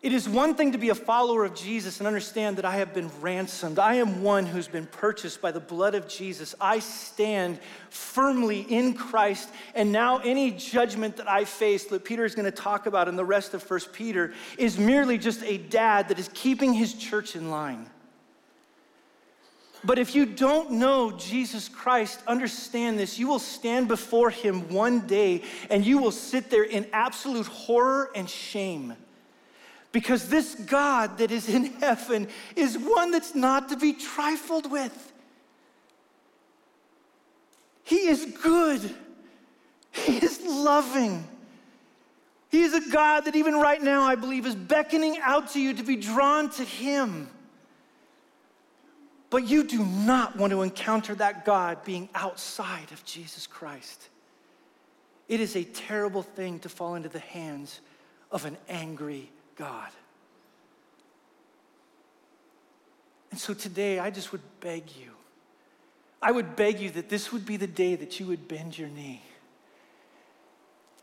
It 0.02 0.14
is 0.14 0.30
one 0.30 0.54
thing 0.54 0.74
to 0.74 0.78
be 0.78 0.90
a 0.90 0.96
follower 0.96 1.46
of 1.46 1.56
Jesus 1.56 2.00
and 2.00 2.06
understand 2.06 2.58
that 2.58 2.66
I 2.66 2.76
have 2.76 2.94
been 2.94 3.10
ransomed. 3.22 3.80
I 3.80 3.96
am 3.96 4.22
one 4.22 4.46
who's 4.46 4.68
been 4.68 4.86
purchased 4.86 5.42
by 5.42 5.52
the 5.52 5.60
blood 5.60 5.96
of 5.96 6.08
Jesus. 6.08 6.54
I 6.62 6.78
stand 6.78 7.60
firmly 7.90 8.62
in 8.62 8.94
Christ, 8.94 9.50
and 9.74 9.92
now 9.92 10.20
any 10.20 10.52
judgment 10.52 11.18
that 11.18 11.28
I 11.28 11.44
face 11.44 11.86
that 11.86 12.06
Peter 12.06 12.24
is 12.24 12.36
going 12.36 12.46
to 12.46 12.52
talk 12.52 12.86
about 12.86 13.08
in 13.08 13.16
the 13.16 13.26
rest 13.26 13.56
of 13.56 13.64
First 13.64 13.94
Peter 13.94 14.32
is 14.60 14.78
merely 14.78 15.18
just 15.18 15.42
a 15.42 15.58
dad 15.58 16.10
that 16.10 16.20
is 16.20 16.30
keeping 16.36 16.74
his 16.74 16.94
church 16.94 17.36
in 17.36 17.50
line. 17.50 17.90
But 19.86 20.00
if 20.00 20.16
you 20.16 20.26
don't 20.26 20.72
know 20.72 21.12
Jesus 21.12 21.70
Christ, 21.70 22.20
understand 22.26 22.98
this. 22.98 23.20
You 23.20 23.28
will 23.28 23.40
stand 23.40 23.88
before 23.88 24.32
him 24.32 24.68
one 24.70 25.02
day 25.02 25.44
and 25.70 25.86
you 25.86 26.00
will 26.00 26.12
sit 26.12 26.50
there 26.50 26.64
in 26.64 26.88
absolute 26.92 27.46
horror 27.46 28.10
and 28.16 28.28
shame. 28.28 28.96
Because 29.92 30.28
this 30.28 30.56
God 30.56 31.20
that 31.20 31.32
is 31.32 31.48
in 31.48 31.66
heaven 31.74 32.28
is 32.56 32.78
one 32.78 33.12
that's 33.12 33.36
not 33.36 33.70
to 33.70 33.78
be 33.78 33.94
trifled 33.94 34.70
with. 34.72 35.14
He 37.84 38.08
is 38.08 38.26
good, 38.42 38.82
He 39.92 40.18
is 40.18 40.42
loving. 40.42 41.28
He 42.50 42.62
is 42.62 42.74
a 42.74 42.90
God 42.90 43.26
that 43.26 43.36
even 43.36 43.56
right 43.56 43.82
now, 43.82 44.04
I 44.04 44.16
believe, 44.16 44.46
is 44.46 44.56
beckoning 44.56 45.18
out 45.22 45.52
to 45.52 45.60
you 45.60 45.74
to 45.74 45.84
be 45.84 45.98
drawn 45.98 46.50
to 46.52 46.64
Him. 46.64 47.30
But 49.30 49.48
you 49.48 49.64
do 49.64 49.84
not 49.84 50.38
want 50.38 50.52
to 50.52 50.62
encounter 50.62 51.16
that 51.16 51.46
God 51.46 51.84
being 51.84 52.10
outside 52.14 52.92
of 52.92 53.04
Jesus 53.06 53.48
Christ. 53.48 54.10
It 55.28 55.40
is 55.40 55.56
a 55.56 55.64
terrible 55.64 56.22
thing 56.22 56.60
to 56.60 56.70
fall 56.70 56.96
into 56.96 57.10
the 57.10 57.20
hands 57.20 57.82
of 58.32 58.46
an 58.46 58.58
angry 58.70 59.32
God. 59.56 59.90
And 63.32 63.40
so 63.40 63.54
today, 63.54 64.00
I 64.00 64.12
just 64.12 64.32
would 64.32 64.44
beg 64.62 64.84
you, 64.96 65.12
I 66.22 66.32
would 66.32 66.56
beg 66.56 66.80
you 66.80 66.90
that 66.92 67.10
this 67.10 67.32
would 67.32 67.46
be 67.46 67.58
the 67.58 67.68
day 67.68 67.96
that 67.96 68.20
you 68.20 68.28
would 68.28 68.48
bend 68.48 68.78
your 68.78 68.90
knee 68.90 69.22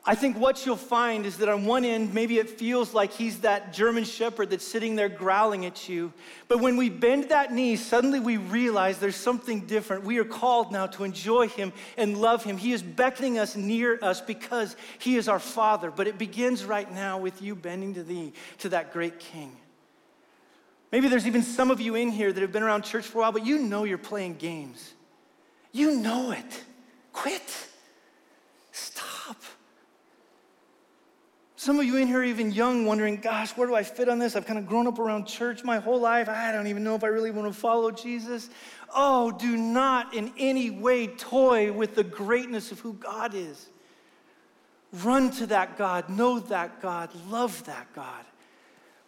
I 0.05 0.16
think 0.16 0.36
what 0.36 0.66
you'll 0.66 0.74
find 0.76 1.26
is 1.26 1.36
that 1.38 1.48
on 1.48 1.64
one 1.64 1.84
end, 1.84 2.12
maybe 2.12 2.38
it 2.38 2.50
feels 2.50 2.92
like 2.92 3.12
he's 3.12 3.38
that 3.40 3.72
German 3.72 4.03
shepherd 4.03 4.50
that's 4.50 4.66
sitting 4.66 4.96
there 4.96 5.09
growling 5.09 5.64
at 5.64 5.88
you. 5.88 6.12
But 6.48 6.59
when 6.59 6.76
we 6.76 6.90
bend 6.90 7.28
that 7.28 7.53
knee, 7.53 7.76
suddenly 7.76 8.18
we 8.18 8.36
realize 8.36 8.98
there's 8.98 9.14
something 9.14 9.61
different. 9.61 10.03
We 10.03 10.18
are 10.18 10.24
called 10.24 10.72
now 10.72 10.86
to 10.88 11.05
enjoy 11.05 11.46
him 11.46 11.72
and 11.96 12.20
love 12.20 12.42
him. 12.42 12.57
He 12.57 12.72
is 12.72 12.82
beckoning 12.82 13.38
us 13.38 13.55
near 13.55 13.96
us 14.03 14.20
because 14.20 14.74
he 14.98 15.16
is 15.16 15.28
our 15.28 15.38
father. 15.38 15.92
But 15.92 16.09
it 16.09 16.18
begins 16.18 16.64
right 16.64 16.92
now 16.92 17.18
with 17.18 17.40
you 17.40 17.55
bending 17.55 17.94
to 17.94 18.03
thee, 18.03 18.32
to 18.59 18.70
that 18.70 18.92
great 18.92 19.20
king. 19.20 19.57
Maybe 20.90 21.07
there's 21.07 21.28
even 21.28 21.44
some 21.44 21.70
of 21.70 21.80
you 21.80 21.94
in 21.94 22.11
here 22.11 22.32
that 22.32 22.40
have 22.40 22.53
been 22.53 22.64
around 22.64 22.82
church 22.82 23.07
for 23.07 23.18
a 23.18 23.20
while, 23.22 23.32
but 23.32 23.46
you 23.46 23.59
know 23.59 23.84
you're 23.84 23.98
playing 23.98 24.34
games. 24.34 24.94
You 25.70 25.92
know 25.94 26.32
it. 26.32 26.64
Quit. 27.12 27.68
Some 31.63 31.79
of 31.79 31.87
you 31.87 31.97
in 31.97 32.09
here, 32.09 32.19
are 32.19 32.25
even 32.25 32.51
young, 32.51 32.87
wondering, 32.87 33.19
gosh, 33.19 33.53
where 33.53 33.69
do 33.69 33.77
I 33.77 33.85
fit 33.85 34.09
on 34.09 34.19
this? 34.19 34.35
I've 34.35 34.47
kind 34.47 34.59
of 34.59 34.67
grown 34.67 34.89
up 34.89 34.99
around 34.99 35.27
church 35.27 35.63
my 35.63 35.79
whole 35.79 36.01
life. 36.01 36.29
I 36.29 36.51
don't 36.51 36.67
even 36.67 36.83
know 36.83 36.97
if 36.97 37.05
I 37.05 37.07
really 37.07 37.31
want 37.31 37.47
to 37.47 37.57
follow 37.57 37.93
Jesus. 37.93 38.51
Oh, 38.93 39.31
do 39.31 39.57
not 39.57 40.13
in 40.13 40.33
any 40.37 40.71
way 40.71 41.07
toy 41.07 41.71
with 41.71 41.95
the 41.95 42.03
greatness 42.03 42.73
of 42.73 42.81
who 42.81 42.95
God 42.95 43.37
is. 43.37 43.69
Run 45.05 45.31
to 45.35 45.47
that 45.47 45.79
God, 45.79 46.09
know 46.09 46.41
that 46.41 46.83
God, 46.83 47.11
love 47.29 47.65
that 47.67 47.87
God, 47.95 48.25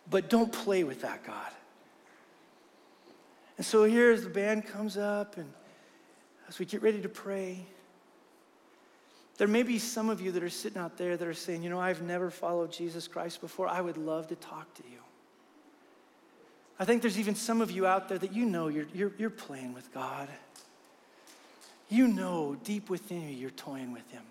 but 0.08 0.30
don't 0.30 0.52
play 0.52 0.84
with 0.84 1.00
that 1.00 1.26
God. 1.26 1.50
And 3.56 3.66
so 3.66 3.82
here, 3.82 4.12
as 4.12 4.22
the 4.22 4.30
band 4.30 4.64
comes 4.64 4.96
up, 4.96 5.38
and 5.38 5.52
as 6.48 6.60
we 6.60 6.66
get 6.66 6.82
ready 6.82 7.02
to 7.02 7.08
pray, 7.08 7.66
there 9.36 9.48
may 9.48 9.62
be 9.62 9.78
some 9.78 10.10
of 10.10 10.20
you 10.20 10.30
that 10.32 10.42
are 10.42 10.50
sitting 10.50 10.78
out 10.78 10.96
there 10.96 11.16
that 11.16 11.26
are 11.26 11.34
saying, 11.34 11.62
you 11.62 11.70
know, 11.70 11.80
I've 11.80 12.02
never 12.02 12.30
followed 12.30 12.72
Jesus 12.72 13.08
Christ 13.08 13.40
before. 13.40 13.66
I 13.66 13.80
would 13.80 13.96
love 13.96 14.28
to 14.28 14.36
talk 14.36 14.72
to 14.74 14.82
you. 14.84 14.98
I 16.78 16.84
think 16.84 17.02
there's 17.02 17.18
even 17.18 17.34
some 17.34 17.60
of 17.60 17.70
you 17.70 17.86
out 17.86 18.08
there 18.08 18.18
that 18.18 18.32
you 18.32 18.46
know 18.46 18.68
you're, 18.68 18.86
you're, 18.94 19.12
you're 19.18 19.30
playing 19.30 19.74
with 19.74 19.92
God. 19.92 20.28
You 21.88 22.08
know 22.08 22.56
deep 22.64 22.90
within 22.90 23.22
you 23.22 23.36
you're 23.36 23.50
toying 23.50 23.92
with 23.92 24.08
Him. 24.10 24.22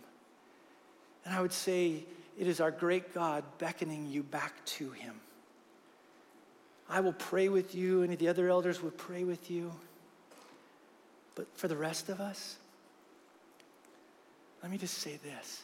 And 1.25 1.33
I 1.33 1.41
would 1.41 1.53
say 1.53 2.03
it 2.37 2.47
is 2.47 2.59
our 2.59 2.71
great 2.71 3.13
God 3.13 3.43
beckoning 3.59 4.07
you 4.07 4.23
back 4.23 4.53
to 4.65 4.91
Him. 4.91 5.15
I 6.89 6.99
will 6.99 7.13
pray 7.13 7.49
with 7.49 7.73
you, 7.75 8.03
of 8.03 8.19
the 8.19 8.27
other 8.27 8.49
elders 8.49 8.81
will 8.83 8.91
pray 8.91 9.23
with 9.23 9.49
you. 9.49 9.71
But 11.35 11.47
for 11.57 11.67
the 11.67 11.77
rest 11.77 12.09
of 12.09 12.19
us, 12.19 12.57
let 14.63 14.71
me 14.71 14.77
just 14.77 14.97
say 14.99 15.19
this. 15.23 15.61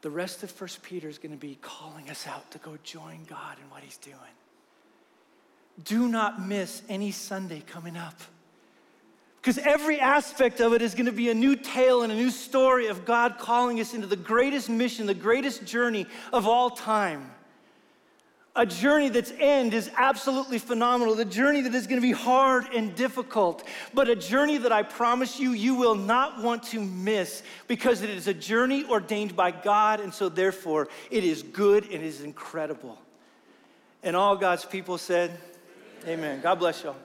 The 0.00 0.10
rest 0.10 0.42
of 0.42 0.50
First 0.50 0.82
Peter 0.82 1.08
is 1.08 1.18
going 1.18 1.32
to 1.32 1.38
be 1.38 1.58
calling 1.60 2.08
us 2.08 2.26
out 2.26 2.50
to 2.52 2.58
go 2.58 2.78
join 2.82 3.24
God 3.28 3.58
in 3.62 3.70
what 3.70 3.82
he's 3.82 3.98
doing. 3.98 4.16
Do 5.84 6.08
not 6.08 6.46
miss 6.46 6.82
any 6.88 7.10
Sunday 7.10 7.62
coming 7.66 7.96
up. 7.96 8.18
Because 9.40 9.58
every 9.58 10.00
aspect 10.00 10.60
of 10.60 10.72
it 10.72 10.80
is 10.80 10.94
going 10.94 11.06
to 11.06 11.12
be 11.12 11.30
a 11.30 11.34
new 11.34 11.54
tale 11.54 12.02
and 12.02 12.10
a 12.10 12.16
new 12.16 12.30
story 12.30 12.86
of 12.86 13.04
God 13.04 13.36
calling 13.38 13.78
us 13.78 13.92
into 13.92 14.06
the 14.06 14.16
greatest 14.16 14.70
mission, 14.70 15.06
the 15.06 15.14
greatest 15.14 15.64
journey 15.64 16.06
of 16.32 16.48
all 16.48 16.70
time 16.70 17.30
a 18.56 18.64
journey 18.66 19.08
that's 19.10 19.32
end 19.38 19.74
is 19.74 19.90
absolutely 19.96 20.58
phenomenal, 20.58 21.14
the 21.14 21.24
journey 21.24 21.60
that 21.60 21.74
is 21.74 21.86
going 21.86 22.00
to 22.00 22.06
be 22.06 22.12
hard 22.12 22.66
and 22.74 22.94
difficult, 22.94 23.66
but 23.92 24.08
a 24.08 24.16
journey 24.16 24.56
that 24.58 24.72
I 24.72 24.82
promise 24.82 25.38
you, 25.38 25.52
you 25.52 25.74
will 25.74 25.94
not 25.94 26.42
want 26.42 26.62
to 26.64 26.80
miss 26.80 27.42
because 27.68 28.02
it 28.02 28.10
is 28.10 28.26
a 28.26 28.34
journey 28.34 28.84
ordained 28.84 29.36
by 29.36 29.50
God, 29.50 30.00
and 30.00 30.12
so 30.12 30.28
therefore 30.28 30.88
it 31.10 31.22
is 31.22 31.42
good 31.42 31.84
and 31.84 31.94
it 31.94 32.02
is 32.02 32.22
incredible. 32.22 32.98
And 34.02 34.16
all 34.16 34.36
God's 34.36 34.64
people 34.64 34.98
said, 34.98 35.30
Amen. 36.04 36.18
Amen. 36.18 36.40
God 36.40 36.58
bless 36.58 36.82
y'all. 36.82 36.96